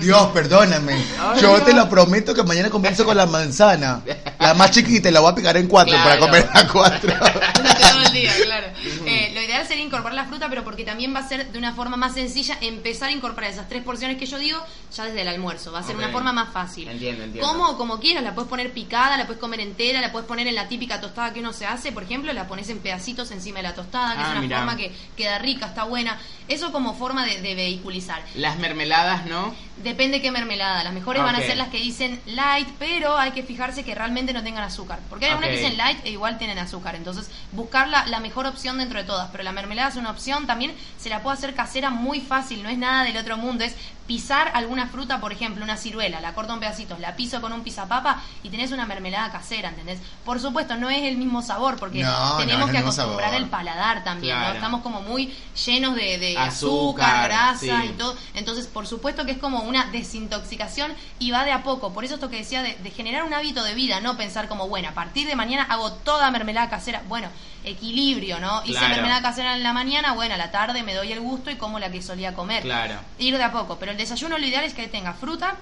Dios, 0.00 0.26
perdóname. 0.32 0.96
Yo 1.40 1.60
te 1.62 1.72
lo 1.74 1.88
prometo 1.88 2.34
que 2.34 2.42
mañana 2.42 2.70
comienzo 2.70 3.04
con 3.04 3.16
la 3.16 3.26
manzana. 3.26 4.02
La 4.38 4.54
más 4.54 4.70
chiquita 4.70 5.08
y 5.08 5.12
la 5.12 5.20
voy 5.20 5.32
a 5.32 5.34
picar 5.34 5.56
en 5.56 5.68
cuatro 5.68 5.92
Claro. 5.92 6.08
para 6.08 6.20
comer 6.20 6.48
a 6.52 6.66
cuatro. 6.68 7.14
Todo 7.14 8.02
el 8.06 8.12
día, 8.12 8.32
claro. 8.44 8.66
Eh, 9.06 9.31
ideal 9.62 9.66
sería 9.68 9.84
incorporar 9.84 10.14
la 10.14 10.24
fruta, 10.26 10.48
pero 10.48 10.64
porque 10.64 10.84
también 10.84 11.14
va 11.14 11.20
a 11.20 11.28
ser 11.28 11.50
de 11.52 11.58
una 11.58 11.72
forma 11.74 11.96
más 11.96 12.14
sencilla 12.14 12.56
empezar 12.60 13.08
a 13.08 13.12
incorporar 13.12 13.50
esas 13.50 13.68
tres 13.68 13.82
porciones 13.82 14.16
que 14.18 14.26
yo 14.26 14.38
digo 14.38 14.58
ya 14.94 15.04
desde 15.04 15.22
el 15.22 15.28
almuerzo. 15.28 15.72
Va 15.72 15.78
a 15.78 15.82
ser 15.82 15.96
una 15.96 16.08
forma 16.08 16.32
más 16.32 16.52
fácil. 16.52 16.88
Entiendo, 16.88 17.24
entiendo. 17.24 17.48
Como, 17.48 17.76
como 17.76 17.98
quieras, 18.00 18.22
la 18.22 18.34
puedes 18.34 18.48
poner 18.50 18.72
picada, 18.72 19.16
la 19.16 19.26
puedes 19.26 19.40
comer 19.40 19.60
entera, 19.60 20.00
la 20.00 20.12
puedes 20.12 20.26
poner 20.28 20.46
en 20.46 20.54
la 20.54 20.68
típica 20.68 21.00
tostada 21.00 21.32
que 21.32 21.40
uno 21.40 21.52
se 21.52 21.66
hace, 21.66 21.92
por 21.92 22.02
ejemplo, 22.02 22.32
la 22.32 22.46
pones 22.48 22.68
en 22.68 22.78
pedacitos 22.80 23.30
encima 23.30 23.58
de 23.58 23.62
la 23.64 23.74
tostada, 23.74 24.14
que 24.14 24.20
Ah, 24.20 24.24
es 24.24 24.30
una 24.32 24.40
mirá. 24.40 24.56
forma 24.58 24.76
que 24.76 24.92
queda 25.16 25.38
rica, 25.38 25.66
está 25.66 25.84
buena. 25.84 26.18
Eso 26.48 26.72
como 26.72 26.94
forma 26.94 27.24
de, 27.24 27.40
de 27.40 27.54
vehiculizar. 27.54 28.22
Las 28.34 28.58
mermeladas, 28.58 29.26
¿no? 29.26 29.54
Depende 29.82 30.20
qué 30.20 30.30
mermelada. 30.30 30.84
Las 30.84 30.92
mejores 30.92 31.22
van 31.22 31.34
a 31.34 31.40
ser 31.40 31.56
las 31.56 31.68
que 31.68 31.78
dicen 31.78 32.20
light, 32.26 32.68
pero 32.78 33.16
hay 33.16 33.30
que 33.32 33.42
fijarse 33.42 33.84
que 33.84 33.94
realmente 33.94 34.32
no 34.32 34.42
tengan 34.42 34.62
azúcar. 34.64 34.98
Porque 35.08 35.24
hay 35.26 35.30
algunas 35.32 35.50
que 35.50 35.56
dicen 35.56 35.76
light 35.76 35.98
e 36.04 36.10
igual 36.10 36.38
tienen 36.38 36.58
azúcar. 36.58 36.94
Entonces, 36.94 37.30
buscar 37.52 37.88
la, 37.88 38.06
la 38.06 38.20
mejor 38.20 38.46
opción 38.46 38.78
dentro 38.78 38.98
de 38.98 39.04
todas. 39.04 39.30
Pero 39.32 39.44
la 39.44 39.51
mermelada 39.52 39.88
es 39.90 39.96
una 39.96 40.10
opción. 40.10 40.46
También 40.46 40.74
se 40.98 41.08
la 41.08 41.22
puede 41.22 41.36
hacer 41.36 41.54
casera 41.54 41.90
muy 41.90 42.20
fácil. 42.20 42.62
No 42.62 42.68
es 42.68 42.78
nada 42.78 43.04
del 43.04 43.16
otro 43.16 43.36
mundo. 43.36 43.64
Es 43.64 43.74
pisar 44.06 44.50
alguna 44.54 44.88
fruta, 44.88 45.20
por 45.20 45.32
ejemplo, 45.32 45.62
una 45.64 45.76
ciruela. 45.76 46.20
La 46.20 46.34
corto 46.34 46.52
en 46.52 46.60
pedacitos, 46.60 46.98
la 46.98 47.14
piso 47.14 47.40
con 47.40 47.52
un 47.52 47.62
pisapapa 47.62 48.20
y 48.42 48.48
tenés 48.50 48.72
una 48.72 48.84
mermelada 48.84 49.30
casera, 49.30 49.68
¿entendés? 49.68 50.00
Por 50.24 50.40
supuesto, 50.40 50.74
no 50.76 50.90
es 50.90 51.02
el 51.04 51.16
mismo 51.16 51.40
sabor 51.40 51.78
porque 51.78 52.02
No, 52.02 52.36
tenemos 52.38 52.68
que 52.70 52.78
acostumbrar 52.78 53.30
sabor. 53.30 53.42
el 53.42 53.48
paladar 53.48 54.02
también. 54.04 54.38
¿no? 54.38 54.48
Estamos 54.52 54.82
como 54.82 55.02
muy 55.02 55.32
llenos 55.64 55.94
de, 55.94 56.18
de 56.18 56.36
Azúcar, 56.36 56.48
azúcar, 56.48 57.24
grasa 57.28 57.82
sí. 57.82 57.88
y 57.88 57.92
todo. 57.92 58.16
Entonces, 58.34 58.66
por 58.66 58.86
supuesto 58.86 59.24
que 59.24 59.32
es 59.32 59.38
como 59.38 59.60
una 59.60 59.84
desintoxicación 59.86 60.92
y 61.18 61.30
va 61.30 61.44
de 61.44 61.52
a 61.52 61.62
poco. 61.62 61.92
Por 61.92 62.04
eso 62.04 62.14
esto 62.14 62.28
que 62.30 62.36
decía 62.38 62.62
de, 62.62 62.74
de 62.74 62.90
generar 62.90 63.22
un 63.24 63.34
hábito 63.34 63.62
de 63.62 63.74
vida, 63.74 64.00
no 64.00 64.16
pensar 64.16 64.48
como, 64.48 64.68
bueno, 64.68 64.88
a 64.88 64.92
partir 64.92 65.26
de 65.26 65.36
mañana 65.36 65.64
hago 65.70 65.92
toda 65.92 66.30
mermelada 66.30 66.68
casera. 66.70 67.02
Bueno, 67.08 67.28
equilibrio, 67.64 68.38
¿no? 68.40 68.62
Hice 68.64 68.72
Claro. 68.78 68.94
mermelada 68.94 69.22
casera 69.22 69.56
en 69.56 69.62
la 69.62 69.72
mañana, 69.72 70.12
bueno, 70.14 70.34
a 70.34 70.38
la 70.38 70.50
tarde 70.50 70.82
me 70.82 70.94
doy 70.94 71.12
el 71.12 71.20
gusto 71.20 71.50
y 71.50 71.56
como 71.56 71.78
la 71.78 71.90
que 71.90 72.02
solía 72.02 72.34
comer. 72.34 72.62
Claro. 72.62 72.94
Ir 73.18 73.36
de 73.36 73.42
a 73.42 73.52
poco. 73.52 73.78
Pero 73.78 73.92
el 73.92 73.98
desayuno 73.98 74.38
lo 74.38 74.46
ideal 74.46 74.64
es 74.64 74.74
que 74.74 74.88
tenga 74.88 75.12
fruta, 75.14 75.56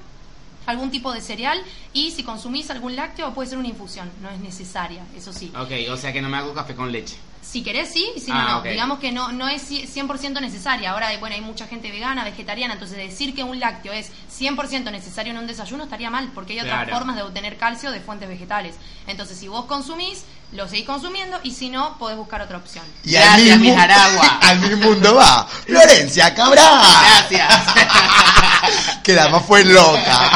algún 0.66 0.90
tipo 0.90 1.12
de 1.12 1.20
cereal 1.20 1.60
y 1.92 2.10
si 2.10 2.22
consumís 2.22 2.70
algún 2.70 2.94
lácteo 2.96 3.32
puede 3.34 3.48
ser 3.48 3.58
una 3.58 3.68
infusión, 3.68 4.10
no 4.22 4.30
es 4.30 4.38
necesaria, 4.40 5.02
eso 5.16 5.32
sí. 5.32 5.52
Ok, 5.58 5.70
o 5.90 5.96
sea 5.96 6.12
que 6.12 6.20
no 6.22 6.28
me 6.28 6.36
hago 6.36 6.52
café 6.54 6.74
con 6.74 6.92
leche. 6.92 7.16
Si 7.42 7.62
querés, 7.62 7.90
sí, 7.92 8.06
y 8.14 8.20
si 8.20 8.30
no, 8.30 8.36
Ah, 8.38 8.60
no. 8.64 8.70
Digamos 8.70 8.98
que 9.00 9.10
no, 9.12 9.32
no 9.32 9.48
es 9.48 9.68
100% 9.70 10.40
necesaria. 10.40 10.90
Ahora, 10.92 11.08
bueno, 11.18 11.34
hay 11.34 11.40
mucha 11.40 11.66
gente 11.66 11.90
vegana, 11.90 12.22
vegetariana, 12.22 12.74
entonces 12.74 12.96
decir 12.96 13.34
que 13.34 13.42
un 13.42 13.58
lácteo 13.58 13.92
es 13.92 14.10
100% 14.38 14.90
necesario 14.92 15.32
en 15.32 15.38
un 15.38 15.46
desayuno 15.46 15.84
estaría 15.84 16.10
mal, 16.10 16.30
porque 16.34 16.52
hay 16.52 16.60
otras 16.60 16.84
Claro. 16.84 16.96
formas 16.98 17.16
de 17.16 17.22
obtener 17.22 17.56
calcio 17.56 17.90
de 17.90 18.00
fuentes 18.00 18.28
vegetales. 18.28 18.76
Entonces, 19.08 19.36
si 19.38 19.48
vos 19.48 19.64
consumís, 19.64 20.22
lo 20.52 20.68
seguís 20.68 20.86
consumiendo, 20.86 21.40
y 21.42 21.52
si 21.52 21.70
no, 21.70 21.96
podés 21.98 22.16
buscar 22.16 22.40
otra 22.42 22.58
opción. 22.58 22.84
Y 23.04 23.12
Gracias, 23.12 23.50
al 23.52 23.58
mi 23.58 23.66
mismo, 23.66 23.80
Jaragua. 23.80 24.38
al 24.42 24.60
mismo 24.60 24.76
mundo 24.90 25.14
va. 25.16 25.46
Florencia 25.46 26.34
Cabral. 26.34 26.82
Gracias. 27.28 27.54
Que 29.02 29.14
la 29.14 29.28
más 29.30 29.44
fue 29.46 29.64
loca. 29.64 30.30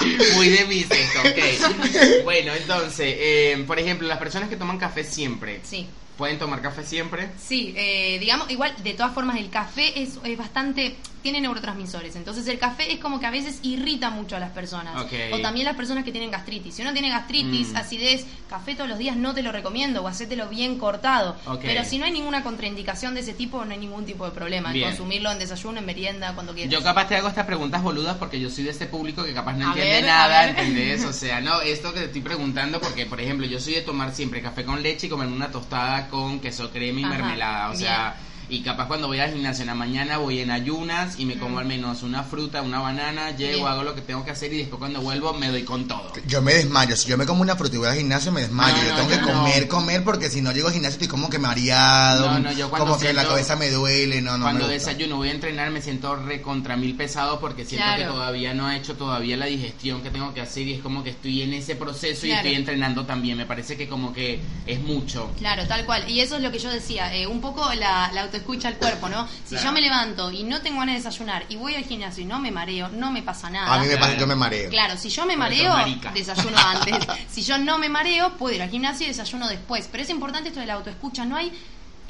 Muy 0.34 0.48
de 0.50 0.64
mis 0.66 0.90
esto, 0.90 1.20
ok. 1.20 2.22
Bueno, 2.24 2.52
entonces, 2.52 3.14
eh, 3.18 3.64
por 3.66 3.78
ejemplo, 3.78 4.06
las 4.06 4.18
personas 4.18 4.48
que 4.50 4.56
toman 4.56 4.78
café 4.78 5.02
siempre, 5.04 5.60
Sí. 5.70 5.86
¿Pueden 6.20 6.38
tomar 6.38 6.60
café 6.60 6.84
siempre? 6.84 7.30
Sí, 7.40 7.72
eh, 7.76 8.18
digamos, 8.20 8.48
igual, 8.50 8.74
de 8.84 8.92
todas 8.94 9.12
formas, 9.14 9.38
el 9.38 9.48
café 9.48 10.00
es, 10.02 10.18
es 10.22 10.36
bastante, 10.38 10.96
tiene 11.22 11.40
neurotransmisores, 11.40 12.14
entonces 12.16 12.46
el 12.48 12.58
café 12.58 12.92
es 12.92 12.98
como 13.00 13.18
que 13.20 13.26
a 13.26 13.30
veces 13.30 13.58
irrita 13.62 14.10
mucho 14.10 14.36
a 14.36 14.38
las 14.38 14.50
personas. 14.50 15.00
Ok. 15.02 15.12
O 15.32 15.38
también 15.40 15.64
las 15.64 15.76
personas 15.76 16.04
que 16.04 16.12
tienen 16.12 16.30
gastritis. 16.30 16.74
Si 16.74 16.82
uno 16.82 16.92
tiene 16.92 17.08
gastritis, 17.08 17.70
Mm. 17.72 17.76
acidez, 17.76 18.26
café 18.48 18.74
todos 18.74 18.88
los 18.88 18.98
días 18.98 19.16
no 19.16 19.32
te 19.34 19.42
lo 19.42 19.50
recomiendo, 19.50 20.02
o 20.02 20.08
hacételo 20.08 20.48
bien 20.48 20.78
cortado. 20.78 21.36
Ok. 21.46 21.60
Pero 21.62 21.84
si 21.84 21.98
no 21.98 22.04
hay 22.04 22.12
ninguna 22.12 22.42
contraindicación 22.42 23.14
de 23.14 23.20
ese 23.20 23.32
tipo, 23.32 23.64
no 23.64 23.72
hay 23.72 23.78
ningún 23.78 24.04
tipo 24.04 24.24
de 24.26 24.30
problema. 24.32 24.72
Bien. 24.72 24.88
Consumirlo 24.88 25.30
en 25.32 25.38
desayuno, 25.38 25.78
en 25.78 25.86
merienda, 25.86 26.34
cuando 26.34 26.52
quieras. 26.54 26.70
Yo 26.72 26.82
capaz 26.82 27.08
te 27.08 27.16
hago 27.16 27.28
estas 27.28 27.46
preguntas 27.46 27.82
boludas 27.82 28.16
porque 28.18 28.38
yo 28.38 28.50
soy 28.50 28.64
de 28.64 28.70
ese 28.70 28.86
público 28.86 29.24
que 29.24 29.32
capaz 29.32 29.54
no 29.54 29.64
A 29.66 29.68
entiende 29.68 29.92
ver, 29.92 30.04
nada. 30.04 30.48
¿entendés? 30.50 31.02
O 31.04 31.12
sea, 31.14 31.40
no, 31.40 31.62
esto 31.62 31.92
que 31.94 32.00
te 32.00 32.06
estoy 32.06 32.20
preguntando 32.20 32.78
porque, 32.80 33.06
por 33.06 33.20
ejemplo, 33.20 33.46
yo 33.46 33.58
soy 33.58 33.74
de 33.74 33.82
tomar 33.82 34.14
siempre 34.14 34.42
café 34.42 34.64
con 34.64 34.82
leche 34.82 35.06
y 35.06 35.10
comerme 35.10 35.34
una 35.36 35.50
tostada 35.50 36.08
con 36.10 36.40
queso 36.40 36.70
crema 36.70 37.00
y 37.00 37.04
Ajá, 37.04 37.14
mermelada, 37.14 37.70
o 37.70 37.74
sea... 37.74 38.16
Y 38.50 38.62
capaz 38.62 38.86
cuando 38.88 39.06
voy 39.06 39.20
al 39.20 39.32
gimnasio 39.32 39.62
en 39.62 39.68
la 39.68 39.74
mañana 39.74 40.18
voy 40.18 40.40
en 40.40 40.50
ayunas 40.50 41.18
y 41.18 41.24
me 41.24 41.38
como 41.38 41.56
Mm. 41.56 41.58
al 41.58 41.64
menos 41.66 42.02
una 42.02 42.22
fruta, 42.24 42.62
una 42.62 42.80
banana, 42.80 43.30
llego, 43.36 43.58
Bien. 43.58 43.66
hago 43.68 43.82
lo 43.84 43.94
que 43.94 44.00
tengo 44.00 44.24
que 44.24 44.32
hacer 44.32 44.52
y 44.52 44.58
después 44.58 44.78
cuando 44.78 45.00
vuelvo 45.00 45.32
me 45.32 45.48
doy 45.48 45.62
con 45.62 45.86
todo. 45.86 46.12
Yo 46.26 46.42
me 46.42 46.54
desmayo. 46.54 46.96
Si 46.96 47.08
yo 47.08 47.16
me 47.16 47.26
como 47.26 47.42
una 47.42 47.56
fruta 47.56 47.76
y 47.76 47.78
voy 47.78 47.88
al 47.88 47.96
gimnasio, 47.96 48.32
me 48.32 48.40
desmayo. 48.42 48.76
No, 48.76 48.82
yo 48.82 48.88
no, 48.90 48.96
tengo 48.96 49.08
que 49.08 49.16
no. 49.32 49.38
comer, 49.38 49.68
comer, 49.68 50.04
porque 50.04 50.28
si 50.30 50.40
no 50.42 50.52
llego 50.52 50.68
al 50.68 50.74
gimnasio 50.74 50.94
estoy 50.94 51.08
como 51.08 51.30
que 51.30 51.38
mareado. 51.38 52.30
No, 52.30 52.38
no, 52.40 52.52
yo 52.52 52.68
cuando 52.70 52.86
como 52.88 52.98
que 52.98 53.12
la 53.12 53.20
siento- 53.22 53.30
cabeza 53.30 53.56
me 53.56 53.70
duele. 53.70 54.20
No, 54.20 54.36
no 54.36 54.44
Cuando 54.44 54.66
desayuno 54.68 55.16
voy 55.16 55.28
a 55.28 55.32
entrenar 55.32 55.70
me 55.70 55.80
siento 55.80 56.16
recontra 56.16 56.76
mil 56.76 56.96
pesado 56.96 57.38
porque 57.40 57.64
siento 57.64 57.86
Claro. 57.86 58.02
que 58.02 58.08
todavía 58.08 58.54
no 58.54 58.70
he 58.70 58.76
hecho 58.76 58.94
todavía 58.96 59.36
la 59.36 59.46
digestión 59.46 60.02
que 60.02 60.10
tengo 60.10 60.34
que 60.34 60.40
hacer 60.40 60.66
y 60.66 60.74
es 60.74 60.80
como 60.82 61.02
que 61.04 61.10
estoy 61.10 61.42
en 61.42 61.54
ese 61.54 61.76
proceso 61.76 62.26
y 62.26 62.32
estoy 62.32 62.54
entrenando 62.54 63.04
también. 63.06 63.36
Me 63.38 63.46
parece 63.46 63.76
que 63.76 63.88
como 63.88 64.12
que 64.12 64.40
es 64.66 64.80
mucho. 64.80 65.30
Claro, 65.38 65.66
tal 65.66 65.84
cual. 65.84 66.08
Y 66.10 66.20
eso 66.20 66.36
es 66.36 66.42
lo 66.42 66.50
que 66.50 66.58
yo 66.58 66.70
decía, 66.70 67.14
eh, 67.14 67.26
un 67.26 67.40
poco 67.40 67.72
la, 67.74 68.10
la 68.12 68.24
autoescucha 68.40 68.68
al 68.68 68.76
cuerpo, 68.76 69.08
¿no? 69.08 69.28
Si 69.44 69.50
Claro. 69.50 69.64
yo 69.66 69.72
me 69.72 69.80
levanto 69.80 70.30
y 70.30 70.42
no 70.42 70.60
tengo 70.60 70.80
ganas 70.80 70.94
de 70.96 71.02
desayunar 71.02 71.44
y 71.48 71.56
voy 71.56 71.74
al 71.74 71.84
gimnasio 71.84 72.22
y 72.22 72.26
no 72.26 72.38
me 72.40 72.50
mareo, 72.50 72.88
no 72.88 73.10
me 73.12 73.22
pasa 73.22 73.50
nada. 73.50 73.74
A 73.74 73.78
mí 73.80 73.86
me 73.86 73.96
pasa, 73.96 74.16
yo 74.16 74.26
me 74.26 74.34
mareo. 74.34 74.70
Claro, 74.70 74.96
si 74.96 75.08
yo 75.10 75.26
me 75.26 75.36
mareo, 75.36 75.74
desayuno 76.14 76.56
antes. 76.58 77.06
Si 77.30 77.42
yo 77.42 77.58
no 77.58 77.78
me 77.78 77.88
mareo, 77.88 78.36
puedo 78.36 78.56
ir 78.56 78.62
al 78.62 78.70
gimnasio 78.70 79.06
y 79.06 79.08
desayuno 79.10 79.48
después. 79.48 79.88
Pero 79.90 80.02
es 80.02 80.10
importante 80.10 80.48
esto 80.48 80.60
de 80.60 80.66
la 80.66 80.74
autoescucha. 80.74 81.24
No 81.24 81.36
hay 81.36 81.52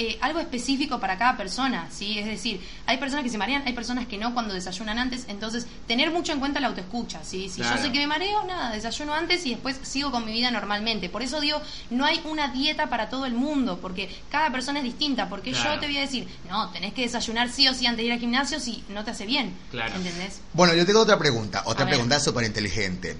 eh, 0.02 0.16
algo 0.22 0.40
específico 0.40 0.98
para 0.98 1.18
cada 1.18 1.36
persona, 1.36 1.86
¿sí? 1.92 2.18
Es 2.18 2.24
decir, 2.24 2.58
hay 2.86 2.96
personas 2.96 3.22
que 3.22 3.28
se 3.28 3.36
marean, 3.36 3.62
hay 3.66 3.74
personas 3.74 4.06
que 4.06 4.16
no 4.16 4.32
cuando 4.32 4.54
desayunan 4.54 4.98
antes. 4.98 5.26
Entonces, 5.28 5.66
tener 5.86 6.10
mucho 6.10 6.32
en 6.32 6.40
cuenta 6.40 6.58
la 6.58 6.68
autoescucha, 6.68 7.20
¿sí? 7.22 7.50
Si 7.50 7.60
Claro. 7.60 7.76
yo 7.76 7.82
sé 7.82 7.92
que 7.92 7.98
me 7.98 8.06
mareo, 8.06 8.42
nada, 8.46 8.70
desayuno 8.72 9.12
antes 9.12 9.44
y 9.44 9.50
después 9.50 9.76
sigo 9.82 10.10
con 10.10 10.24
mi 10.24 10.32
vida 10.32 10.50
normalmente. 10.50 11.10
Por 11.10 11.20
eso 11.22 11.38
digo, 11.38 11.60
no 11.90 12.06
hay 12.06 12.18
una 12.24 12.48
dieta 12.48 12.88
para 12.88 13.10
todo 13.10 13.26
el 13.26 13.34
mundo, 13.34 13.78
porque 13.82 14.08
cada 14.30 14.50
persona 14.50 14.78
es 14.78 14.84
distinta. 14.84 15.28
Porque 15.28 15.52
Claro. 15.52 15.74
yo 15.74 15.80
te 15.80 15.86
voy 15.86 15.98
a 15.98 16.00
decir, 16.00 16.26
no, 16.48 16.70
tenés 16.70 16.94
que 16.94 17.02
desayunar 17.02 17.50
sí 17.50 17.68
o 17.68 17.74
sí 17.74 17.84
antes 17.84 17.98
de 17.98 18.04
ir 18.06 18.12
al 18.12 18.20
gimnasio 18.20 18.58
si 18.58 18.82
no 18.88 19.04
te 19.04 19.10
hace 19.10 19.26
bien. 19.26 19.54
Claro. 19.70 19.94
¿Entendés? 19.96 20.40
Bueno, 20.54 20.72
yo 20.74 20.86
tengo 20.86 21.00
otra 21.00 21.18
pregunta, 21.18 21.62
otra 21.66 21.86
pregunta 21.86 22.18
súper 22.20 22.46
inteligente. 22.46 23.18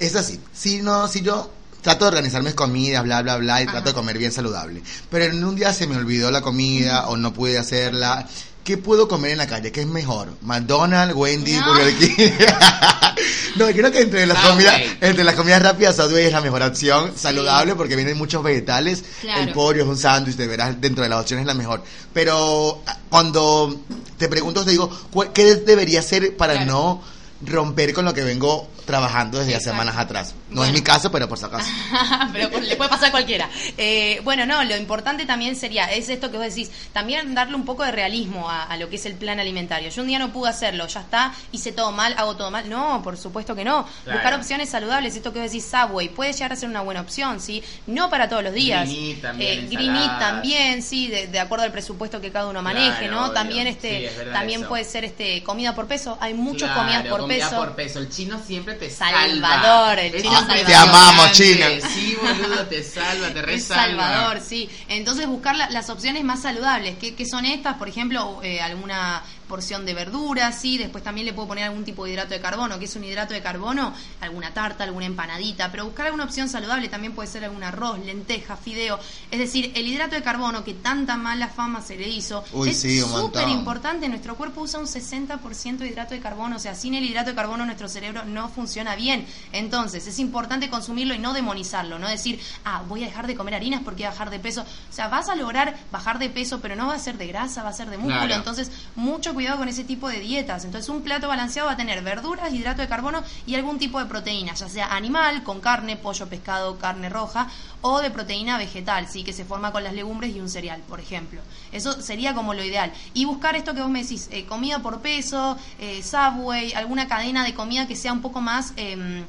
Es 0.00 0.16
así, 0.16 0.40
si 0.52 0.82
no, 0.82 1.06
si 1.06 1.22
yo 1.22 1.48
trato 1.82 2.04
de 2.04 2.08
organizar 2.10 2.42
mis 2.42 2.54
comidas, 2.54 3.02
bla, 3.04 3.20
bla, 3.22 3.36
bla, 3.36 3.60
y 3.60 3.64
Ajá. 3.64 3.72
trato 3.72 3.88
de 3.90 3.94
comer 3.94 4.16
bien 4.18 4.32
saludable, 4.32 4.82
pero 5.10 5.24
en 5.26 5.42
un 5.44 5.56
día 5.56 5.72
se 5.74 5.86
me 5.86 5.96
olvidó 5.96 6.30
la 6.30 6.40
comida 6.40 7.08
o 7.08 7.16
no 7.16 7.32
pude 7.34 7.58
hacerla, 7.58 8.26
¿qué 8.64 8.78
puedo 8.78 9.08
comer 9.08 9.32
en 9.32 9.38
la 9.38 9.46
calle? 9.48 9.72
¿Qué 9.72 9.80
es 9.82 9.86
mejor? 9.88 10.28
¿McDonald's, 10.42 11.14
Wendy, 11.16 11.52
No. 11.52 11.66
Burger 11.66 11.94
King? 11.98 12.30
no, 13.56 13.66
creo 13.66 13.90
que 13.90 14.00
entre 14.02 14.26
las, 14.26 14.38
Subway. 14.38 14.52
comidas, 14.52 14.80
entre 15.00 15.24
las 15.24 15.34
comidas 15.34 15.62
rápidas, 15.62 15.96
Subway 15.96 16.26
es 16.26 16.32
la 16.32 16.40
mejor 16.40 16.62
opción, 16.62 17.12
saludable, 17.16 17.74
porque 17.74 17.96
vienen 17.96 18.16
muchos 18.16 18.42
vegetales, 18.42 19.02
Claro. 19.20 19.42
el 19.42 19.52
pollo 19.52 19.82
es 19.82 19.88
un 19.88 19.98
sándwich, 19.98 20.36
de 20.36 20.46
veras, 20.46 20.80
dentro 20.80 21.02
de 21.02 21.10
las 21.10 21.20
opciones 21.20 21.42
es 21.42 21.46
la 21.46 21.54
mejor. 21.54 21.82
Pero 22.12 22.82
ah, 22.86 22.96
cuando 23.10 23.80
te 24.18 24.28
pregunto, 24.28 24.64
te 24.64 24.70
digo, 24.70 24.88
¿cuál- 25.12 25.32
¿qué 25.32 25.56
debería 25.56 26.00
ser 26.02 26.36
para 26.36 26.52
Claro. 26.54 26.70
no 26.72 27.02
romper 27.44 27.92
con 27.92 28.04
lo 28.04 28.14
que 28.14 28.22
vengo 28.22 28.68
trabajando 28.84 29.38
desde 29.38 29.54
hace 29.54 29.68
Exacto. 29.70 29.80
semanas 29.82 29.96
atrás? 30.02 30.34
No 30.50 30.56
Bueno. 30.56 30.72
es 30.72 30.72
mi 30.80 30.82
caso, 30.84 31.10
pero 31.10 31.28
por 31.28 31.38
si 31.38 31.44
acaso. 31.44 31.68
pero 32.32 32.50
pues, 32.50 32.66
le 32.68 32.76
puede 32.76 32.90
pasar 32.90 33.08
a 33.08 33.10
cualquiera. 33.10 33.48
Eh, 33.78 34.20
bueno, 34.24 34.46
no, 34.46 34.62
lo 34.64 34.76
importante 34.76 35.24
también 35.26 35.56
sería, 35.56 35.86
es 35.92 36.08
esto 36.08 36.30
que 36.30 36.36
vos 36.38 36.46
decís, 36.46 36.70
también 36.92 37.34
darle 37.34 37.54
un 37.54 37.64
poco 37.64 37.84
de 37.84 37.92
realismo 37.92 38.48
a, 38.50 38.64
a 38.64 38.76
lo 38.76 38.88
que 38.88 38.96
es 38.96 39.06
el 39.06 39.14
plan 39.14 39.40
alimentario. 39.40 39.90
Yo 39.90 40.02
un 40.02 40.08
día 40.08 40.18
no 40.18 40.32
pude 40.32 40.50
hacerlo, 40.50 40.86
ya 40.86 41.00
está, 41.00 41.32
hice 41.52 41.72
todo 41.72 41.92
mal, 41.92 42.14
hago 42.18 42.36
todo 42.36 42.50
mal. 42.50 42.68
No, 42.68 43.00
por 43.02 43.16
supuesto 43.16 43.54
que 43.54 43.64
no. 43.64 43.86
Claro. 44.04 44.18
Buscar 44.18 44.34
opciones 44.34 44.68
saludables, 44.70 45.14
esto 45.16 45.32
que 45.32 45.40
vos 45.40 45.50
decís, 45.50 45.64
Subway, 45.70 46.08
puede 46.08 46.32
llegar 46.32 46.52
a 46.52 46.56
ser 46.56 46.68
una 46.68 46.80
buena 46.82 47.00
opción, 47.00 47.40
¿sí? 47.40 47.62
No 47.86 48.10
para 48.10 48.28
todos 48.28 48.42
los 48.42 48.52
días. 48.52 48.88
Green 48.88 49.20
también, 49.20 49.58
Eh, 49.64 49.68
green 49.70 49.94
también, 50.18 50.82
sí, 50.82 51.08
de, 51.08 51.26
de 51.28 51.40
acuerdo 51.40 51.64
al 51.64 51.72
presupuesto 51.72 52.20
que 52.20 52.30
cada 52.30 52.46
uno 52.48 52.62
maneje, 52.62 52.98
Claro, 53.06 53.12
¿no? 53.14 53.22
obvio. 53.24 53.32
También 53.32 53.66
este, 53.66 53.98
Sí, 54.00 54.04
es 54.06 54.16
verdad 54.16 54.32
también 54.32 54.60
eso. 54.60 54.68
puede 54.68 54.84
ser 54.84 55.04
este 55.04 55.42
comida 55.42 55.74
por 55.74 55.86
peso. 55.86 56.16
Hay 56.20 56.34
muchas 56.34 56.70
Claro, 56.70 56.80
comidas 56.82 57.06
por 57.06 57.20
comida 57.20 57.44
peso. 57.48 57.56
por 57.56 57.74
peso. 57.74 57.98
El 57.98 58.08
chino 58.10 58.40
siempre 58.46 58.71
te 58.78 58.90
Salvador, 58.90 59.96
salva. 59.96 60.00
el 60.02 60.12
chino 60.22 60.38
impresionante. 60.40 60.64
Te 60.64 60.74
amamos, 60.74 61.32
China. 61.32 61.66
Sí, 61.94 62.16
boludo, 62.20 62.66
te 62.66 62.82
salva, 62.82 63.28
te 63.30 63.38
El 63.40 63.44
resalva. 63.46 63.84
Salvador, 64.08 64.40
sí. 64.40 64.68
Entonces 64.88 65.26
buscar 65.26 65.56
la- 65.56 65.70
las 65.70 65.90
opciones 65.90 66.24
más 66.24 66.42
saludables. 66.42 66.96
¿Qué, 67.00 67.14
qué 67.14 67.26
son 67.26 67.44
estas? 67.44 67.76
Por 67.76 67.88
ejemplo, 67.88 68.40
eh, 68.42 68.60
alguna 68.60 69.22
porción 69.48 69.84
de 69.84 69.94
verduras, 69.94 70.60
¿sí? 70.60 70.78
Después 70.78 71.04
también 71.04 71.26
le 71.26 71.32
puedo 71.32 71.48
poner 71.48 71.64
algún 71.64 71.84
tipo 71.84 72.04
de 72.04 72.12
hidrato 72.12 72.30
de 72.30 72.40
carbono, 72.40 72.78
que 72.78 72.86
es 72.86 72.96
un 72.96 73.04
hidrato 73.04 73.34
de 73.34 73.42
carbono, 73.42 73.92
alguna 74.20 74.54
tarta, 74.54 74.84
alguna 74.84 75.06
empanadita, 75.06 75.70
pero 75.70 75.84
buscar 75.84 76.06
alguna 76.06 76.24
opción 76.24 76.48
saludable 76.48 76.88
también 76.88 77.14
puede 77.14 77.28
ser 77.28 77.44
algún 77.44 77.62
arroz, 77.62 77.98
lenteja, 77.98 78.56
fideo. 78.56 78.98
Es 79.30 79.38
decir, 79.38 79.72
el 79.74 79.86
hidrato 79.86 80.14
de 80.14 80.22
carbono 80.22 80.64
que 80.64 80.74
tanta 80.74 81.16
mala 81.16 81.48
fama 81.48 81.82
se 81.82 81.96
le 81.96 82.08
hizo 82.08 82.44
Uy, 82.52 82.70
es 82.70 82.80
sí, 82.80 83.00
súper 83.00 83.48
importante. 83.48 84.08
Nuestro 84.08 84.36
cuerpo 84.36 84.62
usa 84.62 84.80
un 84.80 84.86
60% 84.86 85.78
de 85.78 85.88
hidrato 85.88 86.14
de 86.14 86.20
carbono, 86.20 86.56
o 86.56 86.58
sea, 86.58 86.74
sin 86.74 86.94
el 86.94 87.04
hidrato 87.04 87.30
de 87.30 87.36
carbono 87.36 87.66
nuestro 87.66 87.88
cerebro 87.88 88.24
no 88.24 88.48
funciona 88.48 88.96
bien. 88.96 89.26
Entonces, 89.52 90.06
es 90.06 90.18
importante 90.18 90.70
consumirlo 90.70 91.14
y 91.14 91.18
no 91.18 91.32
demonizarlo, 91.32 91.98
no 91.98 92.08
decir, 92.08 92.40
ah, 92.64 92.82
voy 92.88 93.02
a 93.02 93.06
dejar 93.06 93.26
de 93.26 93.34
comer 93.34 93.54
harinas 93.54 93.82
porque 93.84 94.02
voy 94.02 94.06
a 94.06 94.10
bajar 94.10 94.30
de 94.30 94.38
peso. 94.38 94.62
O 94.62 94.92
sea, 94.92 95.08
vas 95.08 95.28
a 95.28 95.34
lograr 95.34 95.76
bajar 95.90 96.18
de 96.18 96.30
peso, 96.30 96.60
pero 96.60 96.76
no 96.76 96.86
va 96.86 96.94
a 96.94 96.98
ser 96.98 97.18
de 97.18 97.26
grasa, 97.26 97.62
va 97.62 97.70
a 97.70 97.74
ser 97.74 97.90
de 97.90 97.98
músculo. 97.98 98.18
Claro. 98.18 98.34
Entonces, 98.34 98.70
mucho 98.96 99.34
cuidado 99.34 99.41
con 99.50 99.68
ese 99.68 99.84
tipo 99.84 100.08
de 100.08 100.20
dietas. 100.20 100.64
Entonces, 100.64 100.88
un 100.88 101.02
plato 101.02 101.28
balanceado 101.28 101.66
va 101.68 101.74
a 101.74 101.76
tener 101.76 102.02
verduras, 102.02 102.52
hidrato 102.52 102.80
de 102.82 102.88
carbono 102.88 103.22
y 103.46 103.54
algún 103.54 103.78
tipo 103.78 103.98
de 103.98 104.06
proteína, 104.06 104.54
ya 104.54 104.68
sea 104.68 104.94
animal, 104.94 105.42
con 105.42 105.60
carne, 105.60 105.96
pollo, 105.96 106.28
pescado, 106.28 106.78
carne 106.78 107.08
roja, 107.08 107.48
o 107.80 108.00
de 108.00 108.10
proteína 108.10 108.58
vegetal, 108.58 109.08
sí, 109.08 109.24
que 109.24 109.32
se 109.32 109.44
forma 109.44 109.72
con 109.72 109.82
las 109.84 109.92
legumbres 109.92 110.34
y 110.34 110.40
un 110.40 110.48
cereal, 110.48 110.80
por 110.88 111.00
ejemplo. 111.00 111.40
Eso 111.72 112.00
sería 112.00 112.34
como 112.34 112.54
lo 112.54 112.64
ideal. 112.64 112.92
Y 113.14 113.24
buscar 113.24 113.56
esto 113.56 113.74
que 113.74 113.82
vos 113.82 113.90
me 113.90 114.02
decís, 114.02 114.28
eh, 114.30 114.44
comida 114.46 114.78
por 114.80 115.00
peso, 115.00 115.56
eh, 115.78 116.02
Subway, 116.02 116.72
alguna 116.74 117.08
cadena 117.08 117.44
de 117.44 117.54
comida 117.54 117.86
que 117.86 117.96
sea 117.96 118.12
un 118.12 118.22
poco 118.22 118.40
más... 118.40 118.72
em, 118.76 119.24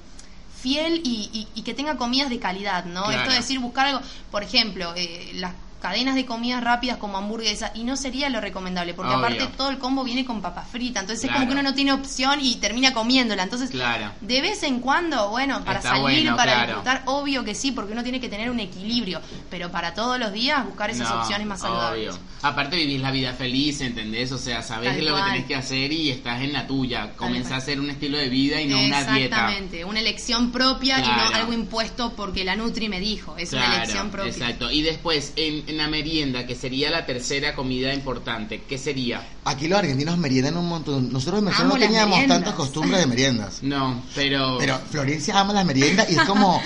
fiel 0.61 1.01
y, 1.03 1.29
y- 1.33 1.47
y 1.55 1.63
que 1.63 1.73
tenga 1.73 1.97
comidas 1.97 2.29
de 2.29 2.39
calidad, 2.39 2.85
¿no? 2.85 3.03
Claro. 3.03 3.17
Esto 3.17 3.31
de 3.31 3.35
decir, 3.35 3.59
buscar 3.59 3.87
algo, 3.87 3.99
por 4.31 4.43
ejemplo, 4.43 4.93
eh, 4.95 5.31
las 5.35 5.51
cadenas 5.83 6.15
de 6.15 6.25
comidas 6.25 6.63
rápidas 6.63 6.95
como 6.97 7.17
hamburguesa, 7.17 7.71
y 7.75 7.83
no 7.83 7.97
sería 7.97 8.29
lo 8.29 8.39
recomendable, 8.39 8.93
porque 8.93 9.13
Obvio. 9.13 9.25
aparte 9.25 9.47
todo 9.57 9.69
el 9.69 9.77
combo 9.79 10.05
viene 10.05 10.23
con 10.23 10.41
papa 10.41 10.61
frita, 10.63 11.01
entonces 11.01 11.25
Claro. 11.25 11.33
es 11.33 11.39
como 11.41 11.47
que 11.53 11.59
uno 11.59 11.69
no 11.69 11.75
tiene 11.75 11.91
opción 11.91 12.39
y 12.41 12.55
termina 12.55 12.93
comiéndola. 12.93 13.43
Entonces, 13.43 13.69
Claro. 13.69 14.13
de 14.21 14.41
vez 14.41 14.63
en 14.63 14.79
cuando, 14.79 15.29
bueno, 15.29 15.61
para 15.65 15.79
Está 15.79 15.89
salir, 15.97 16.03
bueno, 16.23 16.37
para 16.37 16.53
claro. 16.53 16.67
disfrutar, 16.67 17.03
obvio 17.05 17.43
que 17.43 17.53
sí, 17.53 17.71
porque 17.73 17.91
uno 17.91 18.01
tiene 18.01 18.21
que 18.21 18.29
tener 18.29 18.49
un 18.49 18.61
equilibrio, 18.61 19.19
pero 19.49 19.69
para 19.71 19.93
todos 19.93 20.17
los 20.17 20.31
días 20.31 20.65
buscar 20.65 20.89
esas 20.89 21.09
No, 21.09 21.19
opciones 21.19 21.45
más 21.45 21.59
saludables. 21.59 22.11
obvio. 22.15 22.19
Aparte 22.43 22.77
vivís 22.77 23.01
la 23.01 23.11
vida 23.11 23.33
feliz, 23.33 23.81
¿entendés? 23.81 24.31
O 24.31 24.37
sea, 24.37 24.61
sabés 24.61 24.95
Tal 24.95 25.05
lo 25.05 25.15
que 25.17 25.21
tenés 25.23 25.45
que 25.45 25.55
hacer 25.55 25.91
y 25.91 26.09
estás 26.11 26.41
en 26.41 26.53
la 26.53 26.65
tuya. 26.65 27.11
Comenzás 27.17 27.51
a 27.51 27.55
hacer 27.57 27.79
un 27.81 27.89
estilo 27.89 28.17
de 28.17 28.29
vida 28.29 28.61
y 28.61 28.67
no 28.67 28.77
una 28.79 29.03
dieta. 29.03 29.17
Exactamente, 29.17 29.83
una 29.85 29.99
elección 29.99 30.51
propia 30.51 30.99
y 30.99 31.01
no 31.07 31.35
algo 31.35 31.51
impuesto 31.53 32.13
porque 32.15 32.43
la 32.45 32.55
Nutri 32.55 32.87
me 32.87 32.99
dijo, 33.01 33.35
es 33.37 33.51
una 33.53 33.75
elección 33.77 34.09
propia. 34.11 34.31
Exacto. 34.31 34.71
Y 34.71 34.81
después, 34.81 35.33
en, 35.35 35.72
en 35.73 35.77
la 35.77 35.87
merienda, 35.87 36.45
que 36.45 36.55
sería 36.55 36.89
la 36.89 37.05
tercera 37.05 37.53
comida 37.53 37.93
importante, 37.93 38.63
¿qué 38.67 38.77
sería? 38.77 39.27
Aquí 39.43 39.67
los 39.67 39.79
argentinos 39.79 40.17
meriendan 40.17 40.55
un 40.57 40.69
montón. 40.69 41.11
Nosotros 41.11 41.39
en 41.39 41.45
Venezuela 41.45 41.73
no 41.73 41.79
teníamos 41.79 42.09
meriendas. 42.11 42.37
tantas 42.37 42.53
costumbres 42.53 42.99
de 42.99 43.07
meriendas. 43.07 43.63
No, 43.63 44.03
pero... 44.15 44.57
Pero 44.59 44.79
Florencia 44.89 45.39
ama 45.39 45.53
las 45.53 45.65
meriendas 45.65 46.09
y 46.09 46.15
es 46.15 46.21
como. 46.23 46.61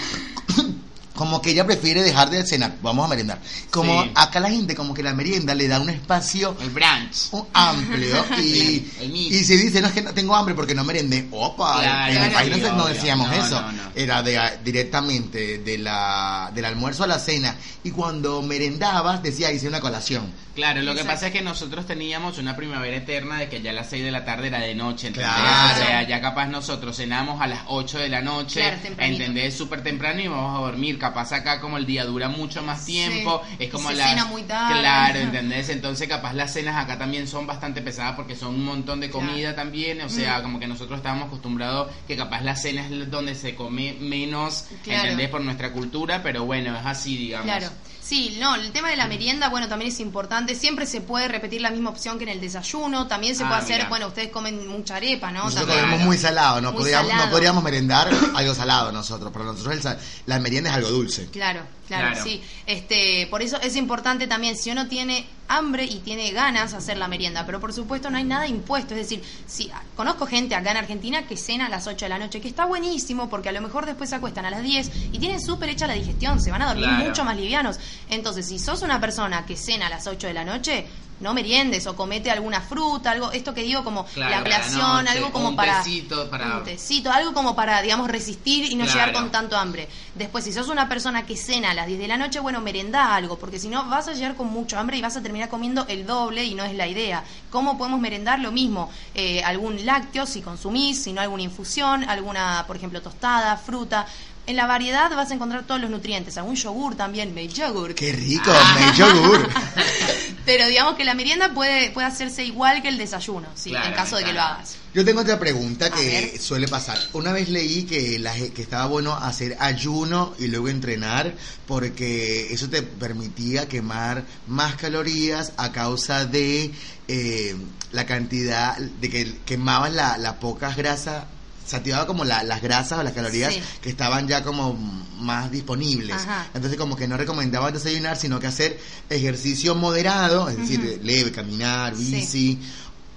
Como 1.18 1.42
que 1.42 1.50
ella 1.50 1.66
prefiere 1.66 2.02
dejar 2.04 2.30
de 2.30 2.46
cenar, 2.46 2.76
vamos 2.82 3.04
a 3.06 3.10
merendar. 3.10 3.40
Como 3.72 4.04
Sí. 4.04 4.12
acá 4.16 4.40
la 4.40 4.50
gente, 4.50 4.76
como 4.76 4.94
que 4.94 5.04
la 5.04 5.14
merienda 5.14 5.54
le 5.56 5.68
da 5.68 5.80
un 5.82 5.90
espacio 5.90 6.56
El 6.62 6.70
brunch. 6.70 7.28
un 7.32 7.46
amplio 7.54 8.24
y, 8.40 8.88
y 9.02 9.44
se 9.44 9.58
dice, 9.58 9.82
no 9.82 9.88
es 9.88 9.94
que 9.94 10.02
no 10.04 10.14
tengo 10.14 10.36
hambre 10.36 10.54
porque 10.56 10.76
no 10.76 10.84
merendé. 10.86 11.28
Opa, 11.32 11.82
Claro, 11.82 12.14
en 12.14 12.24
el 12.24 12.32
país 12.32 12.58
no, 12.62 12.74
no 12.74 12.86
decíamos 12.86 13.28
No, 13.30 13.34
eso. 13.34 13.62
no, 13.62 13.72
no. 13.72 13.82
Era 13.96 14.22
de, 14.24 14.40
directamente 14.64 15.58
de 15.58 15.78
la, 15.80 16.52
del 16.54 16.66
almuerzo 16.66 17.04
a 17.04 17.08
la 17.08 17.20
cena. 17.20 17.56
Y 17.84 17.92
cuando 17.92 18.42
merendabas, 18.42 19.24
decía, 19.24 19.52
hice 19.52 19.68
una 19.68 19.80
colación. 19.82 20.32
Claro, 20.56 20.82
lo 20.82 20.96
que 20.96 21.04
pasa 21.06 21.28
es 21.28 21.34
que 21.34 21.42
nosotros 21.44 21.86
teníamos 21.86 22.38
una 22.40 22.56
primavera 22.56 22.98
eterna 22.98 23.38
de 23.40 23.48
que 23.48 23.62
ya 23.62 23.70
a 23.70 23.74
las 23.74 23.90
6 23.92 24.04
de 24.04 24.12
la 24.12 24.26
tarde 24.26 24.48
era 24.48 24.60
de 24.60 24.74
noche, 24.74 25.08
¿entendés? 25.08 25.32
Claro. 25.32 25.74
O 25.74 25.78
sea, 25.86 26.08
ya 26.08 26.20
capaz 26.20 26.48
nosotros 26.48 26.98
cenamos 26.98 27.40
a 27.42 27.46
las 27.48 27.60
8 27.68 28.00
de 28.00 28.10
la 28.10 28.22
noche, 28.22 28.62
Claro. 28.62 28.78
¿entendés? 28.98 29.56
Súper 29.56 29.84
temprano 29.84 30.20
y 30.20 30.28
vamos 30.28 30.58
a 30.58 30.62
dormir. 30.64 30.98
Capaz 30.98 31.07
acá 31.16 31.60
como 31.62 31.78
el 31.78 31.86
día 31.86 32.06
dura 32.06 32.30
mucho 32.30 32.62
más 32.64 32.86
tiempo, 32.86 33.42
Sí. 33.50 33.56
es 33.60 33.70
como 33.72 33.92
las... 33.92 34.10
cena 34.10 34.26
muy 34.26 34.44
tarde. 34.44 34.80
Claro, 34.80 35.20
¿entendés? 35.22 35.70
Entonces 35.70 36.08
capaz 36.08 36.34
las 36.34 36.54
cenas 36.54 36.76
acá 36.76 36.98
también 36.98 37.28
son 37.28 37.46
bastante 37.48 37.82
pesadas 37.82 38.16
porque 38.16 38.36
son 38.36 38.56
un 38.56 38.66
montón 38.66 39.00
de 39.00 39.10
comida 39.10 39.54
Claro. 39.54 39.56
también, 39.56 40.02
o 40.02 40.10
sea, 40.10 40.40
Mm. 40.40 40.44
como 40.44 40.60
que 40.60 40.68
nosotros 40.68 40.98
estábamos 40.98 41.28
acostumbrados 41.28 41.92
que 42.08 42.16
capaz 42.18 42.42
la 42.42 42.56
cena 42.56 42.86
es 42.88 43.12
donde 43.12 43.36
se 43.36 43.56
come 43.56 43.96
menos, 44.00 44.66
Claro. 44.84 45.04
¿entendés? 45.04 45.30
Por 45.30 45.42
nuestra 45.42 45.72
cultura, 45.72 46.22
pero 46.24 46.46
bueno, 46.46 46.76
es 46.78 46.86
así, 46.86 47.18
digamos. 47.18 47.46
Claro. 47.46 47.68
Sí, 48.08 48.38
no, 48.40 48.56
el 48.56 48.72
tema 48.72 48.90
de 48.90 48.96
la 48.96 49.06
merienda, 49.08 49.50
bueno, 49.50 49.68
también 49.68 49.92
es 49.92 50.00
importante. 50.00 50.56
Siempre 50.56 50.86
se 50.86 51.02
puede 51.02 51.28
repetir 51.28 51.60
la 51.62 51.72
misma 51.72 51.90
opción 51.90 52.18
que 52.18 52.24
en 52.24 52.30
el 52.30 52.40
desayuno. 52.40 53.06
También 53.08 53.36
se 53.36 53.44
Ah, 53.44 53.48
puede 53.50 53.62
hacer, 53.62 53.90
bueno, 53.90 54.08
ustedes 54.08 54.30
comen 54.30 54.66
mucha 54.68 54.96
arepa, 54.96 55.30
¿no? 55.32 55.44
Nosotros 55.44 55.68
También. 55.68 55.86
comemos 55.86 56.06
muy 56.06 56.18
salado, 56.18 56.62
no 56.62 56.72
Muy 56.72 56.80
podríamos, 56.80 57.10
salado. 57.10 57.26
no 57.26 57.32
podríamos 57.32 57.64
merendar 57.66 58.10
algo 58.36 58.56
salado 58.56 58.92
nosotros. 58.94 59.32
Para 59.34 59.46
nosotros 59.46 59.86
el 59.86 59.98
la 60.26 60.40
merienda 60.40 60.70
es 60.70 60.78
algo 60.78 60.90
dulce. 60.90 61.26
Claro, 61.32 61.62
claro, 61.88 62.12
Claro. 62.12 62.24
sí. 62.24 62.42
Este, 62.66 63.28
por 63.30 63.42
eso 63.42 63.60
es 63.62 63.76
importante 63.76 64.28
también 64.28 64.56
si 64.58 64.70
uno 64.72 64.88
tiene 64.88 65.26
hambre 65.50 65.86
y 65.86 66.00
tiene 66.00 66.32
ganas 66.32 66.74
hacer 66.74 66.98
la 66.98 67.08
merienda, 67.08 67.46
pero 67.46 67.60
por 67.62 67.72
supuesto 67.72 68.10
no 68.10 68.18
hay 68.18 68.26
nada 68.26 68.48
impuesto, 68.48 68.94
es 68.94 69.00
decir, 69.10 69.24
si 69.48 69.72
conozco 69.96 70.28
gente 70.28 70.56
acá 70.56 70.72
en 70.72 70.78
Argentina 70.78 71.26
que 71.26 71.38
cena 71.38 71.68
a 71.68 71.70
las 71.70 71.88
8 71.88 72.06
de 72.06 72.10
la 72.10 72.18
noche, 72.20 72.42
que 72.42 72.50
está 72.50 72.66
buenísimo 72.66 73.30
porque 73.30 73.50
a 73.50 73.54
lo 73.54 73.62
mejor 73.62 73.86
después 73.86 74.10
se 74.10 74.16
acuestan 74.18 74.46
a 74.46 74.50
las 74.52 74.62
10 74.64 74.92
y 75.14 75.20
tienen 75.20 75.40
súper 75.42 75.70
hecha 75.70 75.88
la 75.88 75.94
digestión, 75.94 76.42
se 76.42 76.52
van 76.52 76.62
a 76.64 76.68
dormir 76.68 76.86
Claro. 76.90 77.06
mucho 77.06 77.24
más 77.24 77.38
livianos. 77.38 77.80
Entonces, 78.10 78.46
si 78.48 78.60
sos 78.60 78.82
una 78.82 79.00
persona 79.00 79.46
que 79.46 79.56
cena 79.56 79.88
a 79.88 79.90
las 79.90 80.06
8 80.08 80.28
de 80.28 80.34
la 80.34 80.44
noche, 80.44 80.86
no 81.20 81.34
meriendes 81.34 81.88
o 81.88 81.96
comete 81.96 82.30
alguna 82.32 82.62
fruta, 82.62 83.12
algo, 83.12 83.32
esto 83.32 83.54
que 83.54 83.64
digo 83.64 83.84
como 83.84 84.06
Claro, 84.06 84.48
la 84.48 84.58
noche, 84.60 85.10
algo 85.18 85.32
como 85.32 85.50
un 85.50 85.56
para 85.56 85.84
tecito 85.84 86.30
para- 86.30 86.58
un 86.58 86.64
tecito, 86.64 87.12
algo 87.12 87.34
como 87.34 87.56
para 87.56 87.82
digamos 87.82 88.08
resistir 88.10 88.66
y 88.72 88.76
no 88.76 88.86
Claro. 88.86 89.00
llegar 89.00 89.14
con 89.14 89.32
tanto 89.32 89.58
hambre. 89.58 89.88
Después, 90.16 90.44
si 90.44 90.54
sos 90.54 90.68
una 90.70 90.88
persona 90.88 91.26
que 91.26 91.36
cena 91.38 91.72
a 91.72 91.74
las 91.74 91.88
10 91.88 92.00
de 92.00 92.08
la 92.08 92.18
noche, 92.18 92.40
bueno, 92.40 92.62
merendá 92.62 93.16
algo, 93.16 93.38
porque 93.40 93.60
si 93.60 93.68
no 93.68 93.86
vas 93.86 94.08
a 94.08 94.14
llegar 94.14 94.36
con 94.36 94.48
mucho 94.48 94.78
hambre 94.78 94.98
y 94.98 95.02
vas 95.02 95.18
a 95.18 95.22
terminar 95.24 95.50
comiendo 95.50 95.86
el 95.88 96.06
doble 96.06 96.44
y 96.44 96.54
no 96.56 96.64
es 96.64 96.76
la 96.76 96.88
idea. 96.88 97.24
¿Cómo 97.52 97.78
podemos 97.78 98.00
merendar? 98.00 98.40
Lo 98.40 98.52
mismo, 98.52 98.90
eh, 99.16 99.44
algún 99.44 99.86
lácteo 99.86 100.26
si 100.26 100.42
consumís, 100.42 101.04
si 101.04 101.14
no 101.14 101.22
alguna 101.22 101.44
infusión, 101.44 102.04
alguna, 102.10 102.64
por 102.68 102.76
ejemplo, 102.76 103.02
tostada, 103.02 103.58
fruta. 103.58 104.06
En 104.48 104.56
la 104.56 104.66
variedad 104.66 105.14
vas 105.14 105.30
a 105.30 105.34
encontrar 105.34 105.66
todos 105.66 105.82
los 105.82 105.90
nutrientes, 105.90 106.38
algún 106.38 106.56
yogur 106.56 106.96
también, 106.96 107.34
me 107.34 107.50
yogur. 107.50 107.94
¡Qué 107.94 108.14
rico! 108.14 108.50
Ah. 108.50 108.78
Me 108.80 108.98
yogur. 108.98 109.50
Pero 110.46 110.66
digamos 110.68 110.96
que 110.96 111.04
la 111.04 111.14
merienda 111.14 111.54
puede, 111.54 111.92
puede 111.92 112.08
hacerse 112.08 112.46
igual 112.46 112.82
que 112.82 112.88
el 112.88 112.98
desayuno, 112.98 113.50
sí, 113.56 113.72
Claro, 113.72 113.88
en 113.88 113.94
caso 113.94 114.16
de 114.16 114.24
que 114.24 114.32
lo 114.32 114.42
hagas. 114.42 114.78
Yo 114.94 115.04
tengo 115.04 115.20
otra 115.20 115.38
pregunta 115.38 115.90
que 115.90 116.40
suele 116.40 116.70
pasar. 116.70 116.98
Una 117.12 117.34
vez 117.34 117.50
leí 117.50 117.84
que, 117.84 118.18
la 118.20 118.34
que 118.34 118.62
estaba 118.62 118.86
bueno 118.86 119.14
hacer 119.14 119.58
ayuno 119.60 120.34
y 120.40 120.48
luego 120.48 120.70
entrenar 120.70 121.34
porque 121.68 122.54
eso 122.54 122.70
te 122.70 122.82
permitía 122.84 123.68
quemar 123.68 124.24
más 124.48 124.76
calorías 124.76 125.52
a 125.58 125.74
causa 125.74 126.26
de 126.26 126.72
eh, 127.10 127.56
la 127.92 128.06
cantidad 128.06 128.78
de 128.78 129.10
que 129.10 129.40
quemabas 129.46 129.94
la, 129.94 130.18
la 130.18 130.40
pocas 130.40 130.78
grasas, 130.78 131.26
se 131.68 131.76
activaba 131.76 132.08
como 132.08 132.24
la- 132.24 132.44
las 132.44 132.62
grasas 132.62 132.98
o 133.00 133.04
las 133.04 133.14
calorías 133.14 133.54
Sí. 133.54 133.62
que 133.82 133.90
estaban 133.90 134.28
ya 134.28 134.42
como 134.44 134.74
más 135.20 135.52
disponibles. 135.52 136.16
Ajá. 136.16 136.48
Entonces 136.54 136.80
como 136.80 136.96
que 136.96 137.08
no 137.08 137.18
recomendaban 137.18 137.74
desayunar, 137.74 138.16
sino 138.18 138.40
que 138.40 138.48
hacer 138.48 138.80
ejercicio 139.10 139.76
moderado, 139.76 140.48
es 140.50 140.58
decir, 140.58 140.80
Ujú. 140.80 141.00
leve, 141.04 141.32
caminar, 141.32 141.96
Sí. 141.96 142.12
bici 142.16 142.60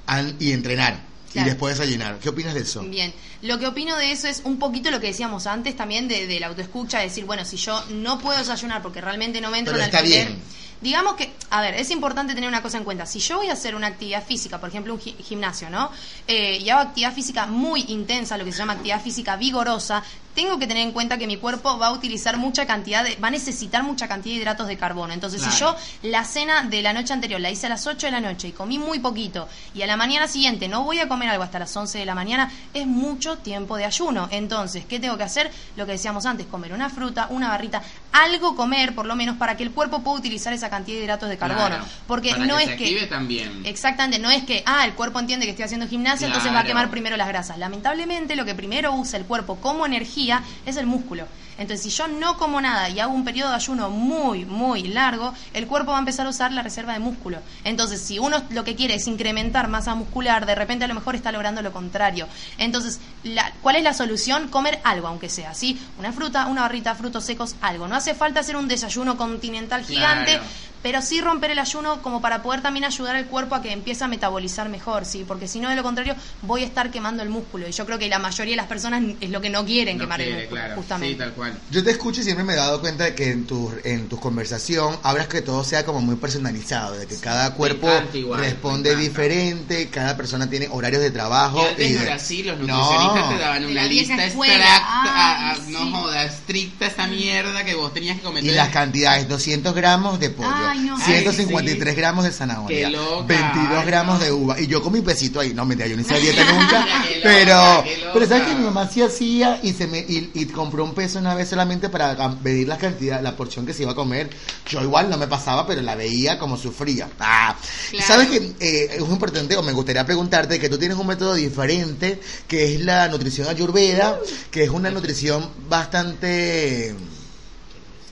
an- 0.07 0.37
y 0.41 0.53
entrenar. 0.53 1.09
Claro. 1.33 1.47
Y 1.47 1.51
después 1.51 1.79
desayunar. 1.79 2.19
¿Qué 2.19 2.29
opinas 2.29 2.55
de 2.55 2.63
eso? 2.63 2.83
Bien, 2.83 3.13
lo 3.43 3.59
que 3.61 3.69
opino 3.69 3.97
de 3.97 4.11
eso 4.11 4.27
es 4.27 4.41
un 4.43 4.59
poquito 4.59 4.91
lo 4.91 4.99
que 4.99 5.07
decíamos 5.07 5.47
antes 5.47 5.77
también 5.77 6.09
de, 6.09 6.27
de 6.27 6.41
la 6.41 6.49
autoescucha, 6.49 6.99
decir, 6.99 7.25
bueno, 7.25 7.45
si 7.45 7.57
yo 7.57 7.81
no 7.91 8.19
puedo 8.19 8.37
desayunar 8.37 8.83
porque 8.83 9.01
realmente 9.01 9.41
no 9.41 9.49
me 9.53 9.59
entro 9.61 9.75
Pero 9.75 9.85
en 9.85 9.89
está 9.91 9.99
alquiler, 9.99 10.27
bien. 10.27 10.41
Digamos 10.81 11.15
que, 11.15 11.31
a 11.51 11.61
ver, 11.61 11.75
es 11.75 11.91
importante 11.91 12.35
tener 12.35 12.49
una 12.49 12.63
cosa 12.63 12.79
en 12.79 12.85
cuenta. 12.85 13.05
Si 13.05 13.19
yo 13.21 13.37
voy 13.37 13.49
a 13.49 13.53
hacer 13.53 13.75
una 13.75 13.89
actividad 13.89 14.25
física, 14.25 14.59
por 14.59 14.71
ejemplo, 14.71 14.95
un 14.95 15.01
gi- 15.01 15.17
gimnasio, 15.23 15.69
¿no? 15.69 15.91
Eh, 16.27 16.57
y 16.59 16.71
hago 16.71 16.81
actividad 16.81 17.13
física 17.13 17.47
muy 17.47 17.85
intensa, 17.89 18.39
lo 18.39 18.47
que 18.47 18.53
se 18.53 18.59
llama 18.59 18.73
actividad 18.75 19.03
física 19.03 19.37
vigorosa, 19.37 20.03
tengo 20.35 20.59
que 20.59 20.67
tener 20.67 20.85
en 20.85 20.93
cuenta 20.93 21.19
que 21.19 21.27
mi 21.27 21.37
cuerpo 21.37 21.79
va 21.79 21.89
a 21.89 21.93
utilizar 21.93 22.37
mucha 22.37 22.67
cantidad 22.67 23.05
de, 23.05 23.17
va 23.17 23.29
a 23.29 23.31
necesitar 23.31 23.83
mucha 23.83 24.09
cantidad 24.09 24.35
de 24.35 24.41
hidratos 24.41 24.69
de 24.69 24.77
carbono. 24.77 25.13
Entonces, 25.13 25.43
si 25.43 25.51
yo 25.59 25.77
la 26.03 26.25
cena 26.25 26.63
de 26.63 26.83
la 26.83 26.93
noche 26.93 27.13
anterior 27.13 27.41
la 27.41 27.51
hice 27.51 27.67
a 27.67 27.71
las 27.71 27.87
8 27.87 28.07
de 28.07 28.13
la 28.13 28.21
noche 28.21 28.49
y 28.49 28.53
comí 28.53 28.79
muy 28.79 29.01
poquito, 29.01 29.49
y 29.75 29.83
a 29.83 29.87
la 29.87 29.97
mañana 29.97 30.29
siguiente 30.29 30.69
no 30.69 30.85
voy 30.85 31.01
a 31.01 31.09
comer 31.09 31.29
algo 31.29 31.43
hasta 31.43 31.59
las 31.59 31.77
11 31.77 31.99
de 31.99 32.07
la 32.07 32.15
mañana, 32.15 32.51
es 32.75 32.87
mucho 32.87 33.39
tiempo 33.39 33.77
de 33.77 33.85
ayuno. 33.85 34.29
Entonces, 34.31 34.85
¿qué 34.87 35.01
tengo 35.01 35.17
que 35.17 35.25
hacer? 35.25 35.51
Lo 35.77 35.87
que 35.87 35.93
decíamos 35.93 36.27
antes, 36.27 36.47
comer 36.47 36.73
una 36.73 36.91
fruta, 36.91 37.27
una 37.31 37.49
barrita, 37.49 37.83
algo 38.13 38.55
comer, 38.55 38.95
por 38.95 39.07
lo 39.07 39.17
menos, 39.17 39.37
para 39.37 39.57
que 39.57 39.63
el 39.63 39.73
cuerpo 39.73 40.03
pueda 40.03 40.19
utilizar 40.19 40.53
esa 40.53 40.71
cantidad 40.71 40.99
de 40.99 41.05
hidratos 41.05 41.29
de 41.29 41.39
carbono. 41.39 41.69
Claro, 41.69 41.85
Porque 42.07 42.31
para 42.31 42.47
no 42.47 42.57
que 42.57 42.63
es 42.63 42.71
se 42.71 42.77
que... 42.77 43.07
también. 43.07 43.63
Exactamente, 43.65 44.19
no 44.19 44.31
es 44.31 44.45
que, 44.45 44.63
ah, 44.67 44.85
el 44.85 44.95
cuerpo 44.95 45.19
entiende 45.19 45.47
que 45.47 45.51
estoy 45.51 45.65
haciendo 45.65 45.89
gimnasia, 45.89 46.27
entonces 46.27 46.53
va 46.53 46.61
a 46.61 46.65
quemar 46.65 46.91
primero 46.91 47.17
las 47.17 47.29
grasas. 47.29 47.59
Lamentablemente, 47.59 48.37
lo 48.37 48.45
que 48.45 48.55
primero 48.55 48.93
usa 48.95 49.19
el 49.19 49.25
cuerpo 49.25 49.57
como 49.57 49.87
energía 49.87 50.30
es 50.67 50.77
el 50.77 50.87
músculo. 50.87 51.25
Entonces, 51.61 51.83
si 51.83 51.91
yo 51.91 52.09
no 52.09 52.39
como 52.39 52.59
nada 52.63 52.89
y 52.89 53.01
hago 53.01 53.13
un 53.13 53.23
periodo 53.23 53.51
de 53.51 53.57
ayuno 53.57 53.91
muy, 53.91 54.47
muy 54.47 54.85
largo, 54.85 55.35
el 55.53 55.67
cuerpo 55.67 55.91
va 55.91 55.99
a 55.99 56.01
empezar 56.01 56.27
a 56.27 56.31
usar 56.31 56.53
la 56.53 56.63
reserva 56.63 56.95
de 56.95 57.01
músculo. 57.01 57.39
Entonces, 57.65 58.01
si 58.01 58.19
uno 58.19 58.43
lo 58.49 58.65
que 58.65 58.77
quiere 58.77 58.95
es 58.95 59.07
incrementar 59.07 59.69
masa 59.69 59.95
muscular, 59.95 60.47
de 60.47 60.55
repente 60.55 60.87
a 60.87 60.89
lo 60.89 60.95
mejor 60.95 61.17
está 61.17 61.33
logrando 61.33 61.61
lo 61.61 61.71
contrario. 61.71 62.27
Entonces, 62.57 62.99
la, 63.25 63.53
¿cuál 63.63 63.77
es 63.77 63.83
la 63.83 63.93
solución? 63.95 64.49
Comer 64.49 64.81
algo, 64.85 65.09
aunque 65.09 65.29
sea, 65.29 65.55
¿sí? 65.55 65.81
Una 65.99 66.13
fruta, 66.13 66.47
una 66.47 66.63
barrita, 66.63 66.95
frutos 66.95 67.25
secos, 67.25 67.55
algo. 67.61 67.87
No 67.89 67.95
hace 67.97 68.15
falta 68.15 68.41
hacer 68.41 68.57
un 68.57 68.69
desayuno 68.69 69.17
continental 69.17 69.85
gigante. 69.85 70.33
Claro. 70.33 70.47
Pero 70.83 71.03
sí 71.03 71.21
romper 71.21 71.51
el 71.51 71.59
ayuno 71.59 72.01
como 72.01 72.23
para 72.23 72.43
poder 72.43 72.63
también 72.63 72.87
ayudar 72.87 73.15
al 73.15 73.27
cuerpo 73.27 73.55
a 73.55 73.61
que 73.61 73.71
empiece 73.71 74.03
a 74.03 74.09
metabolizar 74.09 74.71
mejor, 74.71 75.05
¿sí? 75.05 75.27
Porque 75.29 75.47
si 75.47 75.61
no, 75.61 75.69
de 75.69 75.77
lo 75.77 75.83
contrario, 75.83 76.15
voy 76.41 76.63
a 76.63 76.65
estar 76.65 76.91
quemando 76.91 77.23
el 77.23 77.29
músculo. 77.29 77.69
Y 77.69 77.73
yo 77.73 77.85
creo 77.85 77.99
que 77.99 78.09
la 78.09 78.19
mayoría 78.19 78.53
de 78.53 78.57
las 78.57 78.67
personas 78.67 79.03
es 79.21 79.29
lo 79.29 79.43
que 79.43 79.51
no 79.51 79.63
quieren 79.67 79.99
No 79.99 80.05
quemar 80.05 80.23
el 80.23 80.29
quiere, 80.29 80.41
músculo, 80.45 80.59
claro. 80.63 80.77
justamente. 80.77 81.13
Sí, 81.13 81.19
tal 81.19 81.33
cual. 81.35 81.59
Yo 81.71 81.85
te 81.85 81.91
escucho 81.91 82.23
y 82.23 82.25
siempre 82.25 82.45
me 82.47 82.55
he 82.55 82.57
dado 82.57 82.81
cuenta 82.81 83.05
de 83.05 83.15
que 83.15 83.31
en 83.31 83.47
tu, 83.47 83.71
en 83.85 84.09
tu 84.09 84.19
conversación 84.19 84.97
hablas 85.03 85.29
que 85.29 85.43
todo 85.43 85.63
sea 85.65 85.85
como 85.85 86.01
muy 86.01 86.17
personalizado, 86.17 86.95
de 86.97 87.07
que 87.07 87.19
cada 87.21 87.53
cuerpo 87.53 87.87
igual, 88.15 88.41
responde 88.41 88.97
diferente, 88.97 89.91
cada 89.91 90.17
persona 90.17 90.49
tiene 90.49 90.67
horarios 90.71 91.03
de 91.03 91.11
trabajo. 91.11 91.61
Y 91.61 91.67
antes 91.69 91.91
y 91.91 91.93
no 91.93 91.99
de- 91.99 92.07
era 92.07 92.15
así, 92.15 92.43
los 92.43 92.59
No. 92.59 93.10
Te 93.15 93.39
daban 93.39 93.65
una 93.65 93.85
lista 93.85 94.25
extracta, 94.25 94.83
ah, 94.83 95.57
no 95.69 95.85
sí. 95.85 95.93
jodas, 95.93 96.35
estricta 96.35 96.87
esa 96.87 97.07
mierda 97.07 97.65
que 97.65 97.75
vos 97.75 97.93
tenías 97.93 98.17
que 98.17 98.23
comer. 98.23 98.45
Y 98.45 98.51
las 98.51 98.69
cantidades, 98.71 99.29
200 99.29 99.75
gramos 99.75 100.19
de 100.21 100.31
pollo, 100.31 100.49
Ay, 100.53 100.81
no. 100.81 100.99
153 100.99 101.89
Ay, 101.89 101.95
sí. 101.95 102.01
gramos 102.01 102.25
de 102.25 102.33
zanahoria, 102.33 102.89
Qué 102.89 102.97
loca. 102.97 103.27
22 103.27 103.79
Ay, 103.79 103.87
gramos 103.87 104.19
no. 104.19 104.25
de 104.25 104.33
uva. 104.33 104.61
Y 104.61 104.67
yo 104.67 104.83
con 104.83 104.93
mi 104.93 105.01
pesito 105.01 105.41
ahí, 105.41 105.53
no 105.55 105.65
mentira, 105.65 105.89
yo 105.89 105.97
no 105.97 106.03
hice 106.03 106.19
dieta 106.21 106.45
nunca, 106.45 106.81
loca, 106.81 107.05
pero, 107.23 107.85
pero 108.13 108.27
sabes 108.27 108.49
que 108.49 108.55
mi 108.55 108.65
mamá 108.65 108.89
sí 108.89 109.03
hacía 109.03 109.61
y 109.63 109.73
se 109.73 109.87
me 109.87 109.99
y, 110.01 110.31
y 110.35 110.47
compró 110.47 110.85
un 110.85 110.95
peso 110.95 111.19
una 111.19 111.35
vez 111.35 111.49
solamente 111.49 111.89
para 111.89 112.17
medir 112.43 112.69
la 112.69 112.79
cantidad, 112.79 113.21
la 113.21 113.37
porción 113.37 113.67
que 113.67 113.73
se 113.73 113.83
iba 113.83 113.93
a 113.93 113.95
comer. 113.95 114.31
Yo 114.69 114.83
igual 114.83 115.11
no 115.11 115.17
me 115.17 115.27
pasaba, 115.27 115.67
pero 115.67 115.83
la 115.83 115.95
veía 115.95 116.39
como 116.39 116.57
sufría. 116.57 117.09
Ah. 117.19 117.57
Claro. 117.91 118.07
Sabes 118.07 118.29
que 118.29 118.53
eh, 118.61 118.91
es 118.95 119.01
muy 119.01 119.13
importante, 119.13 119.57
o 119.57 119.63
me 119.63 119.73
gustaría 119.73 120.05
preguntarte 120.05 120.59
que 120.59 120.69
tú 120.69 120.79
tienes 120.79 120.97
un 120.97 121.07
método 121.07 121.35
diferente, 121.35 122.21
que 122.47 122.75
es 122.75 122.81
la 122.81 123.00
nutrición 123.09 123.49
ayurveda, 123.49 124.19
que 124.51 124.65
es 124.65 124.71
una 124.71 124.91
nutrición 124.91 125.49
bastante 125.69 126.95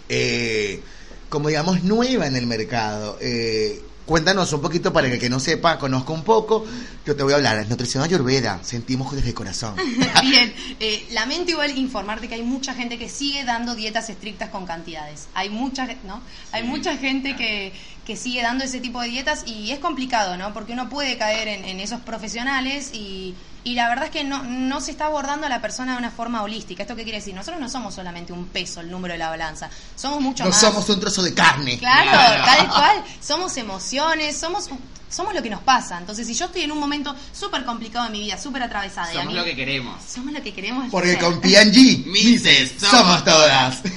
eh, 0.09 0.81
como 1.29 1.49
digamos, 1.49 1.83
nueva 1.85 2.27
en 2.27 2.37
el 2.37 2.47
mercado. 2.47 3.19
Eh, 3.21 3.83
cuéntanos 4.07 4.51
un 4.55 4.63
poquito 4.63 4.93
para 4.93 5.09
que 5.09 5.15
el 5.15 5.21
que 5.21 5.29
no 5.29 5.39
sepa, 5.39 5.79
conozca 5.79 6.13
un 6.13 6.25
poco. 6.25 6.65
Yo 7.05 7.15
te 7.15 7.23
voy 7.23 7.35
a 7.35 7.37
hablar, 7.37 7.59
es 7.59 7.69
nutrición 7.69 8.03
ayurveda, 8.03 8.61
sentimos 8.63 9.15
desde 9.15 9.29
el 9.29 9.35
corazón. 9.35 9.75
Bien, 10.23 10.55
eh, 10.81 11.07
lamento 11.13 11.51
igual 11.51 11.77
informarte 11.77 12.29
que 12.29 12.37
hay 12.37 12.43
mucha 12.43 12.73
gente 12.75 12.99
que 12.99 13.09
sigue 13.11 13.45
dando 13.45 13.75
dietas 13.75 14.09
estrictas 14.09 14.49
con 14.49 14.65
cantidades. 14.65 15.29
Hay 15.35 15.51
mucha, 15.51 15.87
¿no? 16.05 16.23
Hay 16.53 16.63
Sí, 16.63 16.69
mucha 16.69 16.97
gente 16.97 17.37
que, 17.37 17.73
que 18.09 18.17
sigue 18.17 18.41
dando 18.43 18.65
ese 18.65 18.81
tipo 18.81 19.03
de 19.03 19.09
dietas 19.09 19.43
y 19.47 19.71
es 19.71 19.79
complicado, 19.81 20.39
¿no? 20.39 20.53
Porque 20.55 20.73
uno 20.73 20.89
puede 20.89 21.19
caer 21.19 21.47
en, 21.47 21.65
en 21.67 21.79
esos 21.79 22.01
profesionales 22.01 22.91
y, 22.95 23.35
y 23.65 23.75
la 23.75 23.87
verdad 23.91 24.07
es 24.07 24.11
que 24.11 24.25
no, 24.25 24.43
no 24.45 24.81
se 24.81 24.91
está 24.93 25.05
abordando 25.07 25.45
a 25.47 25.51
la 25.51 25.61
persona 25.61 25.93
de 25.93 25.99
una 25.99 26.11
forma 26.11 26.43
holística. 26.43 26.83
¿Esto 26.83 26.97
qué 26.97 27.03
quiere 27.03 27.19
decir? 27.19 27.35
Nosotros 27.35 27.61
no 27.61 27.69
somos 27.69 27.95
solamente 27.95 28.33
un 28.33 28.47
peso, 28.47 28.81
el 28.81 28.91
número 28.91 29.13
de 29.13 29.19
la 29.19 29.29
balanza. 29.29 29.69
Somos 29.95 30.23
mucho 30.23 30.43
No 30.45 30.49
más. 30.51 30.59
somos 30.59 30.89
un 30.89 30.99
trozo 31.01 31.23
de 31.23 31.35
carne. 31.35 31.77
Claro, 31.79 32.11
Claro. 32.11 32.45
tal 32.47 32.69
cual. 32.69 33.05
Somos 33.21 33.55
emociones, 33.59 34.39
somos 34.39 34.71
somos 35.11 35.35
lo 35.35 35.43
que 35.43 35.51
nos 35.51 35.63
pasa. 35.63 35.99
Entonces, 35.99 36.27
si 36.27 36.35
yo 36.35 36.47
estoy 36.47 36.63
en 36.63 36.73
un 36.73 36.79
momento 36.79 37.15
súper 37.33 37.65
complicado 37.65 38.07
de 38.07 38.11
mi 38.13 38.21
vida, 38.21 38.39
súper 38.39 38.63
atravesada, 38.63 39.09
y 39.13 39.17
a 39.17 39.21
Somos 39.21 39.33
mí- 39.35 39.39
lo 39.39 39.45
que 39.45 39.57
queremos. 39.57 39.97
somos 40.05 40.33
lo 40.33 40.43
que 40.43 40.53
queremos. 40.53 40.87
Porque 40.91 41.11
ser. 41.13 41.19
con 41.21 41.41
P&G, 41.41 42.05
Mises, 42.07 42.73
somos, 42.79 42.99
somos 42.99 43.25
todas. 43.25 43.79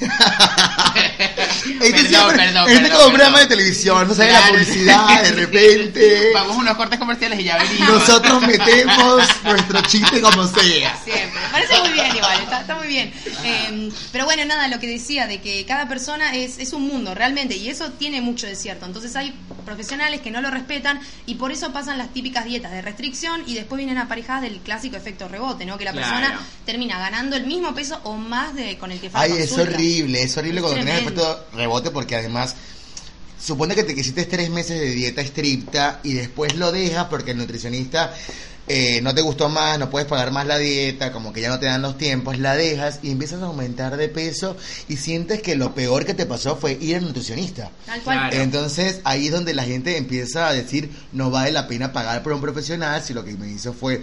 este 0.95 1.77
Perdón, 1.77 2.07
siempre, 2.07 2.37
perdón, 2.37 2.69
este 2.69 2.81
perdón, 2.81 2.91
como 2.91 3.05
un 3.05 3.13
programa 3.13 3.39
de 3.39 3.45
televisión, 3.47 4.07
no 4.07 4.13
sale 4.13 4.31
la 4.31 4.47
publicidad, 4.47 5.23
de 5.23 5.31
repente. 5.31 6.31
Vamos 6.33 6.57
a 6.57 6.59
unos 6.59 6.77
cortes 6.77 6.99
comerciales 6.99 7.39
y 7.39 7.43
ya 7.43 7.57
venimos. 7.57 7.89
Nosotros 7.89 8.41
metemos 8.41 9.23
nuestro 9.43 9.81
chiste 9.83 10.21
como 10.21 10.45
sea. 10.47 10.97
Siempre. 11.03 11.39
Me 11.41 11.49
parece 11.51 11.79
muy 11.79 11.91
bien 11.93 12.15
igual, 12.15 12.39
está, 12.41 12.61
está 12.61 12.75
muy 12.75 12.87
bien. 12.87 13.13
Eh, 13.43 13.89
pero 14.11 14.25
bueno, 14.25 14.45
nada, 14.45 14.67
lo 14.67 14.79
que 14.79 14.87
decía 14.87 15.27
de 15.27 15.41
que 15.41 15.65
cada 15.65 15.87
persona 15.87 16.35
es, 16.35 16.59
es 16.59 16.73
un 16.73 16.87
mundo, 16.87 17.13
realmente, 17.15 17.55
y 17.57 17.69
eso 17.69 17.91
tiene 17.93 18.21
mucho 18.21 18.47
de 18.47 18.55
cierto. 18.55 18.85
Entonces 18.85 19.15
hay 19.15 19.33
profesionales 19.65 20.21
que 20.21 20.31
no 20.31 20.41
lo 20.41 20.49
respetan 20.49 20.99
y 21.25 21.35
por 21.35 21.51
eso 21.51 21.71
pasan 21.71 21.97
las 21.97 22.13
típicas 22.13 22.45
dietas 22.45 22.71
de 22.71 22.81
restricción 22.81 23.43
y 23.47 23.53
después 23.53 23.77
vienen 23.77 23.97
aparejadas 23.97 24.41
del 24.41 24.57
clásico 24.59 24.97
efecto 24.97 25.27
rebote, 25.27 25.65
¿no? 25.65 25.77
Que 25.77 25.85
la 25.85 25.91
Claro. 25.91 26.07
persona 26.07 26.39
termina 26.65 26.97
ganando 26.99 27.35
el 27.35 27.45
mismo 27.45 27.73
peso 27.75 27.99
o 28.03 28.15
más 28.15 28.55
de 28.55 28.77
con 28.77 28.91
el 28.91 28.99
que 28.99 29.09
fue 29.09 29.19
Ay, 29.19 29.33
es 29.37 29.51
horrible, 29.57 30.23
es 30.23 30.35
horrible 30.37 30.59
Es 30.59 30.63
cuando 30.65 30.81
tienes 30.83 31.01
tremendo. 31.03 31.21
efecto 31.21 31.57
rebote 31.57 31.91
porque 31.91 32.15
además 32.15 32.55
supone 33.43 33.73
que 33.75 33.83
te 33.83 33.95
quisiste 33.95 34.25
tres 34.25 34.49
meses 34.49 34.79
de 34.79 34.91
dieta 34.91 35.21
estricta 35.21 35.99
y 36.03 36.13
después 36.13 36.55
lo 36.55 36.71
dejas 36.71 37.05
porque 37.05 37.31
el 37.31 37.37
nutricionista 37.37 38.13
eh, 38.73 39.01
no 39.01 39.13
te 39.13 39.19
gustó 39.21 39.49
más, 39.49 39.77
no 39.77 39.89
puedes 39.89 40.07
pagar 40.07 40.31
más 40.31 40.47
la 40.47 40.57
dieta, 40.57 41.11
como 41.11 41.33
que 41.33 41.41
ya 41.41 41.49
no 41.49 41.59
te 41.59 41.65
dan 41.65 41.81
los 41.81 41.97
tiempos, 41.97 42.39
la 42.39 42.55
dejas 42.55 42.99
y 43.03 43.11
empiezas 43.11 43.41
a 43.41 43.47
aumentar 43.47 43.97
de 43.97 44.07
peso 44.07 44.55
y 44.87 44.95
sientes 44.95 45.41
que 45.41 45.57
lo 45.57 45.75
peor 45.75 46.05
que 46.05 46.13
te 46.13 46.25
pasó 46.25 46.55
fue 46.55 46.77
ir 46.79 46.95
al 46.95 47.03
nutricionista. 47.03 47.69
Tal 47.85 48.01
cual. 48.01 48.17
Claro. 48.17 48.37
Entonces 48.37 49.01
ahí 49.03 49.25
es 49.25 49.33
donde 49.33 49.53
la 49.53 49.63
gente 49.63 49.97
empieza 49.97 50.47
a 50.47 50.53
decir 50.53 50.89
no 51.11 51.29
vale 51.29 51.51
la 51.51 51.67
pena 51.67 51.91
pagar 51.91 52.23
por 52.23 52.31
un 52.31 52.39
profesional 52.39 53.01
si 53.03 53.13
lo 53.13 53.25
que 53.25 53.33
me 53.33 53.49
hizo 53.49 53.73
fue 53.73 54.01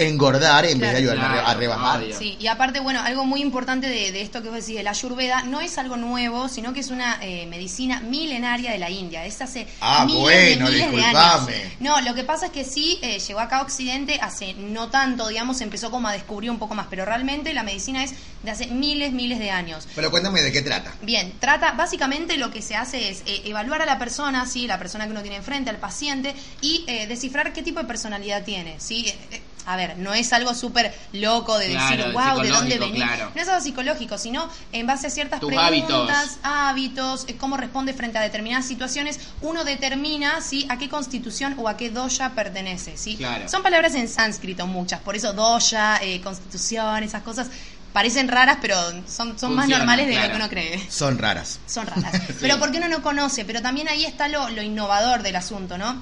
engordar 0.00 0.64
en 0.66 0.78
vez 0.78 0.92
de 0.94 1.02
Claro. 1.02 1.12
ayudarme 1.20 1.38
a 1.40 1.54
rebajar. 1.54 2.02
Sí, 2.18 2.36
y 2.40 2.46
aparte, 2.46 2.80
bueno, 2.80 3.00
algo 3.02 3.24
muy 3.24 3.40
importante 3.42 3.88
de, 3.88 4.12
de 4.12 4.22
esto 4.22 4.42
que 4.42 4.48
vos 4.48 4.58
decís, 4.60 4.76
de 4.76 4.82
la 4.82 4.90
ayurveda, 4.90 5.42
no 5.42 5.60
es 5.60 5.78
algo 5.78 5.96
nuevo, 5.96 6.48
sino 6.48 6.72
que 6.72 6.80
es 6.80 6.90
una 6.90 7.18
eh, 7.22 7.46
medicina 7.46 8.00
milenaria 8.00 8.72
de 8.72 8.78
la 8.78 8.90
India. 8.90 9.24
Es 9.26 9.40
hace 9.40 9.66
Ah, 9.80 10.04
miles 10.06 10.20
bueno, 10.20 10.66
de 10.66 10.72
miles 10.72 10.90
de 10.90 10.96
disculpame. 10.96 11.54
años. 11.54 11.72
No, 11.80 12.00
lo 12.00 12.14
que 12.14 12.24
pasa 12.24 12.46
es 12.46 12.52
que 12.52 12.64
sí 12.64 12.98
eh, 13.02 13.18
llegó 13.18 13.40
acá 13.40 13.58
a 13.58 13.62
Occidente 13.62 14.18
hace 14.20 14.54
no 14.54 14.88
tanto, 14.88 15.28
digamos, 15.28 15.60
empezó 15.60 15.90
como 15.90 16.08
a 16.08 16.12
descubrir 16.12 16.50
un 16.50 16.58
poco 16.58 16.74
más, 16.74 16.86
pero 16.90 17.04
realmente 17.04 17.52
la 17.54 17.62
medicina 17.62 18.02
es 18.04 18.14
de 18.42 18.50
hace 18.50 18.66
miles, 18.68 19.12
miles 19.12 19.38
de 19.38 19.50
años. 19.50 19.86
Pero 19.94 20.10
cuéntame 20.10 20.40
de 20.40 20.50
qué 20.52 20.62
trata. 20.62 20.94
Bien, 21.02 21.32
trata, 21.40 21.72
básicamente 21.72 22.36
lo 22.38 22.50
que 22.50 22.62
se 22.62 22.74
hace 22.74 23.10
es 23.10 23.22
eh, 23.26 23.42
evaluar 23.44 23.82
a 23.82 23.86
la 23.86 23.98
persona, 23.98 24.46
¿sí? 24.46 24.66
la 24.66 24.78
persona 24.78 25.04
que 25.04 25.10
uno 25.10 25.20
tiene 25.22 25.36
enfrente, 25.36 25.68
al 25.70 25.76
paciente, 25.76 26.34
y 26.62 26.84
eh, 26.86 27.06
descifrar 27.06 27.52
qué 27.52 27.62
tipo 27.62 27.80
de 27.80 27.86
personalidad 27.86 28.42
tiene. 28.44 28.76
¿sí? 28.78 29.12
A 29.66 29.76
ver, 29.76 29.98
no 29.98 30.14
es 30.14 30.32
algo 30.32 30.54
súper 30.54 30.94
loco 31.12 31.58
de 31.58 31.70
Claro, 31.70 31.96
decir, 31.96 32.12
wow, 32.12 32.40
¿de 32.42 32.48
dónde 32.48 32.78
venís? 32.78 33.02
claro. 33.04 33.30
No 33.34 33.40
es 33.42 33.48
algo 33.48 33.62
psicológico, 33.62 34.18
sino 34.18 34.48
en 34.72 34.86
base 34.86 35.06
a 35.08 35.10
ciertas 35.10 35.40
Tus 35.40 35.50
preguntas, 35.52 36.38
hábitos, 36.42 37.24
eh, 37.28 37.36
cómo 37.36 37.56
responde 37.56 37.92
frente 37.94 38.18
a 38.18 38.22
determinadas 38.22 38.66
situaciones, 38.66 39.18
uno 39.42 39.64
determina 39.64 40.40
¿sí? 40.40 40.66
a 40.68 40.78
qué 40.78 40.88
constitución 40.88 41.54
o 41.58 41.68
a 41.68 41.76
qué 41.76 41.90
doya 41.90 42.30
pertenece. 42.30 42.96
¿sí? 42.96 43.16
Claro. 43.16 43.48
Son 43.48 43.62
palabras 43.62 43.94
en 43.94 44.08
sánscrito 44.08 44.66
muchas, 44.66 45.00
por 45.00 45.16
eso 45.16 45.32
doya, 45.32 45.98
eh, 46.02 46.20
constitución, 46.20 47.02
esas 47.02 47.22
cosas 47.22 47.48
parecen 47.92 48.28
raras, 48.28 48.58
pero 48.62 48.76
son, 49.08 49.36
son 49.38 49.54
más 49.54 49.68
normales 49.68 50.06
de 50.06 50.14
lo 50.14 50.30
que 50.30 50.36
uno 50.36 50.48
cree 50.48 50.80
Son 50.90 51.18
raras. 51.18 51.58
son 51.66 51.86
raras. 51.88 52.12
Pero 52.40 52.58
porque 52.60 52.78
uno 52.78 52.86
no 52.88 53.02
conoce, 53.02 53.44
pero 53.44 53.60
también 53.62 53.88
ahí 53.88 54.04
está 54.04 54.28
lo, 54.28 54.48
lo 54.50 54.62
innovador 54.62 55.22
del 55.22 55.34
asunto, 55.34 55.76
¿no? 55.76 56.00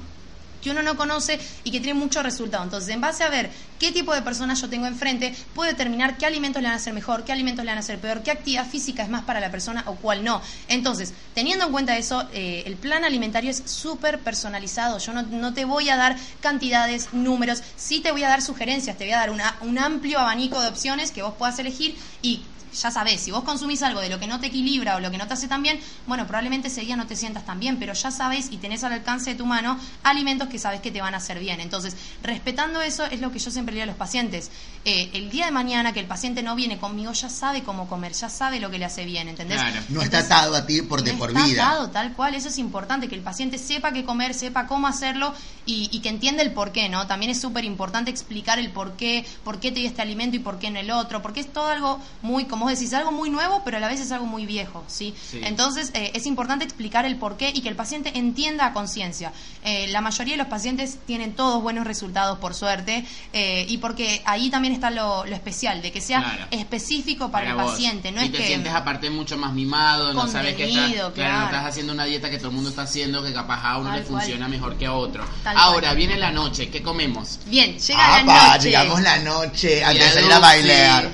Que 0.62 0.70
uno 0.70 0.82
no 0.82 0.96
conoce 0.96 1.38
y 1.64 1.70
que 1.70 1.80
tiene 1.80 1.98
mucho 1.98 2.22
resultado. 2.22 2.64
Entonces, 2.64 2.90
en 2.94 3.00
base 3.00 3.24
a 3.24 3.28
ver 3.28 3.50
qué 3.78 3.92
tipo 3.92 4.14
de 4.14 4.22
personas 4.22 4.60
yo 4.60 4.68
tengo 4.68 4.86
enfrente, 4.86 5.34
puedo 5.54 5.70
determinar 5.70 6.16
qué 6.18 6.26
alimentos 6.26 6.60
le 6.62 6.68
van 6.68 6.74
a 6.74 6.80
hacer 6.80 6.92
mejor, 6.92 7.24
qué 7.24 7.32
alimentos 7.32 7.64
le 7.64 7.70
van 7.70 7.78
a 7.78 7.80
hacer 7.80 8.00
peor, 8.00 8.22
qué 8.22 8.30
actividad 8.32 8.68
física 8.68 9.02
es 9.02 9.08
más 9.08 9.22
para 9.22 9.40
la 9.40 9.50
persona 9.50 9.84
o 9.86 9.96
cuál 9.96 10.24
no. 10.24 10.42
Entonces, 10.66 11.14
teniendo 11.34 11.66
en 11.66 11.72
cuenta 11.72 11.96
eso, 11.96 12.28
eh, 12.32 12.64
el 12.66 12.76
plan 12.76 13.04
alimentario 13.04 13.50
es 13.50 13.62
súper 13.66 14.20
personalizado. 14.22 14.98
Yo 14.98 15.12
no, 15.12 15.22
no 15.22 15.54
te 15.54 15.64
voy 15.64 15.88
a 15.90 15.96
dar 15.96 16.16
cantidades, 16.40 17.12
números, 17.12 17.62
sí 17.76 18.00
te 18.00 18.10
voy 18.12 18.24
a 18.24 18.28
dar 18.28 18.42
sugerencias, 18.42 18.96
te 18.96 19.04
voy 19.04 19.12
a 19.12 19.18
dar 19.18 19.30
una- 19.30 19.56
un 19.60 19.78
amplio 19.78 20.18
abanico 20.18 20.60
de 20.60 20.68
opciones 20.68 21.12
que 21.12 21.22
vos 21.22 21.34
puedas 21.38 21.58
elegir 21.58 21.96
y 22.22 22.46
ya 22.82 22.90
sabés, 22.90 23.20
si 23.20 23.30
vos 23.30 23.44
consumís 23.44 23.82
algo 23.82 24.00
de 24.00 24.08
lo 24.08 24.18
que 24.18 24.26
no 24.26 24.40
te 24.40 24.46
equilibra 24.48 24.96
o 24.96 25.00
lo 25.00 25.10
que 25.10 25.18
no 25.18 25.26
te 25.26 25.34
hace 25.34 25.48
tan 25.48 25.62
bien, 25.62 25.78
bueno, 26.06 26.26
probablemente 26.26 26.68
ese 26.68 26.82
día 26.82 26.96
no 26.96 27.06
te 27.06 27.16
sientas 27.16 27.44
tan 27.44 27.60
bien, 27.60 27.78
pero 27.78 27.92
ya 27.92 28.10
sabés 28.10 28.48
y 28.50 28.58
tenés 28.58 28.84
al 28.84 28.92
alcance 28.92 29.30
de 29.30 29.36
tu 29.36 29.46
mano 29.46 29.78
alimentos 30.02 30.48
que 30.48 30.58
sabés 30.58 30.80
que 30.80 30.90
te 30.90 31.00
van 31.00 31.14
a 31.14 31.18
hacer 31.18 31.38
bien. 31.38 31.60
Entonces, 31.60 31.96
respetando 32.22 32.80
eso 32.82 33.04
es 33.04 33.20
lo 33.20 33.32
que 33.32 33.38
yo 33.38 33.50
siempre 33.50 33.74
le 33.74 33.80
digo 33.80 33.84
a 33.84 33.86
los 33.92 33.96
pacientes. 33.96 34.50
Eh, 34.84 35.10
el 35.14 35.30
día 35.30 35.46
de 35.46 35.52
mañana 35.52 35.92
que 35.92 36.00
el 36.00 36.06
paciente 36.06 36.42
no 36.42 36.54
viene 36.54 36.78
conmigo, 36.78 37.12
ya 37.12 37.28
sabe 37.28 37.62
cómo 37.62 37.88
comer, 37.88 38.12
ya 38.12 38.28
sabe 38.28 38.60
lo 38.60 38.70
que 38.70 38.78
le 38.78 38.84
hace 38.84 39.04
bien, 39.04 39.28
¿entendés? 39.28 39.58
Claro. 39.58 39.80
No 39.88 40.02
está 40.02 40.18
atado 40.18 40.54
a 40.54 40.66
ti 40.66 40.82
por 40.82 41.02
de 41.02 41.12
no 41.12 41.18
por 41.18 41.30
está 41.30 41.44
vida. 41.44 41.68
atado, 41.68 41.90
tal 41.90 42.12
cual, 42.14 42.34
eso 42.34 42.48
es 42.48 42.58
importante, 42.58 43.08
que 43.08 43.14
el 43.14 43.22
paciente 43.22 43.58
sepa 43.58 43.92
qué 43.92 44.04
comer, 44.04 44.34
sepa 44.34 44.66
cómo 44.66 44.86
hacerlo 44.86 45.34
y, 45.66 45.88
y 45.92 46.00
que 46.00 46.08
entienda 46.08 46.42
el 46.42 46.52
por 46.52 46.72
qué, 46.72 46.88
¿no? 46.88 47.06
También 47.06 47.30
es 47.30 47.40
súper 47.40 47.64
importante 47.64 48.10
explicar 48.10 48.58
el 48.58 48.70
por 48.70 48.92
qué, 48.96 49.26
por 49.44 49.60
qué 49.60 49.72
te 49.72 49.80
di 49.80 49.86
este 49.86 50.02
alimento 50.02 50.36
y 50.36 50.40
por 50.40 50.58
qué 50.58 50.68
en 50.68 50.76
el 50.76 50.90
otro, 50.90 51.22
porque 51.22 51.40
es 51.40 51.52
todo 51.52 51.66
algo 51.68 52.00
muy, 52.22 52.44
como 52.44 52.67
vos 52.68 52.78
decís, 52.78 52.92
algo 52.94 53.12
muy 53.12 53.30
nuevo, 53.30 53.62
pero 53.64 53.76
a 53.78 53.80
la 53.80 53.88
vez 53.88 54.00
es 54.00 54.12
algo 54.12 54.26
muy 54.26 54.46
viejo, 54.46 54.84
¿sí? 54.86 55.14
Sí. 55.30 55.40
Entonces, 55.42 55.90
eh, 55.94 56.12
es 56.14 56.26
importante 56.26 56.64
explicar 56.64 57.04
el 57.04 57.16
por 57.16 57.36
qué 57.36 57.50
y 57.54 57.60
que 57.62 57.68
el 57.68 57.76
paciente 57.76 58.12
entienda 58.18 58.66
a 58.66 58.72
conciencia. 58.72 59.32
Eh, 59.64 59.86
la 59.88 60.00
mayoría 60.00 60.34
de 60.34 60.38
los 60.38 60.46
pacientes 60.48 60.98
tienen 61.06 61.34
todos 61.34 61.62
buenos 61.62 61.86
resultados, 61.86 62.38
por 62.38 62.54
suerte, 62.54 63.04
eh, 63.32 63.64
y 63.68 63.78
porque 63.78 64.22
ahí 64.24 64.50
también 64.50 64.74
está 64.74 64.90
lo, 64.90 65.24
lo 65.24 65.34
especial, 65.34 65.82
de 65.82 65.92
que 65.92 66.00
sea 66.00 66.18
Claro. 66.22 66.46
específico 66.50 67.30
para, 67.30 67.50
el 67.50 67.54
vos. 67.56 67.72
paciente, 67.72 68.12
no 68.12 68.20
y 68.22 68.26
es 68.26 68.32
te 68.32 68.38
que... 68.38 68.46
sientes 68.46 68.72
aparte 68.72 69.10
mucho 69.10 69.36
más 69.36 69.52
mimado, 69.52 70.12
no 70.12 70.26
sabes 70.28 70.54
que 70.56 70.68
estás, 70.68 71.12
claro, 71.12 71.38
no 71.38 71.44
estás 71.46 71.64
haciendo 71.66 71.92
una 71.92 72.04
dieta 72.04 72.28
que 72.30 72.38
todo 72.38 72.48
el 72.48 72.54
mundo 72.54 72.70
está 72.70 72.82
haciendo, 72.82 73.22
que 73.22 73.32
capaz 73.32 73.62
a 73.64 73.78
uno 73.78 73.90
Tal 73.90 74.00
le 74.00 74.04
cual. 74.06 74.20
funciona 74.20 74.48
mejor 74.48 74.76
que 74.76 74.86
a 74.86 74.92
otro. 74.92 75.24
Tal 75.42 75.56
Ahora 75.56 75.88
cual. 75.88 75.96
viene 75.96 76.16
la 76.16 76.30
noche, 76.30 76.68
¿qué 76.70 76.82
comemos? 76.82 77.38
Bien, 77.46 77.78
llega 77.78 78.22
la 78.24 78.52
noche. 78.54 78.66
Llegamos 78.68 79.00
la 79.02 79.18
noche 79.18 79.84
antes 79.84 80.04
de 80.04 80.10
salir 80.12 80.32
a 80.32 80.38
bailar. 80.38 81.10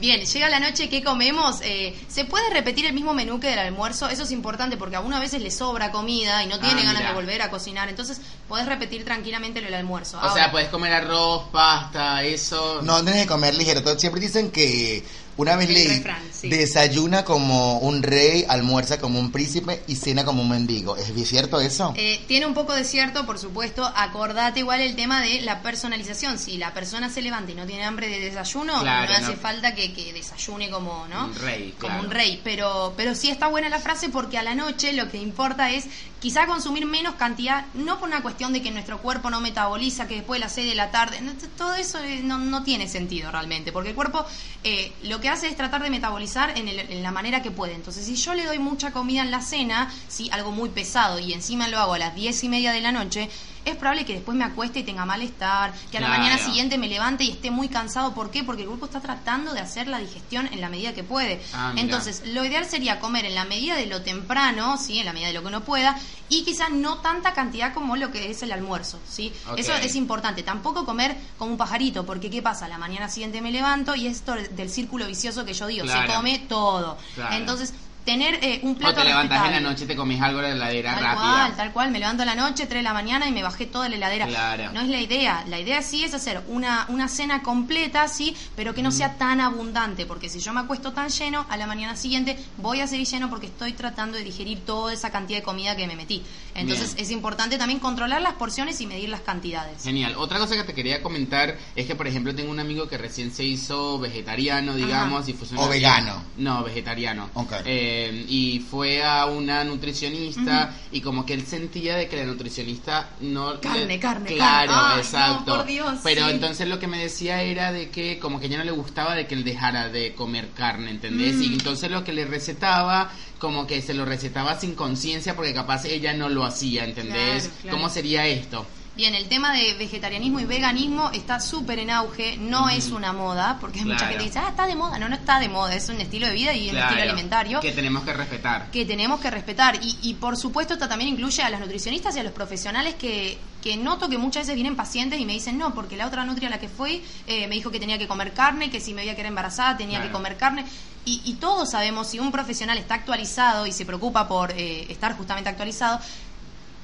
Bien, 0.00 0.24
llega 0.24 0.48
la 0.48 0.60
noche, 0.60 0.88
¿qué 0.88 1.02
comemos? 1.02 1.56
Eh, 1.62 1.98
¿Se 2.08 2.24
puede 2.24 2.48
repetir 2.50 2.86
el 2.86 2.92
mismo 2.92 3.14
menú 3.14 3.40
que 3.40 3.48
del 3.48 3.58
almuerzo? 3.58 4.08
Eso 4.08 4.22
es 4.22 4.30
importante 4.30 4.76
porque 4.76 4.96
a 4.96 5.00
uno 5.00 5.16
a 5.16 5.20
veces 5.20 5.42
le 5.42 5.50
sobra 5.50 5.90
comida 5.90 6.42
y 6.42 6.46
no 6.46 6.58
tiene 6.60 6.82
Ah, 6.82 6.84
ganas 6.84 6.98
mira. 6.98 7.08
de 7.08 7.14
volver 7.14 7.42
a 7.42 7.50
cocinar. 7.50 7.88
Entonces, 7.88 8.20
podés 8.48 8.66
repetir 8.66 9.04
tranquilamente 9.04 9.60
lo 9.60 9.66
del 9.66 9.74
almuerzo. 9.74 10.18
O 10.18 10.20
Ahora, 10.20 10.34
sea, 10.34 10.50
puedes 10.52 10.68
comer 10.68 10.92
arroz, 10.92 11.44
pasta, 11.50 12.22
eso. 12.22 12.80
No 12.82 13.02
tienes 13.02 13.22
que 13.22 13.28
comer 13.28 13.54
ligero. 13.54 13.82
Todos 13.82 14.00
Siempre 14.00 14.20
dicen 14.20 14.50
que 14.52 15.04
una 15.38 15.56
vez 15.56 15.68
El 15.68 15.74
leí, 15.74 15.88
refrán, 15.88 16.22
sí. 16.30 16.48
desayuna 16.50 17.24
como 17.24 17.78
un 17.78 18.02
rey, 18.02 18.44
almuerza 18.48 18.98
como 19.00 19.18
un 19.18 19.32
príncipe 19.32 19.82
y 19.86 19.96
cena 19.96 20.24
como 20.24 20.42
un 20.42 20.50
mendigo. 20.50 20.96
¿Es 20.96 21.14
bien 21.14 21.26
cierto 21.26 21.58
eso? 21.60 21.94
Eh, 21.96 22.20
tiene 22.28 22.44
un 22.46 22.54
poco 22.54 22.74
de 22.74 22.84
cierto, 22.84 23.24
por 23.24 23.38
supuesto. 23.38 23.90
Acordate 23.96 24.60
igual 24.60 24.80
el 24.82 24.94
tema 24.94 25.20
de 25.22 25.40
la 25.40 25.62
personalización. 25.62 26.38
Si 26.38 26.58
la 26.58 26.74
persona 26.74 27.08
se 27.08 27.22
levanta 27.22 27.52
y 27.52 27.54
no 27.54 27.64
tiene 27.66 27.84
hambre 27.84 28.08
de 28.08 28.20
desayuno, 28.20 28.80
Claro, 28.80 29.10
no 29.12 29.16
hace 29.18 29.36
falta 29.36 29.74
que, 29.74 29.92
que 29.94 30.12
desayune 30.12 30.68
como, 30.70 31.06
¿no? 31.08 31.26
Un 31.26 31.34
rey, 31.36 31.74
Como 31.80 31.92
claro. 31.94 32.04
un 32.04 32.10
rey. 32.10 32.40
Pero, 32.44 32.92
pero 32.96 33.14
sí 33.14 33.30
está 33.30 33.46
buena 33.48 33.68
la 33.68 33.78
frase 33.80 34.08
porque 34.10 34.36
a 34.38 34.42
la 34.42 34.54
noche 34.54 34.92
lo 34.92 35.08
que 35.10 35.16
importa 35.18 35.70
es 35.70 35.86
quizá 36.20 36.46
consumir 36.46 36.86
menos 36.86 37.14
cantidad, 37.14 37.66
no 37.74 37.98
por 37.98 38.08
una 38.08 38.22
cuestión 38.22 38.52
de 38.52 38.62
que 38.62 38.70
nuestro 38.70 38.98
cuerpo 38.98 39.30
no 39.30 39.40
metaboliza, 39.40 40.08
que 40.08 40.16
después 40.16 40.40
de 40.40 40.46
las 40.46 40.52
6 40.54 40.68
de 40.68 40.74
la 40.74 40.90
tarde, 40.90 41.20
no, 41.20 41.32
todo 41.56 41.74
eso 41.74 41.98
eh, 42.00 42.20
no, 42.22 42.38
no 42.38 42.62
tiene 42.62 42.88
sentido 42.88 43.30
realmente, 43.30 43.72
porque 43.72 43.90
el 43.90 43.94
cuerpo 43.94 44.24
eh, 44.64 44.92
lo 45.02 45.20
que 45.20 45.28
hace 45.28 45.48
es 45.48 45.56
tratar 45.56 45.82
de 45.82 45.90
metabolizar 45.90 46.54
en 46.56 47.02
la 47.02 47.12
manera 47.12 47.42
que 47.42 47.50
puede. 47.50 47.74
Entonces, 47.74 48.06
si 48.06 48.16
yo 48.16 48.34
le 48.34 48.44
doy 48.44 48.58
mucha 48.58 48.92
comida 48.92 49.22
en 49.22 49.30
la 49.30 49.40
cena, 49.40 49.92
sí, 50.08 50.28
algo 50.32 50.50
muy 50.50 50.70
pesado, 50.70 51.18
y 51.18 51.32
encima 51.32 51.68
lo 51.68 51.78
hago 51.78 51.94
a 51.94 51.98
las 51.98 52.14
10 52.14 52.44
y 52.44 52.48
media 52.48 52.72
de 52.72 52.80
la 52.80 52.92
noche, 52.92 53.28
es 53.70 53.76
probable 53.76 54.04
que 54.04 54.14
después 54.14 54.36
me 54.36 54.44
acueste 54.44 54.80
y 54.80 54.82
tenga 54.82 55.04
malestar, 55.04 55.72
que 55.90 55.98
a 55.98 56.00
la 56.00 56.06
Claro. 56.08 56.22
mañana 56.22 56.38
siguiente 56.44 56.78
me 56.78 56.88
levante 56.88 57.24
y 57.24 57.30
esté 57.30 57.50
muy 57.50 57.68
cansado. 57.68 58.14
¿Por 58.14 58.30
qué? 58.30 58.44
Porque 58.44 58.62
el 58.62 58.68
cuerpo 58.68 58.86
está 58.86 59.00
tratando 59.00 59.52
de 59.54 59.60
hacer 59.60 59.88
la 59.88 59.98
digestión 59.98 60.46
en 60.52 60.60
la 60.60 60.68
medida 60.68 60.94
que 60.94 61.04
puede. 61.04 61.40
Ah. 61.52 61.72
Entonces, 61.76 62.22
lo 62.26 62.44
ideal 62.44 62.64
sería 62.66 63.00
comer 63.00 63.24
en 63.24 63.34
la 63.34 63.44
medida 63.44 63.76
de 63.76 63.86
lo 63.86 64.02
temprano, 64.02 64.76
¿sí? 64.78 64.98
en 64.98 65.06
la 65.06 65.12
medida 65.12 65.28
de 65.28 65.34
lo 65.34 65.42
que 65.42 65.48
uno 65.48 65.62
pueda, 65.62 65.96
y 66.28 66.44
quizás 66.44 66.70
no 66.70 66.98
tanta 66.98 67.32
cantidad 67.32 67.72
como 67.74 67.96
lo 67.96 68.10
que 68.10 68.30
es 68.30 68.42
el 68.42 68.52
almuerzo. 68.52 68.98
¿sí? 69.08 69.32
Eso 69.56 69.72
es 69.74 69.94
importante. 69.96 70.42
Tampoco 70.42 70.84
comer 70.84 71.16
como 71.38 71.52
un 71.52 71.56
pajarito, 71.58 72.04
porque 72.06 72.30
¿qué 72.30 72.42
pasa? 72.42 72.68
La 72.68 72.78
mañana 72.78 73.08
siguiente 73.08 73.40
me 73.40 73.50
levanto 73.50 73.94
y 73.94 74.06
esto 74.06 74.34
del 74.34 74.70
círculo 74.70 75.06
vicioso 75.06 75.44
que 75.44 75.54
yo 75.54 75.66
digo, 75.66 75.84
Claro. 75.84 76.06
se 76.10 76.14
come 76.16 76.38
todo. 76.48 76.98
Claro. 77.14 77.34
Entonces, 77.36 77.72
tener 78.08 78.38
eh, 78.42 78.60
un 78.62 78.72
O 78.72 78.78
plato 78.78 79.02
te 79.02 79.04
levantas 79.08 79.44
en 79.48 79.52
la 79.52 79.60
noche 79.60 79.84
te 79.84 79.94
comes 79.94 80.18
algo 80.22 80.40
de 80.40 80.48
la 80.48 80.54
heladera 80.54 80.94
Tal 80.94 81.02
rápida. 81.02 81.20
cual, 81.22 81.56
tal 81.56 81.72
cual. 81.72 81.90
Me 81.90 81.98
levanto 81.98 82.22
a 82.22 82.26
la 82.26 82.34
noche, 82.34 82.64
3 82.64 82.78
de 82.78 82.82
la 82.82 82.94
mañana 82.94 83.28
y 83.28 83.32
me 83.32 83.42
bajé 83.42 83.66
toda 83.66 83.86
la 83.90 83.96
heladera. 83.96 84.26
Claro. 84.26 84.72
No 84.72 84.80
es 84.80 84.88
la 84.88 84.98
idea. 84.98 85.44
La 85.46 85.60
idea 85.60 85.82
sí 85.82 86.04
es 86.04 86.14
hacer 86.14 86.42
una, 86.48 86.86
una 86.88 87.08
cena 87.08 87.42
completa, 87.42 88.08
sí, 88.08 88.34
pero 88.56 88.72
que 88.74 88.82
no 88.82 88.92
sea 88.92 89.18
tan 89.18 89.42
abundante. 89.42 90.06
Porque 90.06 90.30
si 90.30 90.40
yo 90.40 90.54
me 90.54 90.60
acuesto 90.60 90.92
tan 90.94 91.10
lleno, 91.10 91.44
a 91.50 91.56
la 91.58 91.66
mañana 91.66 91.96
siguiente 91.96 92.38
voy 92.56 92.80
a 92.80 92.86
seguir 92.86 93.06
lleno 93.06 93.28
porque 93.28 93.46
estoy 93.46 93.74
tratando 93.74 94.16
de 94.16 94.24
digerir 94.24 94.60
toda 94.64 94.90
esa 94.94 95.10
cantidad 95.10 95.40
de 95.40 95.44
comida 95.44 95.76
que 95.76 95.86
me 95.86 95.94
metí. 95.94 96.22
Entonces 96.54 96.94
Bien. 96.94 97.04
es 97.04 97.10
importante 97.10 97.58
también 97.58 97.78
controlar 97.78 98.22
las 98.22 98.34
porciones 98.34 98.80
y 98.80 98.86
medir 98.86 99.10
las 99.10 99.20
cantidades. 99.20 99.82
Genial. 99.84 100.14
Otra 100.16 100.38
cosa 100.38 100.54
que 100.56 100.64
te 100.64 100.72
quería 100.72 101.02
comentar 101.02 101.58
es 101.76 101.86
que, 101.86 101.94
por 101.94 102.06
ejemplo, 102.06 102.34
tengo 102.34 102.50
un 102.50 102.58
amigo 102.58 102.88
que 102.88 102.96
recién 102.96 103.32
se 103.32 103.44
hizo 103.44 103.98
vegetariano, 103.98 104.74
digamos, 104.74 105.28
y 105.28 105.34
fue 105.34 105.46
O 105.58 105.68
vegano. 105.68 106.24
No, 106.38 106.64
vegetariano. 106.64 107.28
Ok. 107.34 107.52
Eh, 107.66 107.97
y 108.28 108.60
fue 108.60 109.02
a 109.04 109.26
una 109.26 109.64
nutricionista 109.64 110.74
y 110.92 111.00
como 111.00 111.24
que 111.26 111.34
él 111.34 111.46
sentía 111.46 111.96
de 111.96 112.08
que 112.08 112.16
la 112.16 112.24
nutricionista 112.24 113.10
no... 113.20 113.60
Carne, 113.60 113.86
le- 113.86 113.98
carne, 113.98 114.34
Claro, 114.34 114.72
carne. 114.72 114.88
Ay, 114.90 114.94
no, 114.94 114.98
exacto. 114.98 115.56
por 115.56 115.66
Dios, 115.66 115.98
Pero 116.02 116.24
sí. 116.26 116.30
entonces 116.32 116.68
lo 116.68 116.78
que 116.78 116.86
me 116.86 116.98
decía 116.98 117.42
era 117.42 117.72
de 117.72 117.90
que 117.90 118.18
como 118.18 118.40
que 118.40 118.48
ya 118.48 118.58
no 118.58 118.64
le 118.64 118.70
gustaba 118.72 119.14
de 119.14 119.26
que 119.26 119.34
él 119.34 119.44
dejara 119.44 119.88
de 119.88 120.14
comer 120.14 120.50
carne, 120.54 120.90
¿entendés? 120.90 121.36
Mm. 121.36 121.42
Y 121.42 121.46
entonces 121.54 121.90
lo 121.90 122.04
que 122.04 122.12
le 122.12 122.24
recetaba, 122.24 123.10
como 123.38 123.66
que 123.66 123.82
se 123.82 123.94
lo 123.94 124.04
recetaba 124.04 124.58
sin 124.58 124.74
conciencia 124.74 125.34
porque 125.36 125.54
capaz 125.54 125.84
ella 125.84 126.12
no 126.14 126.28
lo 126.28 126.44
hacía, 126.44 126.84
¿entendés? 126.84 127.44
Claro, 127.44 127.58
claro. 127.62 127.76
¿Cómo 127.76 127.88
sería 127.90 128.26
esto? 128.26 128.66
Bien, 128.98 129.14
el 129.14 129.28
tema 129.28 129.52
de 129.52 129.74
vegetarianismo 129.74 130.40
y 130.40 130.44
veganismo 130.44 131.10
está 131.14 131.38
súper 131.38 131.78
en 131.78 131.88
auge, 131.90 132.36
no 132.36 132.68
es 132.68 132.90
una 132.90 133.12
moda, 133.12 133.56
porque 133.60 133.78
mucha 133.84 133.98
Claro. 133.98 134.10
gente 134.10 134.24
dice, 134.24 134.40
ah, 134.40 134.48
está 134.48 134.66
de 134.66 134.74
moda, 134.74 134.98
no, 134.98 135.08
no 135.08 135.14
está 135.14 135.38
de 135.38 135.48
moda, 135.48 135.72
es 135.76 135.88
un 135.88 136.00
estilo 136.00 136.26
de 136.26 136.32
vida 136.32 136.52
y 136.52 136.68
un 136.68 136.76
estilo 136.76 137.02
alimentario 137.02 137.60
Que 137.60 137.70
tenemos 137.70 138.02
que 138.02 138.12
respetar. 138.12 138.72
que 138.72 138.84
tenemos 138.84 139.20
que 139.20 139.30
respetar. 139.30 139.78
Y, 139.80 139.96
y 140.02 140.14
por 140.14 140.36
supuesto 140.36 140.74
esto 140.74 140.88
también 140.88 141.10
incluye 141.12 141.40
a 141.44 141.48
las 141.48 141.60
nutricionistas 141.60 142.16
y 142.16 142.18
a 142.18 142.24
los 142.24 142.32
profesionales 142.32 142.96
que, 142.96 143.38
que 143.62 143.76
noto 143.76 144.08
que 144.08 144.18
muchas 144.18 144.42
veces 144.42 144.56
vienen 144.56 144.74
pacientes 144.74 145.20
y 145.20 145.24
me 145.24 145.32
dicen, 145.32 145.58
no, 145.58 145.72
porque 145.74 145.96
la 145.96 146.08
otra 146.08 146.24
nutria 146.24 146.48
a 146.48 146.50
la 146.50 146.58
que 146.58 146.68
fui 146.68 147.00
eh, 147.28 147.46
me 147.46 147.54
dijo 147.54 147.70
que 147.70 147.78
tenía 147.78 147.98
que 147.98 148.08
comer 148.08 148.32
carne, 148.32 148.68
que 148.68 148.80
si 148.80 148.94
me 148.94 149.02
veía 149.02 149.14
que 149.14 149.20
era 149.20 149.28
embarazada 149.28 149.76
tenía 149.76 149.98
Claro. 149.98 150.08
que 150.10 150.12
comer 150.12 150.36
carne. 150.36 150.64
Y, 151.04 151.22
y 151.24 151.34
todos 151.34 151.70
sabemos, 151.70 152.08
si 152.08 152.18
un 152.18 152.32
profesional 152.32 152.76
está 152.78 152.94
actualizado 152.96 153.64
y 153.68 153.70
se 153.72 153.86
preocupa 153.86 154.26
por 154.26 154.50
eh, 154.50 154.86
estar 154.90 155.16
justamente 155.16 155.48
actualizado, 155.48 156.00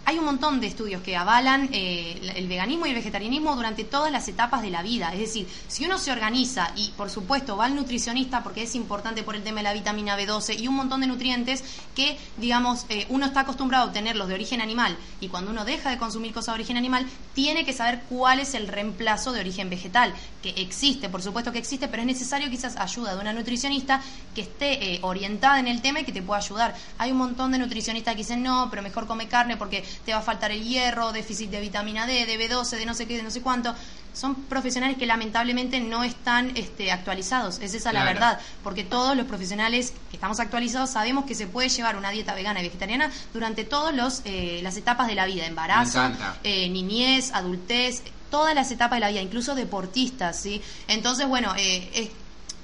hay 0.07 0.19
un 0.19 0.25
montón 0.25 0.61
de 0.61 0.67
estudios 0.67 1.03
que 1.03 1.17
avalan 1.17 1.71
eh, 1.73 2.33
el 2.37 2.47
veganismo 2.47 2.87
y 2.87 2.91
el 2.91 2.95
vegetarianismo 2.95 3.57
durante 3.57 3.85
todas 3.85 4.13
las 4.13 4.29
etapas 4.29 4.63
de 4.63 4.71
la 4.71 4.83
vida. 4.83 5.13
Es 5.13 5.21
decir, 5.21 5.49
si 5.69 5.85
uno 5.85 5.99
se 5.99 6.13
organiza 6.13 6.73
y, 6.77 6.91
por 6.97 7.11
supuesto, 7.11 7.57
va 7.57 7.67
al 7.67 7.75
nutricionista 7.75 8.43
porque 8.43 8.63
es 8.65 8.75
importante 8.75 9.23
por 9.23 9.35
el 9.35 9.43
tema 9.43 9.59
de 9.59 9.65
la 9.65 9.73
vitamina 9.73 10.19
B12 10.19 10.61
y 10.61 10.69
un 10.69 10.75
montón 10.75 11.01
de 11.01 11.07
nutrientes 11.07 11.65
que, 11.95 12.19
digamos, 12.37 12.85
eh, 12.89 13.07
uno 13.09 13.27
está 13.27 13.41
acostumbrado 13.41 13.85
a 13.85 13.87
obtenerlos 13.89 14.29
de 14.29 14.35
origen 14.35 14.61
animal 14.61 14.97
y 15.21 15.29
cuando 15.29 15.51
uno 15.51 15.65
deja 15.65 15.91
de 15.91 15.99
consumir 15.99 16.33
cosas 16.33 16.55
de 16.55 16.61
origen 16.61 16.77
animal, 16.77 17.07
tiene 17.35 17.65
que 17.65 17.73
saber 17.73 18.03
cuál 18.09 18.41
es 18.41 18.55
el 18.55 18.69
reemplazo 18.69 19.33
de 19.33 19.41
origen 19.41 19.71
vegetal, 19.71 20.15
que 20.43 20.51
existe, 20.51 21.09
por 21.09 21.23
supuesto 21.23 21.53
que 21.53 21.59
existe, 21.59 21.89
pero 21.89 22.03
es 22.03 22.07
necesario 22.07 22.51
quizás 22.51 22.77
ayuda 22.77 23.15
de 23.15 23.21
una 23.21 23.33
nutricionista 23.33 24.03
que 24.35 24.43
esté 24.43 24.95
eh, 24.95 24.99
orientada 25.03 25.59
en 25.61 25.69
el 25.69 25.81
tema 25.81 26.01
y 26.01 26.05
que 26.05 26.13
te 26.13 26.23
pueda 26.23 26.41
ayudar. 26.41 26.75
Hay 26.99 27.11
un 27.11 27.19
montón 27.19 27.53
de 27.53 27.59
nutricionistas 27.59 28.15
que 28.15 28.19
dicen, 28.19 28.43
no, 28.43 28.69
pero 28.71 28.83
mejor 28.83 29.07
come 29.07 29.29
carne 29.29 29.57
porque 29.57 29.85
te 30.05 30.13
va 30.13 30.19
a 30.19 30.23
faltar 30.23 30.51
el 30.53 30.63
hierro, 30.65 31.13
déficit 31.13 31.51
de 31.51 31.61
vitamina 31.61 32.07
D, 32.07 32.27
de 32.27 32.39
B12, 32.39 32.71
de 32.77 32.87
no 32.87 32.95
sé 32.95 33.07
qué, 33.07 33.17
de 33.17 33.23
no 33.23 33.31
sé 33.31 33.41
cuánto. 33.43 33.75
Son 34.13 34.45
profesionales 34.45 34.97
que 34.97 35.07
lamentablemente 35.07 35.81
no 35.81 36.05
están 36.05 36.57
este, 36.57 36.93
actualizados, 36.93 37.59
es 37.61 37.75
esa 37.75 37.93
la 37.93 38.05
verdad, 38.15 38.41
porque 38.63 38.85
todos 38.85 39.17
los 39.17 39.27
profesionales 39.27 39.93
que 40.11 40.17
estamos 40.17 40.39
actualizados 40.39 40.91
sabemos 40.91 41.25
que 41.25 41.35
se 41.35 41.49
puede 41.49 41.69
llevar 41.69 41.97
una 41.97 42.11
dieta 42.11 42.33
vegana 42.33 42.61
y 42.61 42.65
vegetariana 42.65 43.11
durante 43.33 43.65
todas 43.65 43.93
las 43.95 44.77
etapas 44.77 45.09
de 45.09 45.15
la 45.17 45.27
vida, 45.27 45.47
embarazo, 45.47 45.99
eh, 46.45 46.69
niñez, 46.69 47.33
adultez, 47.33 48.03
todas 48.31 48.55
las 48.55 48.71
etapas 48.71 48.97
de 48.97 49.01
la 49.01 49.09
vida, 49.11 49.21
incluso 49.21 49.55
deportistas, 49.57 50.41
¿sí? 50.41 50.63
Entonces, 50.87 51.27
bueno, 51.27 51.53
eh, 51.57 51.91
es- 51.95 52.11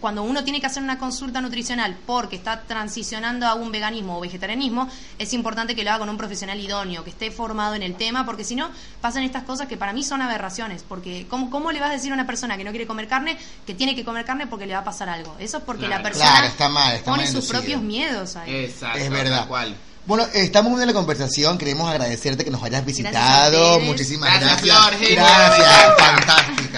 cuando 0.01 0.23
uno 0.23 0.43
tiene 0.45 0.61
que 0.61 0.67
hacer 0.67 0.83
una 0.83 0.99
consulta 0.99 1.41
nutricional 1.41 1.97
porque 2.07 2.37
está 2.37 2.63
transicionando 2.63 3.47
a 3.47 3.55
un 3.55 3.71
veganismo 3.71 4.19
o 4.19 4.21
vegetarianismo, 4.21 4.89
es 5.19 5.33
importante 5.33 5.75
que 5.75 5.85
lo 5.85 5.91
haga 5.91 6.01
con 6.01 6.09
un 6.09 6.17
profesional 6.17 6.59
idóneo, 6.59 7.05
que 7.05 7.11
esté 7.11 7.31
formado 7.31 7.75
en 7.75 7.83
el 7.83 7.95
tema, 7.97 8.25
porque 8.25 8.45
si 8.45 8.57
no, 8.57 8.71
pasan 9.01 9.23
estas 9.23 9.45
cosas 9.45 9.69
que 9.69 9.77
para 9.77 9.93
mí 9.93 10.03
son 10.03 10.23
aberraciones, 10.23 10.85
porque 10.89 11.27
¿cómo, 11.29 11.51
cómo 11.51 11.73
le 11.73 11.81
vas 11.81 11.91
a 11.91 11.95
decir 11.95 12.11
a 12.11 12.15
una 12.15 12.27
persona 12.27 12.57
que 12.57 12.65
no 12.65 12.71
quiere 12.71 12.87
comer 12.87 13.09
carne 13.09 13.37
que 13.67 13.75
tiene 13.75 13.95
que 13.95 14.05
comer 14.05 14.25
carne 14.25 14.47
porque 14.47 14.67
le 14.67 14.73
va 14.75 14.81
a 14.81 14.85
pasar 14.85 15.09
algo? 15.09 15.37
Eso 15.39 15.59
es 15.59 15.65
porque 15.65 15.87
Claro. 15.87 16.03
la 16.03 16.09
persona 16.09 16.31
Claro, 16.31 16.47
está 16.47 16.69
mal, 16.69 16.95
está 16.95 17.11
pone 17.11 17.25
mal 17.25 17.33
sus 17.33 17.47
propios 17.47 17.83
miedos 17.83 18.37
ahí. 18.37 18.55
Exacto. 18.65 18.99
Es 18.99 19.11
verdad. 19.11 19.47
cual. 19.49 19.77
Bueno, 20.07 20.27
estamos 20.33 20.73
muy 20.73 20.81
en 20.81 20.89
la 20.89 20.95
conversación. 20.95 21.59
Queremos 21.59 21.89
agradecerte 21.89 22.45
que 22.45 22.51
nos 22.51 22.63
hayas 22.63 22.85
visitado. 22.85 23.79
Muchísimas 23.81 24.41
Gracias, 24.41 24.65
gracias. 24.65 25.01
Genial, 25.01 25.27
gracias, 25.27 25.95
fantástica. 25.99 26.70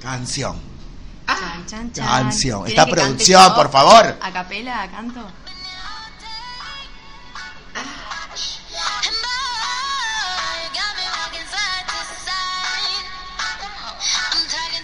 Canción. 0.00 0.56
Chan, 1.26 1.66
chan, 1.66 1.92
chan. 1.92 2.06
Canción. 2.06 2.64
¿Quieren 2.64 2.80
Esta 2.80 2.90
producción, 2.90 3.54
por 3.54 3.70
favor. 3.70 4.18
A 4.20 4.32
capela, 4.32 4.90
canto. 4.90 5.20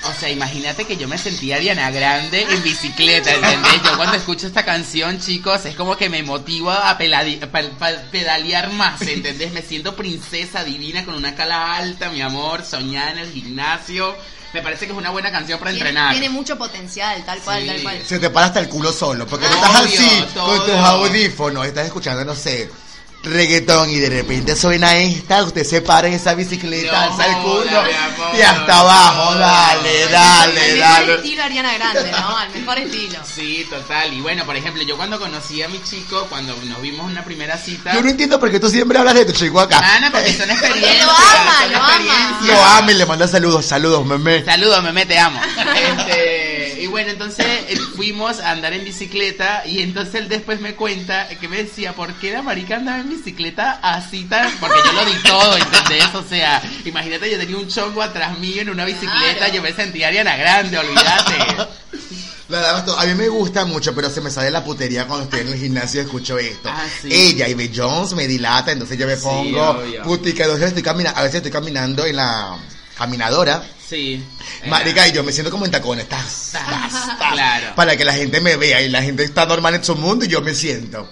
O 0.08 0.20
sea, 0.20 0.30
imagínate 0.30 0.84
que 0.86 0.96
yo 0.96 1.06
me 1.06 1.18
sentía 1.18 1.58
Diana 1.58 1.90
Grande 1.90 2.42
en 2.48 2.62
bicicleta, 2.62 3.32
¿entendés? 3.34 3.82
Yo 3.84 3.96
cuando 3.96 4.16
escucho 4.16 4.46
esta 4.46 4.64
canción, 4.64 5.20
chicos, 5.20 5.64
es 5.66 5.74
como 5.76 5.96
que 5.96 6.08
me 6.08 6.22
motiva 6.22 6.88
a 6.90 6.96
pedalear 6.98 8.72
más, 8.72 9.00
¿entendés? 9.02 9.52
Me 9.52 9.62
siento 9.62 9.94
princesa 9.96 10.64
divina 10.64 11.04
con 11.04 11.14
una 11.14 11.34
cala 11.34 11.76
alta, 11.76 12.10
mi 12.10 12.20
amor, 12.22 12.64
soñada 12.64 13.12
en 13.12 13.18
el 13.18 13.32
gimnasio. 13.32 14.16
Me 14.54 14.62
parece 14.62 14.86
que 14.86 14.92
es 14.92 14.98
una 14.98 15.10
buena 15.10 15.30
canción 15.30 15.58
para 15.58 15.72
Tiene, 15.72 15.90
entrenar. 15.90 16.12
tiene 16.12 16.30
mucho 16.30 16.56
potencial, 16.56 17.22
tal 17.26 17.38
cual, 17.40 17.60
Sí. 17.62 17.66
tal 17.68 17.82
cual. 17.82 18.02
Se 18.06 18.18
te 18.18 18.30
para 18.30 18.46
hasta 18.46 18.60
el 18.60 18.68
culo 18.68 18.92
solo, 18.92 19.26
porque 19.26 19.46
tú 19.46 19.52
Obvio, 19.52 19.66
estás 19.66 19.82
así 19.84 20.24
todo. 20.32 20.46
con 20.56 20.66
tus 20.66 20.74
audífonos, 20.76 21.66
estás 21.66 21.84
escuchando, 21.86 22.24
no 22.24 22.34
sé, 22.34 22.70
reggaetón 23.22 23.90
y 23.90 23.98
de 23.98 24.08
repente 24.10 24.54
suena 24.56 24.96
esta, 24.96 25.42
usted 25.42 25.64
se 25.64 25.82
para 25.82 26.08
en 26.08 26.14
esa 26.14 26.34
bicicleta, 26.34 26.92
No, 26.92 26.98
alza 27.12 27.26
el 27.26 27.36
culo 27.42 27.82
y 28.38 28.40
hasta 28.42 28.78
abajo, 28.80 29.34
no, 29.34 29.40
dale, 29.40 30.04
no, 30.06 30.10
dale, 30.12 30.60
Al 30.60 30.76
mejor 30.76 30.78
dale. 30.78 31.14
estilo 31.16 31.42
Ariana 31.42 31.74
Grande, 31.74 32.10
¿no? 32.12 32.36
Al 32.38 32.50
mejor 32.54 32.78
estilo. 32.78 33.18
Sí, 33.34 33.66
total. 33.68 34.12
Y 34.14 34.20
bueno, 34.20 34.44
por 34.46 34.56
ejemplo, 34.56 34.82
yo 34.84 34.96
cuando 34.96 35.18
conocí 35.18 35.62
a 35.62 35.68
mi 35.68 35.82
chico, 35.82 36.26
cuando 36.28 36.54
nos 36.64 36.80
vimos 36.80 37.06
en 37.06 37.12
una 37.12 37.24
primera 37.24 37.58
cita... 37.58 37.92
Yo 37.94 38.02
no 38.02 38.08
entiendo 38.08 38.38
por 38.38 38.50
qué 38.50 38.60
tú 38.60 38.68
siempre 38.70 38.98
hablas 38.98 39.14
de 39.14 39.24
tu 39.24 39.32
chico 39.32 39.60
acá. 39.60 39.78
Ana, 39.96 40.10
porque 40.10 40.32
son 40.32 40.50
experiencias. 40.50 41.04
lo 41.04 41.10
ama, 41.10 41.66
lo 41.72 41.76
ama. 41.82 42.40
Lo 42.46 42.64
amo 42.64 42.90
y 42.90 42.94
le 42.94 43.06
manda 43.06 43.26
saludos, 43.28 43.66
saludos, 43.66 44.06
meme. 44.06 44.44
Saludos, 44.44 44.82
meme, 44.82 45.06
te 45.06 45.18
amo. 45.18 45.40
Este, 45.98 46.47
y 46.80 46.86
bueno, 46.86 47.10
entonces 47.10 47.46
eh, 47.68 47.76
fuimos 47.96 48.40
a 48.40 48.50
andar 48.52 48.72
en 48.72 48.84
bicicleta 48.84 49.64
y 49.66 49.80
entonces 49.82 50.14
él 50.16 50.28
después 50.28 50.60
me 50.60 50.74
cuenta 50.74 51.28
que 51.28 51.48
me 51.48 51.58
decía, 51.64 51.94
¿por 51.94 52.12
qué 52.14 52.32
la 52.32 52.42
marica 52.42 52.76
andaba 52.76 52.98
en 53.00 53.08
bicicleta 53.10 53.78
así 53.82 54.24
tan...? 54.24 54.50
Porque 54.58 54.78
yo 54.84 54.92
lo 54.92 55.04
di 55.04 55.16
todo, 55.22 55.56
¿entendés? 55.56 56.14
O 56.14 56.22
sea, 56.28 56.62
imagínate, 56.84 57.30
yo 57.30 57.38
tenía 57.38 57.56
un 57.56 57.68
chongo 57.68 58.02
atrás 58.02 58.38
mío 58.38 58.62
en 58.62 58.70
una 58.70 58.84
bicicleta, 58.84 59.36
Claro. 59.38 59.54
yo 59.54 59.62
me 59.62 59.72
sentía 59.72 60.08
Ariana 60.08 60.36
Grande, 60.36 60.78
olvídate. 60.78 61.34
La 62.48 62.60
verdad, 62.60 62.78
esto- 62.78 62.98
a 62.98 63.04
mí 63.04 63.14
me 63.14 63.28
gusta 63.28 63.66
mucho, 63.66 63.94
pero 63.94 64.08
se 64.08 64.22
me 64.22 64.30
sale 64.30 64.50
la 64.50 64.64
putería 64.64 65.06
cuando 65.06 65.24
estoy 65.24 65.40
en 65.40 65.48
el 65.48 65.58
gimnasio 65.58 66.00
y 66.00 66.04
escucho 66.04 66.38
esto. 66.38 66.70
Ah, 66.72 66.86
sí. 67.02 67.08
Ella, 67.12 67.46
Ivy 67.46 67.70
Jones, 67.76 68.14
me 68.14 68.26
dilata, 68.26 68.72
entonces 68.72 68.96
yo 68.96 69.06
me 69.06 69.16
Sí, 69.16 69.22
pongo 69.22 69.70
obvio. 69.70 70.02
putica. 70.02 70.44
Entonces 70.44 70.68
estoy 70.68 70.82
caminando, 70.82 71.20
a 71.20 71.24
veces 71.24 71.36
estoy 71.36 71.52
caminando 71.52 72.06
en 72.06 72.16
la 72.16 72.56
caminadora. 72.98 73.62
Sí. 73.88 74.22
Marica, 74.66 75.08
y 75.08 75.12
yo 75.12 75.22
me 75.24 75.32
siento 75.32 75.50
como 75.50 75.64
en 75.64 75.70
tacones. 75.70 76.08
Tas, 76.08 76.50
tas, 76.52 76.92
tas, 77.18 77.32
Claro. 77.32 77.74
Para 77.74 77.96
que 77.96 78.04
la 78.04 78.12
gente 78.12 78.40
me 78.40 78.56
vea 78.56 78.82
y 78.82 78.90
la 78.90 79.02
gente 79.02 79.22
está 79.24 79.46
normal 79.46 79.74
en 79.76 79.84
su 79.84 79.94
mundo 79.96 80.24
y 80.24 80.28
yo 80.28 80.42
me 80.42 80.54
siento. 80.54 81.08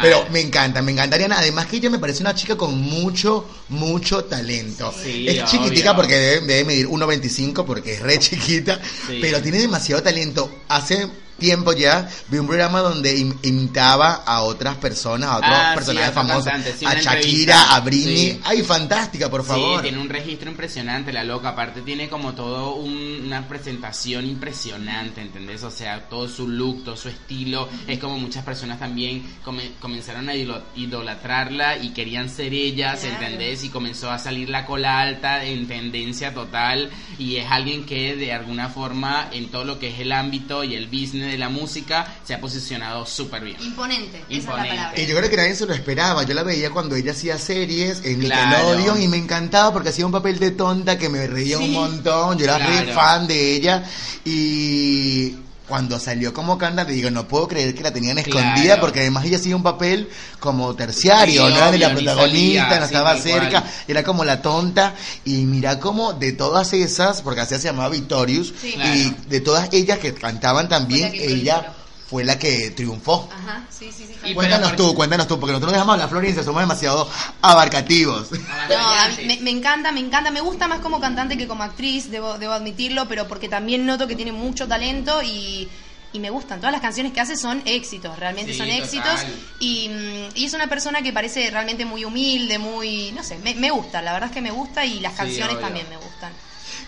Pero 0.00 0.26
me 0.30 0.40
encanta, 0.40 0.80
me 0.80 0.92
encantaría. 0.92 1.26
Además 1.30 1.66
que 1.66 1.76
ella 1.76 1.90
me 1.90 1.98
parece 1.98 2.22
una 2.22 2.34
chica 2.34 2.56
con 2.56 2.80
mucho, 2.80 3.46
mucho 3.68 4.24
talento. 4.24 4.92
Sí, 5.02 5.26
es 5.28 5.44
chiquitica 5.44 5.94
porque 5.94 6.14
debe, 6.16 6.46
debe 6.46 6.64
medir 6.64 6.86
1.25 6.88 7.64
porque 7.64 7.94
es 7.94 8.00
re 8.00 8.18
chiquita, 8.18 8.80
Sí. 9.06 9.18
pero 9.20 9.40
tiene 9.42 9.58
demasiado 9.58 10.02
talento. 10.02 10.62
Hace 10.68 11.08
tiempo 11.38 11.72
ya 11.72 12.08
vi 12.28 12.38
un 12.38 12.46
programa 12.46 12.80
donde 12.80 13.16
im- 13.16 13.36
imitaba 13.42 14.22
a 14.26 14.42
otras 14.42 14.76
personas, 14.76 15.30
a 15.30 15.36
otros 15.38 15.50
Ah, 15.52 15.68
sí, 15.70 15.74
personajes 15.76 16.16
a 16.16 16.20
otros 16.20 16.44
famosos, 16.44 16.74
sí, 16.78 16.84
a 16.86 16.94
Shakira, 16.94 17.12
entrevista. 17.16 17.74
a 17.74 17.80
Britney. 17.80 18.16
Sí. 18.32 18.40
Ay, 18.44 18.62
fantástica, 18.62 19.28
por 19.30 19.44
favor. 19.44 19.76
Sí, 19.80 19.82
tiene 19.88 19.98
un 19.98 20.08
registro 20.08 20.50
impresionante, 20.50 21.12
la 21.12 21.24
loca. 21.24 21.50
Aparte 21.50 21.82
tiene 21.82 22.08
como 22.08 22.34
todo 22.34 22.74
un- 22.76 23.22
una 23.26 23.46
presentación 23.48 24.26
impresionante, 24.26 25.20
¿entendés? 25.20 25.62
O 25.64 25.70
sea, 25.70 26.08
todo 26.08 26.28
su 26.28 26.48
look, 26.48 26.84
todo 26.84 26.96
su 26.96 27.08
estilo. 27.08 27.68
Es 27.86 27.98
como 27.98 28.18
muchas 28.18 28.44
personas 28.44 28.78
también 28.78 29.22
come- 29.44 29.72
comenzaron 29.80 30.28
a 30.28 30.34
idolatrarla 30.36 31.78
y 31.78 31.90
querían 31.90 32.28
ser 32.28 32.52
ellas, 32.54 33.00
Claro. 33.00 33.16
¿entendés? 33.16 33.64
Y 33.64 33.68
comenzó 33.70 34.10
a 34.10 34.18
salir 34.18 34.48
la 34.48 34.64
cola 34.66 35.00
alta 35.00 35.44
en 35.44 35.66
tendencia 35.66 36.32
total. 36.34 36.90
Y 37.18 37.36
es 37.36 37.50
alguien 37.50 37.84
que 37.84 38.14
de 38.16 38.32
alguna 38.32 38.68
forma 38.68 39.28
en 39.32 39.50
todo 39.50 39.64
lo 39.64 39.78
que 39.78 39.88
es 39.88 40.00
el 40.00 40.12
ámbito 40.12 40.64
y 40.64 40.74
el 40.74 40.86
business 40.86 41.31
de 41.32 41.38
la 41.38 41.48
música 41.48 42.06
se 42.24 42.34
ha 42.34 42.40
posicionado 42.40 43.04
súper 43.06 43.42
bien. 43.42 43.56
Imponente, 43.60 44.18
esa 44.18 44.26
es 44.30 44.38
Imponente. 44.44 44.68
la 44.68 44.76
palabra. 44.82 45.00
Y 45.02 45.06
yo 45.06 45.16
creo 45.16 45.30
que 45.30 45.36
nadie 45.36 45.54
se 45.54 45.66
lo 45.66 45.74
esperaba. 45.74 46.22
Yo 46.22 46.34
la 46.34 46.42
veía 46.42 46.70
cuando 46.70 46.94
ella 46.94 47.12
hacía 47.12 47.38
series 47.38 48.02
en 48.04 48.20
Claro. 48.20 48.68
Nickelodeon 48.74 49.02
y 49.02 49.08
me 49.08 49.16
encantaba 49.16 49.72
porque 49.72 49.88
hacía 49.88 50.06
un 50.06 50.12
papel 50.12 50.38
de 50.38 50.52
tonta 50.52 50.96
que 50.98 51.08
me 51.08 51.26
reía 51.26 51.58
un 51.58 51.72
montón. 51.72 52.38
Yo 52.38 52.44
era 52.44 52.58
re 52.58 52.84
Claro. 52.84 52.92
fan 52.94 53.26
de 53.26 53.54
ella 53.56 53.82
y 54.24 55.34
cuando 55.72 55.98
salió 55.98 56.34
como 56.34 56.58
cantante 56.58 56.92
digo, 56.92 57.10
no 57.10 57.26
puedo 57.26 57.48
creer 57.48 57.74
que 57.74 57.82
la 57.82 57.90
tenían 57.90 58.18
escondida 58.18 58.62
Claro. 58.74 58.82
porque 58.82 59.00
además 59.00 59.24
ella 59.24 59.38
hacía 59.38 59.56
un 59.56 59.62
papel 59.62 60.06
como 60.38 60.74
terciario, 60.74 61.46
Sí, 61.46 61.50
no 61.50 61.56
era 61.56 61.70
de 61.70 61.78
la 61.78 61.86
obvio, 61.86 61.96
ni 61.98 62.04
protagonista, 62.04 62.62
salía, 62.64 62.78
no 62.78 62.84
estaba 62.84 63.16
cerca, 63.16 63.64
era 63.88 64.02
como 64.04 64.22
la 64.22 64.42
tonta 64.42 64.94
y 65.24 65.36
mira 65.46 65.80
como 65.80 66.12
de 66.12 66.32
todas 66.32 66.74
esas, 66.74 67.22
porque 67.22 67.40
así 67.40 67.54
se 67.54 67.62
llamaba 67.68 67.88
Victorious 67.88 68.52
Sí. 68.60 68.68
y 68.68 68.72
Claro. 68.74 69.16
de 69.30 69.40
todas 69.40 69.68
ellas 69.72 69.98
que 69.98 70.12
cantaban 70.12 70.68
también, 70.68 71.10
ella. 71.14 71.72
Fue 72.12 72.24
la 72.24 72.38
que 72.38 72.70
triunfó. 72.72 73.26
Ajá, 73.32 73.64
sí, 73.70 73.90
sí, 73.90 74.04
sí. 74.06 74.14
Y 74.30 74.34
Cuéntanos 74.34 74.72
pero 74.72 74.84
tú, 74.90 74.94
cuéntanos 74.94 75.26
tú, 75.26 75.40
porque 75.40 75.52
nosotros 75.52 75.72
no 75.72 75.76
dejamos 75.78 75.94
hablar 75.94 76.10
Florencia, 76.10 76.42
somos 76.44 76.60
demasiado 76.60 77.08
abarcativos. 77.40 78.28
No, 78.68 78.76
a 78.76 79.08
mí 79.08 79.24
me, 79.24 79.38
me 79.38 79.50
encanta, 79.50 79.92
me 79.92 80.00
encanta. 80.00 80.30
Me 80.30 80.42
gusta 80.42 80.68
más 80.68 80.80
como 80.80 81.00
cantante 81.00 81.38
que 81.38 81.48
como 81.48 81.62
actriz, 81.62 82.10
debo, 82.10 82.36
debo 82.38 82.52
admitirlo, 82.52 83.08
pero 83.08 83.26
porque 83.28 83.48
también 83.48 83.86
noto 83.86 84.06
que 84.06 84.14
tiene 84.14 84.30
mucho 84.30 84.68
talento 84.68 85.22
y, 85.22 85.66
y 86.12 86.18
me 86.20 86.28
gustan. 86.28 86.58
Todas 86.60 86.72
las 86.72 86.82
canciones 86.82 87.12
que 87.14 87.20
hace 87.22 87.38
son 87.38 87.62
éxitos, 87.64 88.18
realmente 88.18 88.52
Sí, 88.52 88.58
son 88.58 88.66
total. 88.68 88.82
éxitos. 88.82 89.20
Y, 89.58 89.88
mm, 89.88 90.36
y 90.36 90.44
es 90.44 90.52
una 90.52 90.66
persona 90.66 91.00
que 91.00 91.14
parece 91.14 91.50
realmente 91.50 91.86
muy 91.86 92.04
humilde, 92.04 92.58
muy. 92.58 93.10
No 93.12 93.22
sé, 93.24 93.38
me, 93.38 93.54
me 93.54 93.70
gusta, 93.70 94.02
la 94.02 94.12
verdad 94.12 94.28
es 94.28 94.34
que 94.34 94.42
me 94.42 94.50
gusta 94.50 94.84
y 94.84 95.00
las 95.00 95.14
canciones 95.14 95.58
también 95.60 95.88
me 95.88 95.96
gustan. 95.96 96.30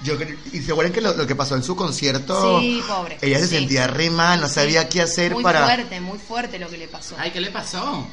Yo 0.02 0.16
creo- 0.18 0.36
y 0.52 0.60
se 0.60 0.72
acuerdan 0.72 0.92
que 0.92 1.00
lo, 1.00 1.14
lo 1.14 1.26
que 1.26 1.34
pasó 1.36 1.54
en 1.54 1.62
su 1.62 1.74
concierto, 1.76 2.60
Sí, 2.60 2.82
pobre. 2.86 3.18
ella 3.22 3.38
se 3.38 3.46
Sí. 3.48 3.56
sentía 3.56 3.86
re 3.86 4.10
mal, 4.10 4.40
no 4.40 4.48
Sí. 4.48 4.54
sabía 4.54 4.88
qué 4.88 5.02
hacer 5.02 5.32
Muy 5.32 5.42
para... 5.42 5.64
fuerte, 5.64 6.00
muy 6.00 6.18
fuerte 6.18 6.58
lo 6.58 6.68
que 6.68 6.76
le 6.78 6.88
pasó. 6.88 7.14
Ay, 7.18 7.30
¿qué 7.30 7.40
le 7.40 7.50
pasó? 7.50 8.06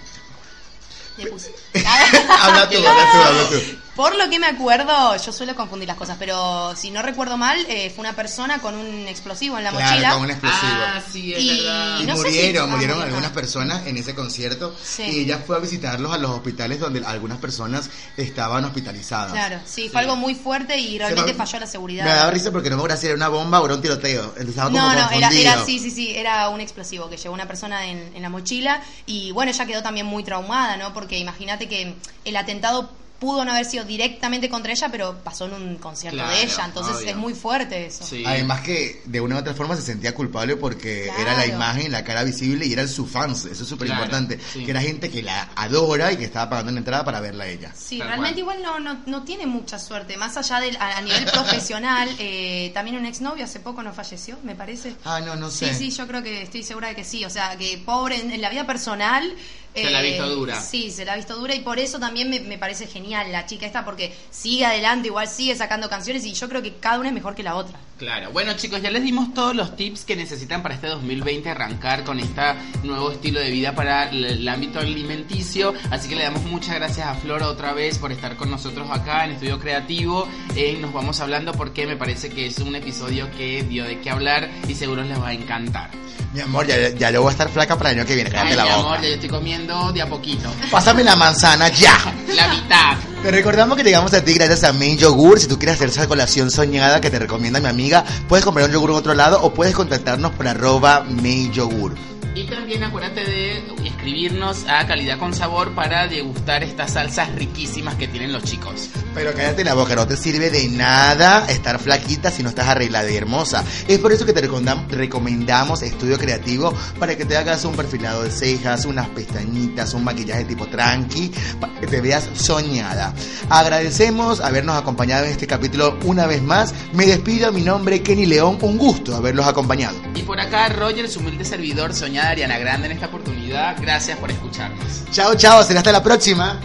Le 1.17 1.29
puse- 1.31 1.51
habla 1.75 2.69
tú, 2.69 2.77
habla 2.77 3.11
tú, 3.11 3.17
habla 3.17 3.49
tú. 3.49 3.55
Por 3.95 4.15
lo 4.15 4.29
que 4.29 4.39
me 4.39 4.47
acuerdo, 4.47 5.17
yo 5.17 5.33
suelo 5.33 5.53
confundir 5.53 5.85
las 5.85 5.97
cosas, 5.97 6.15
pero 6.17 6.73
si 6.77 6.91
no 6.91 7.01
recuerdo 7.01 7.35
mal, 7.37 7.57
eh, 7.67 7.89
fue 7.93 8.01
una 8.05 8.15
persona 8.15 8.59
con 8.59 8.73
un 8.75 9.05
explosivo 9.07 9.57
en 9.57 9.65
la 9.65 9.71
Claro, 9.71 9.85
mochila. 9.89 10.13
con 10.13 10.21
un 10.23 10.31
explosivo. 10.31 10.71
Ah, 10.85 11.01
sí, 11.11 11.33
es 11.33 11.43
Y- 11.43 11.47
verdad. 11.57 11.99
Y 11.99 12.03
no 12.05 12.15
sé 12.15 12.21
si- 12.31 12.37
murieron, 12.37 12.63
ah, 12.63 12.71
murieron 12.73 13.01
algunas 13.01 13.31
personas 13.31 13.85
en 13.87 13.97
ese 13.97 14.15
concierto 14.15 14.73
Sí. 14.81 15.03
y 15.03 15.19
ella 15.19 15.39
fue 15.45 15.57
a 15.57 15.59
visitarlos 15.59 16.13
a 16.13 16.17
los 16.17 16.31
hospitales 16.31 16.79
donde 16.79 17.05
algunas 17.05 17.37
personas 17.39 17.89
estaban 18.15 18.63
hospitalizadas. 18.63 19.33
Claro, 19.33 19.59
sí, 19.65 19.89
fue 19.89 19.99
algo 19.99 20.15
muy 20.15 20.35
fuerte 20.35 20.77
y 20.77 20.97
realmente 20.97 21.33
me- 21.33 21.37
falló 21.37 21.59
la 21.59 21.67
seguridad. 21.67 22.05
Me 22.05 22.11
daba 22.11 22.31
risa 22.31 22.49
porque 22.49 22.69
no 22.69 22.77
me 22.77 22.81
acuerdo 22.83 22.97
si 22.97 23.07
era 23.07 23.15
una 23.15 23.27
bomba 23.27 23.59
o 23.59 23.65
era 23.65 23.75
un 23.75 23.81
tiroteo. 23.81 24.23
Entonces 24.23 24.49
estaba 24.49 24.69
como 24.71 24.79
No, 24.81 24.93
no, 24.93 25.09
era, 25.11 25.29
era, 25.31 25.65
sí, 25.65 25.79
sí, 25.79 25.91
sí, 25.91 26.13
era 26.15 26.47
un 26.47 26.61
explosivo 26.61 27.09
que 27.09 27.17
llevó 27.17 27.33
una 27.33 27.45
persona 27.47 27.85
en, 27.87 28.15
en 28.15 28.21
la 28.21 28.29
mochila 28.29 28.81
y 29.05 29.31
bueno, 29.31 29.51
ella 29.51 29.65
quedó 29.65 29.83
también 29.83 30.05
muy 30.05 30.23
traumada, 30.23 30.77
¿no? 30.77 30.93
Porque 30.93 31.19
imagínate 31.19 31.67
que 31.67 31.93
el 32.23 32.37
atentado 32.37 32.89
pudo 33.21 33.45
no 33.45 33.51
haber 33.51 33.65
sido 33.65 33.85
directamente 33.85 34.49
contra 34.49 34.71
ella, 34.73 34.89
pero 34.91 35.15
pasó 35.23 35.45
en 35.45 35.53
un 35.53 35.75
concierto 35.77 36.17
Claro, 36.17 36.31
de 36.35 36.43
ella, 36.43 36.65
entonces 36.65 36.95
obvio. 36.97 37.09
es 37.11 37.15
muy 37.15 37.33
fuerte 37.35 37.85
eso. 37.85 38.03
Sí. 38.03 38.23
Además 38.25 38.61
que 38.61 39.03
de 39.05 39.21
una 39.21 39.35
u 39.35 39.39
otra 39.39 39.53
forma 39.53 39.75
se 39.75 39.83
sentía 39.83 40.15
culpable 40.15 40.55
porque 40.57 41.03
Claro. 41.05 41.21
era 41.21 41.37
la 41.37 41.45
imagen, 41.45 41.91
la 41.91 42.03
cara 42.03 42.23
visible 42.23 42.65
y 42.65 42.73
eran 42.73 42.89
sus 42.89 43.09
fans. 43.11 43.45
Eso 43.45 43.61
es 43.61 43.69
súper 43.69 43.85
Claro, 43.87 44.01
importante. 44.05 44.39
sí. 44.51 44.65
Que 44.65 44.71
era 44.71 44.81
gente 44.81 45.11
que 45.11 45.21
la 45.21 45.51
adora 45.55 46.11
y 46.11 46.17
que 46.17 46.25
estaba 46.25 46.49
pagando 46.49 46.71
una 46.71 46.79
entrada 46.79 47.05
para 47.05 47.19
verla 47.21 47.43
a 47.43 47.47
ella. 47.47 47.71
Sí, 47.77 47.99
Tal 47.99 48.07
realmente 48.07 48.41
cual. 48.43 48.57
igual 48.59 48.83
no, 48.83 48.93
no, 48.93 49.01
no 49.05 49.23
tiene 49.23 49.45
mucha 49.45 49.77
suerte. 49.77 50.17
Más 50.17 50.35
allá 50.37 50.59
del 50.59 50.75
a, 50.77 50.97
a 50.97 51.01
nivel 51.01 51.23
profesional, 51.31 52.09
eh, 52.17 52.71
también 52.73 52.97
un 52.97 53.05
exnovio 53.05 53.45
hace 53.45 53.59
poco 53.59 53.83
no 53.83 53.93
falleció, 53.93 54.39
me 54.43 54.55
parece. 54.55 54.95
Ah, 55.05 55.19
no, 55.19 55.35
no 55.35 55.51
sé. 55.51 55.75
Sí, 55.75 55.91
sí, 55.91 55.95
yo 55.95 56.07
creo 56.07 56.23
que 56.23 56.41
estoy 56.41 56.63
segura 56.63 56.87
de 56.87 56.95
que 56.95 57.03
sí. 57.03 57.23
O 57.23 57.29
sea, 57.29 57.55
que 57.55 57.79
pobre 57.85 58.19
en, 58.19 58.31
en 58.31 58.41
la 58.41 58.49
vida 58.49 58.65
personal 58.65 59.31
Se 59.73 59.89
la 59.89 59.99
ha 59.99 60.01
visto 60.01 60.25
Eh, 60.25 60.29
dura. 60.29 60.61
Sí, 60.61 60.91
se 60.91 61.05
la 61.05 61.13
ha 61.13 61.15
visto 61.15 61.35
dura 61.37 61.55
y 61.55 61.61
por 61.61 61.79
eso 61.79 61.99
también 61.99 62.29
me, 62.29 62.39
me 62.41 62.57
parece 62.57 62.87
genial 62.87 63.31
la 63.31 63.45
chica 63.45 63.65
esta 63.65 63.85
porque 63.85 64.13
sigue 64.29 64.65
adelante, 64.65 65.07
igual 65.07 65.27
sigue 65.27 65.55
sacando 65.55 65.89
canciones 65.89 66.25
y 66.25 66.33
yo 66.33 66.49
creo 66.49 66.61
que 66.61 66.75
cada 66.77 66.99
una 66.99 67.09
es 67.09 67.13
mejor 67.15 67.35
que 67.35 67.43
la 67.43 67.55
otra. 67.55 67.79
Claro, 68.01 68.31
bueno 68.31 68.53
chicos, 68.53 68.81
ya 68.81 68.89
les 68.89 69.03
dimos 69.03 69.31
todos 69.31 69.55
los 69.55 69.75
tips 69.75 70.05
que 70.05 70.15
necesitan 70.15 70.63
para 70.63 70.73
este 70.73 70.87
2020 70.87 71.47
arrancar 71.51 72.03
con 72.03 72.17
este 72.19 72.41
nuevo 72.81 73.11
estilo 73.11 73.39
de 73.39 73.51
vida 73.51 73.75
para 73.75 74.09
el, 74.09 74.25
el 74.25 74.47
ámbito 74.47 74.79
alimenticio. 74.79 75.75
Así 75.91 76.09
que 76.09 76.15
le 76.15 76.23
damos 76.23 76.41
muchas 76.45 76.73
gracias 76.77 77.05
a 77.05 77.13
Flora 77.13 77.47
otra 77.47 77.73
vez 77.73 77.99
por 77.99 78.11
estar 78.11 78.35
con 78.37 78.49
nosotros 78.49 78.89
acá 78.89 79.25
en 79.25 79.33
Estudio 79.33 79.59
Creativo. 79.59 80.27
Eh, 80.55 80.79
nos 80.81 80.91
vamos 80.91 81.19
hablando 81.19 81.51
porque 81.51 81.85
me 81.85 81.95
parece 81.95 82.29
que 82.29 82.47
es 82.47 82.57
un 82.57 82.75
episodio 82.75 83.29
que 83.37 83.61
dio 83.61 83.83
de 83.83 83.99
qué 83.99 84.09
hablar 84.09 84.49
y 84.67 84.73
seguro 84.73 85.03
les 85.03 85.21
va 85.21 85.27
a 85.27 85.33
encantar. 85.33 85.91
Mi 86.33 86.39
amor, 86.39 86.65
ya, 86.65 86.89
ya 86.89 87.11
yo 87.11 87.21
voy 87.21 87.29
a 87.29 87.31
estar 87.33 87.49
flaca 87.49 87.77
para 87.77 87.91
el 87.91 87.99
año 87.99 88.07
que 88.07 88.15
viene. 88.15 88.29
Ay, 88.29 88.35
Cállate 88.35 88.49
mi 88.49 88.55
la 88.55 88.63
boca. 88.77 88.87
amor, 88.87 89.01
ya 89.01 89.07
yo 89.09 89.13
estoy 89.13 89.29
comiendo 89.29 89.91
de 89.91 90.01
a 90.01 90.07
poquito. 90.09 90.49
Pásame 90.71 91.03
la 91.03 91.15
manzana 91.15 91.67
ya. 91.69 91.97
La 92.33 92.47
mitad. 92.47 92.97
Te 93.21 93.29
recordamos 93.29 93.77
que 93.77 93.83
llegamos 93.83 94.11
a 94.13 94.23
ti 94.23 94.33
gracias 94.33 94.63
a 94.63 94.73
Main 94.73 94.97
Yogur. 94.97 95.39
Si 95.39 95.47
tú 95.47 95.59
quieres 95.59 95.75
hacer 95.75 95.89
esa 95.89 96.07
colación 96.07 96.49
soñada 96.49 97.01
que 97.01 97.09
te 97.11 97.19
recomienda 97.19 97.59
mi 97.59 97.67
amiga, 97.67 97.90
puedes 98.27 98.43
comprar 98.45 98.67
un 98.67 98.73
yogur 98.73 98.91
en 98.91 98.95
otro 98.97 99.13
lado 99.13 99.41
o 99.41 99.53
puedes 99.53 99.73
contactarnos 99.75 100.31
por 100.31 100.47
arroba 100.47 101.05
Yogur. 101.51 101.95
Y 102.33 102.45
también 102.45 102.81
acuérdate 102.81 103.25
de 103.25 103.61
escribirnos 103.85 104.63
a 104.69 104.87
Calidad 104.87 105.19
con 105.19 105.33
Sabor 105.33 105.75
para 105.75 106.07
degustar 106.07 106.63
estas 106.63 106.93
salsas 106.93 107.29
riquísimas 107.35 107.95
que 107.95 108.07
tienen 108.07 108.31
los 108.31 108.43
chicos. 108.43 108.87
Pero 109.13 109.33
cállate 109.33 109.65
la 109.65 109.73
boca, 109.73 109.95
no 109.95 110.07
te 110.07 110.15
sirve 110.15 110.49
de 110.49 110.69
nada 110.69 111.45
estar 111.49 111.77
flaquita 111.77 112.31
si 112.31 112.41
no 112.41 112.47
estás 112.47 112.69
arreglada 112.69 113.11
y 113.11 113.17
hermosa. 113.17 113.65
Es 113.85 113.99
por 113.99 114.13
eso 114.13 114.25
que 114.25 114.31
te 114.31 114.47
recomendam- 114.49 114.87
recomendamos 114.87 115.81
Estudio 115.81 116.17
Creativo 116.17 116.73
para 116.97 117.17
que 117.17 117.25
te 117.25 117.35
hagas 117.35 117.65
un 117.65 117.75
perfilado 117.75 118.23
de 118.23 118.31
cejas, 118.31 118.85
unas 118.85 119.09
pestañitas, 119.09 119.93
un 119.93 120.05
maquillaje 120.05 120.45
tipo 120.45 120.67
tranqui, 120.67 121.33
para 121.59 121.77
que 121.81 121.87
te 121.87 121.99
veas 121.99 122.29
soñada. 122.33 123.13
Agradecemos 123.49 124.39
habernos 124.39 124.77
acompañado 124.77 125.25
en 125.25 125.31
este 125.31 125.47
capítulo 125.47 125.97
una 126.05 126.27
vez 126.27 126.41
más. 126.41 126.73
Me 126.93 127.05
despido, 127.05 127.51
mi 127.51 127.61
nombre 127.61 127.80
Kenny 127.83 128.25
León, 128.25 128.57
un 128.61 128.77
gusto 128.77 129.15
haberlos 129.15 129.47
acompañado. 129.47 129.97
Y 130.15 130.21
por 130.21 130.39
acá 130.39 130.69
Roger, 130.69 131.09
su 131.09 131.19
humilde 131.19 131.43
servidor, 131.45 131.93
soñada 131.93 132.29
Ariana 132.29 132.57
Grande 132.57 132.87
en 132.87 132.93
esta 132.93 133.07
oportunidad. 133.07 133.75
Gracias 133.81 134.17
por 134.17 134.31
escucharnos. 134.31 135.03
Chao, 135.11 135.35
chao, 135.35 135.63
será 135.63 135.79
hasta 135.79 135.91
la 135.91 136.03
próxima. 136.03 136.59